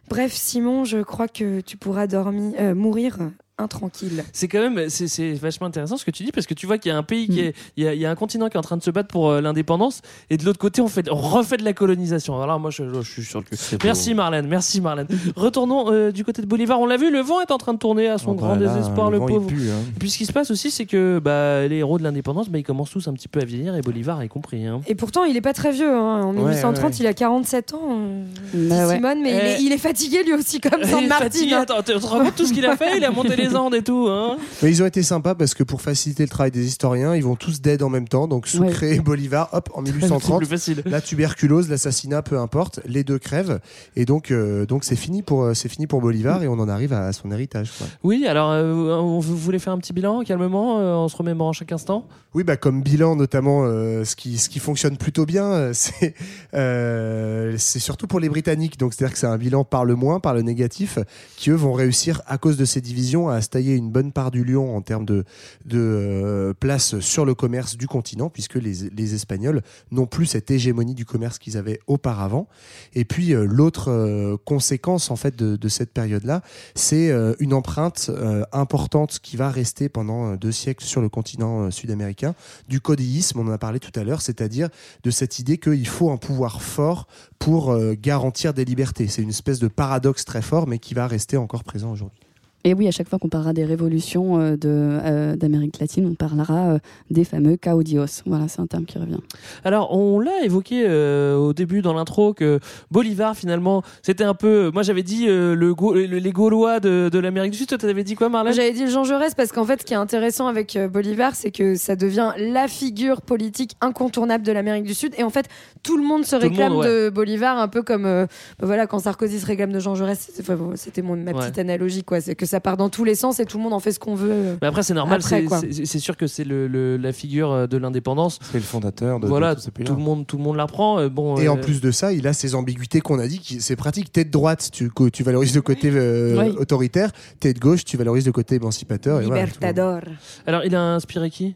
[0.08, 3.18] Bref, Simon, je crois que tu pourras dormir, mourir
[3.60, 4.24] intranquille.
[4.32, 6.90] C'est quand même c'est, vachement intéressant ce que tu dis parce que tu vois qu'il
[6.90, 8.56] y a un pays qui est il y a, il y a un continent qui
[8.56, 11.08] est en train de se battre pour euh, l'indépendance et de l'autre côté on fait
[11.10, 12.40] on refait de la colonisation.
[12.42, 13.56] Alors moi je, je suis sur le cul.
[13.84, 15.06] Merci Marlène, merci Marlène.
[15.36, 16.80] Retournons euh, du côté de Bolivar.
[16.80, 18.64] On l'a vu, le vent est en train de tourner à son Oh, grand bah
[18.64, 19.46] là, désespoir, le pauvre.
[19.46, 19.80] pue, hein.
[19.96, 22.58] Et puis ce qui se passe aussi, c'est que bah, les héros de l'indépendance, bah,
[22.58, 24.66] ils commencent tous un petit peu à vieillir et Bolivar est compris.
[24.66, 24.80] hein.
[24.86, 25.90] Et pourtant, il est pas très vieux.
[25.92, 26.20] hein.
[26.24, 26.96] En Ouais, 1830, ouais.
[27.00, 27.80] il a 47 ans.
[27.90, 28.24] euh,
[28.68, 28.96] Bah ouais.
[28.96, 31.24] Simone, mais il, est, il est fatigué lui aussi, comme Il San est Martin.
[31.24, 31.54] fatigué.
[31.54, 33.82] Attends, tu te rends compte tout ce qu'il a fait Il a monté les et
[33.82, 34.06] tout.
[34.08, 34.36] Hein.
[34.62, 37.36] Mais ils ont été sympas parce que pour faciliter le travail des historiens, ils vont
[37.36, 38.28] tous dead en même temps.
[38.28, 40.38] Donc Sucre et Bolivar, hop, en 1830.
[40.38, 40.82] plus facile.
[40.86, 43.60] La tuberculose, l'assassinat, peu importe, les deux crèvent.
[43.96, 46.68] Et donc, euh, donc c'est fini pour, euh, c'est fini pour Bolivar et on en
[46.68, 47.70] arrive à son héritage.
[47.76, 47.86] quoi.
[48.02, 51.52] Oui, alors euh, on vous voulez faire un petit bilan calmement, euh, en se remémorant
[51.52, 52.04] chaque instant?
[52.34, 56.14] Oui, bah comme bilan notamment, euh, ce qui ce qui fonctionne plutôt bien, c'est
[56.52, 58.78] c'est surtout pour les Britanniques.
[58.78, 60.98] Donc c'est-à-dire que c'est un bilan par le moins, par le négatif,
[61.36, 64.44] qui eux vont réussir à cause de ces divisions à tailler une bonne part du
[64.44, 65.24] lion en termes de
[65.72, 71.04] euh, place sur le commerce du continent, puisque les Espagnols n'ont plus cette hégémonie du
[71.04, 72.48] commerce qu'ils avaient auparavant.
[72.94, 76.42] Et puis euh, l'autre euh, conséquence en fait de, de cette période-là,
[76.74, 78.10] c'est une empreinte
[78.52, 82.34] importante qui va rester pendant deux siècles sur le continent sud-américain
[82.68, 84.68] du codéisme, on en a parlé tout à l'heure, c'est-à-dire
[85.02, 87.06] de cette idée qu'il faut un pouvoir fort
[87.38, 89.08] pour garantir des libertés.
[89.08, 92.19] C'est une espèce de paradoxe très fort, mais qui va rester encore présent aujourd'hui.
[92.64, 96.14] Et oui, à chaque fois qu'on parlera des révolutions euh, de, euh, d'Amérique latine, on
[96.14, 96.78] parlera euh,
[97.10, 98.04] des fameux caudillos.
[98.26, 99.16] Voilà, c'est un terme qui revient.
[99.64, 104.70] Alors, on l'a évoqué euh, au début dans l'intro que Bolivar, finalement, c'était un peu.
[104.74, 107.68] Moi, j'avais dit euh, le, Gau- le- les Gaulois de, de l'Amérique du Sud.
[107.68, 108.52] Toi, t'avais dit quoi, Marlène?
[108.52, 111.50] J'avais dit Jean Jaurès parce qu'en fait, ce qui est intéressant avec euh, Bolivar, c'est
[111.52, 115.14] que ça devient la figure politique incontournable de l'Amérique du Sud.
[115.16, 115.46] Et en fait,
[115.82, 117.04] tout le monde se réclame monde, ouais.
[117.06, 118.26] de Bolivar, un peu comme euh,
[118.58, 120.30] bah voilà quand Sarkozy se réclame de Jean Jaurès.
[120.76, 121.32] C'était ma Ouais.
[121.32, 122.20] petite analogie, quoi.
[122.20, 123.98] C'est que ça part dans tous les sens et tout le monde en fait ce
[123.98, 124.58] qu'on veut.
[124.60, 128.38] Mais après, c'est normal, c'est- sûr que c'est le, le- la figure euh, de l'indépendance.
[128.50, 130.98] C'est le fondateur de, Voilà, de tout le monde, tout le monde l'apprend.
[130.98, 133.38] euh, Bon, Et en euh, plus de ça, il a ces ambiguïtés qu'on a dit,
[133.38, 134.12] qui- c'est pratique.
[134.12, 134.90] T'es de droite, tu,
[135.22, 136.54] valorises le côté euh, Oui.
[136.58, 137.10] autoritaire.
[137.38, 139.20] T'es de gauche, tu valorises le côté émancipateur.
[139.20, 140.00] et voilà, Libertador.
[140.46, 141.54] Alors, il a inspiré qui?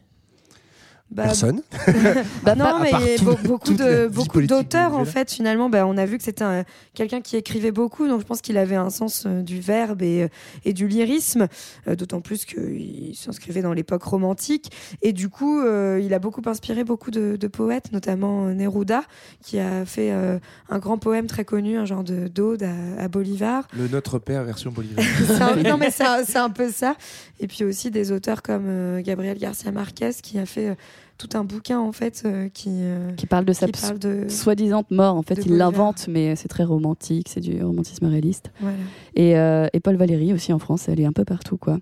[1.15, 1.61] Bah, Personne.
[2.43, 6.05] Bah non, mais tout- be- beaucoup de beaucoup d'auteurs en fait finalement bah, on a
[6.05, 9.23] vu que c'était un- quelqu'un qui écrivait beaucoup donc je pense qu'il avait un sens
[9.25, 10.27] euh, du verbe et, euh,
[10.65, 11.47] et du lyrisme
[11.87, 16.41] euh, d'autant plus qu'il s'inscrivait dans l'époque romantique et du coup euh, il a beaucoup
[16.47, 19.03] inspiré beaucoup de, de poètes notamment Neruda
[19.41, 20.37] qui a fait euh,
[20.69, 24.43] un grand poème très connu un genre de d'ode à, à Bolivar Le Notre Père
[24.43, 25.05] version Bolivar.
[25.41, 25.91] un- non mais
[26.25, 26.95] c'est un, peu ça.
[27.39, 30.75] Et puis aussi des auteurs comme euh, Gabriel Garcia Marquez qui a fait euh,
[31.17, 34.27] tout un bouquin en fait euh, qui euh, Qui parle de sa qui parle de
[34.29, 35.15] soi-disant mort.
[35.15, 38.51] En fait, il l'invente, mais c'est très romantique, c'est du romantisme réaliste.
[38.59, 38.77] Voilà.
[39.15, 41.79] Et, euh, et Paul Valéry aussi en France, elle est un peu partout, quoi.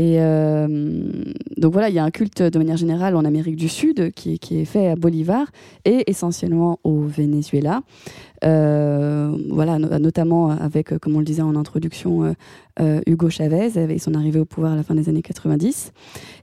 [0.00, 0.68] Et euh,
[1.56, 4.38] donc voilà, il y a un culte de manière générale en Amérique du Sud qui,
[4.38, 5.48] qui est fait à Bolivar
[5.84, 7.80] et essentiellement au Venezuela.
[8.44, 12.34] Euh, voilà, no- notamment avec, euh, comme on le disait en introduction,
[13.08, 15.90] Hugo Chavez avec son arrivée au pouvoir à la fin des années 90,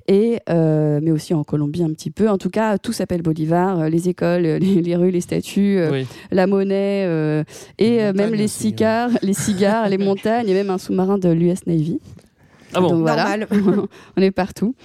[0.10, 2.28] et euh, mais aussi en Colombie un petit peu.
[2.30, 6.06] En tout cas, tout s'appelle Bolivar, les écoles, les, les rues, les statues, Oui.
[6.32, 7.46] la monnaie euh,
[7.80, 12.02] et même les cigares, les cigares, les montagnes et même un sous-marin de l'US Navy.
[12.74, 13.86] Ah bon Donc voilà, Normal.
[14.18, 14.76] on est partout.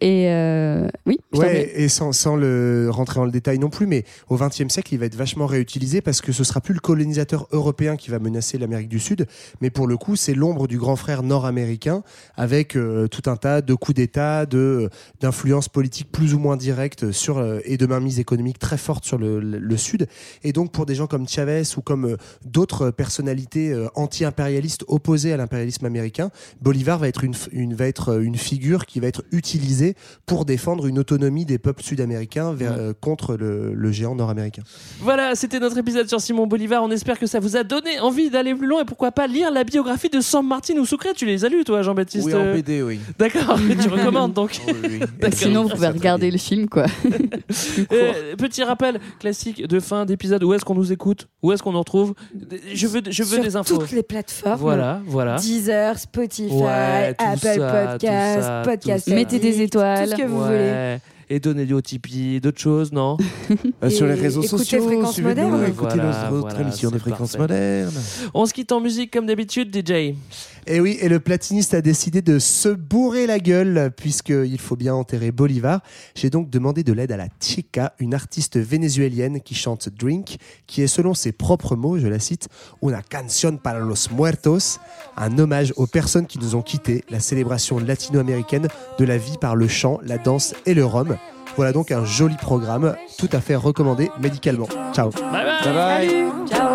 [0.00, 1.18] Et euh, oui.
[1.32, 4.92] Ouais, et sans, sans le rentrer dans le détail non plus, mais au XXe siècle,
[4.94, 8.18] il va être vachement réutilisé parce que ce sera plus le colonisateur européen qui va
[8.18, 9.26] menacer l'Amérique du Sud,
[9.60, 12.02] mais pour le coup, c'est l'ombre du grand frère nord-américain
[12.36, 17.12] avec euh, tout un tas de coups d'État, de d'influences politiques plus ou moins directes
[17.12, 20.06] sur euh, et de mainmise économique très forte sur le, le- le Sud.
[20.44, 25.32] Et donc pour des gens comme Chavez ou comme euh, d'autres personnalités euh, anti-impérialistes opposées
[25.32, 26.30] à l'impérialisme américain,
[26.60, 29.94] Bolivar va être une, une va être euh, une figure qui va être utilisée
[30.26, 34.62] pour défendre une autonomie des peuples sud-américains vers- euh, contre le, le géant nord-américain.
[35.00, 36.82] Voilà, c'était notre épisode sur Simon Bolivar.
[36.82, 39.50] On espère que ça vous a donné envie d'aller plus loin et pourquoi pas lire
[39.50, 41.08] la biographie de San Martin ou Sucre.
[41.16, 43.00] Tu les as lus, toi, Jean-Baptiste Oui, en euh, BD, oui.
[43.18, 44.60] D'accord, mais tu recommandes donc.
[45.20, 45.38] D'accord.
[45.38, 46.86] Sinon, vous pouvez regarder le film, quoi.
[47.92, 50.42] Euh, petit rappel classique de fin d'épisode.
[50.44, 51.28] Où est-ce qu'on nous écoute?
[51.42, 52.14] Où est-ce qu'on nous retrouve?
[52.74, 53.78] Je veux, je veux sur des infos.
[53.78, 54.58] toutes les plateformes.
[54.60, 55.36] Voilà, voilà.
[55.36, 59.08] Deezer, Spotify, Ouais, Apple ça, Podcast, ça, Podcast.
[59.08, 60.04] Mettez des étoiles.
[60.10, 60.46] Tout ce que vous Ouais.
[60.46, 60.98] voulez.
[61.30, 63.18] Et donnez-du au Tipeee, d'autres choses, non
[63.84, 65.64] Euh, sur les réseaux écoutez sociaux, Fréquence suivez-nous, Moderne.
[65.72, 67.38] écoutez Voilà, notre, voilà, émission de c'est Fréquence parfait.
[67.82, 67.94] Moderne.
[68.32, 70.14] On se quitte en musique comme d'habitude, DJ.
[70.70, 74.94] Et oui, et le platiniste a décidé de se bourrer la gueule puisqu'il faut bien
[74.94, 75.80] enterrer Bolivar.
[76.14, 80.82] J'ai donc demandé de l'aide à la Chica, une artiste vénézuélienne qui chante Drink, qui
[80.82, 82.48] est selon ses propres mots, je la cite,
[82.82, 84.78] una canción para los muertos,
[85.16, 89.56] un hommage aux personnes qui nous ont quittés, la célébration latino-américaine de la vie par
[89.56, 91.16] le chant, la danse et le rhum.
[91.56, 94.68] Voilà donc un joli programme, tout à fait recommandé médicalement.
[94.92, 95.08] Ciao.
[95.12, 95.64] Bye bye.
[95.64, 96.46] Bye bye.
[96.46, 96.67] Ciao.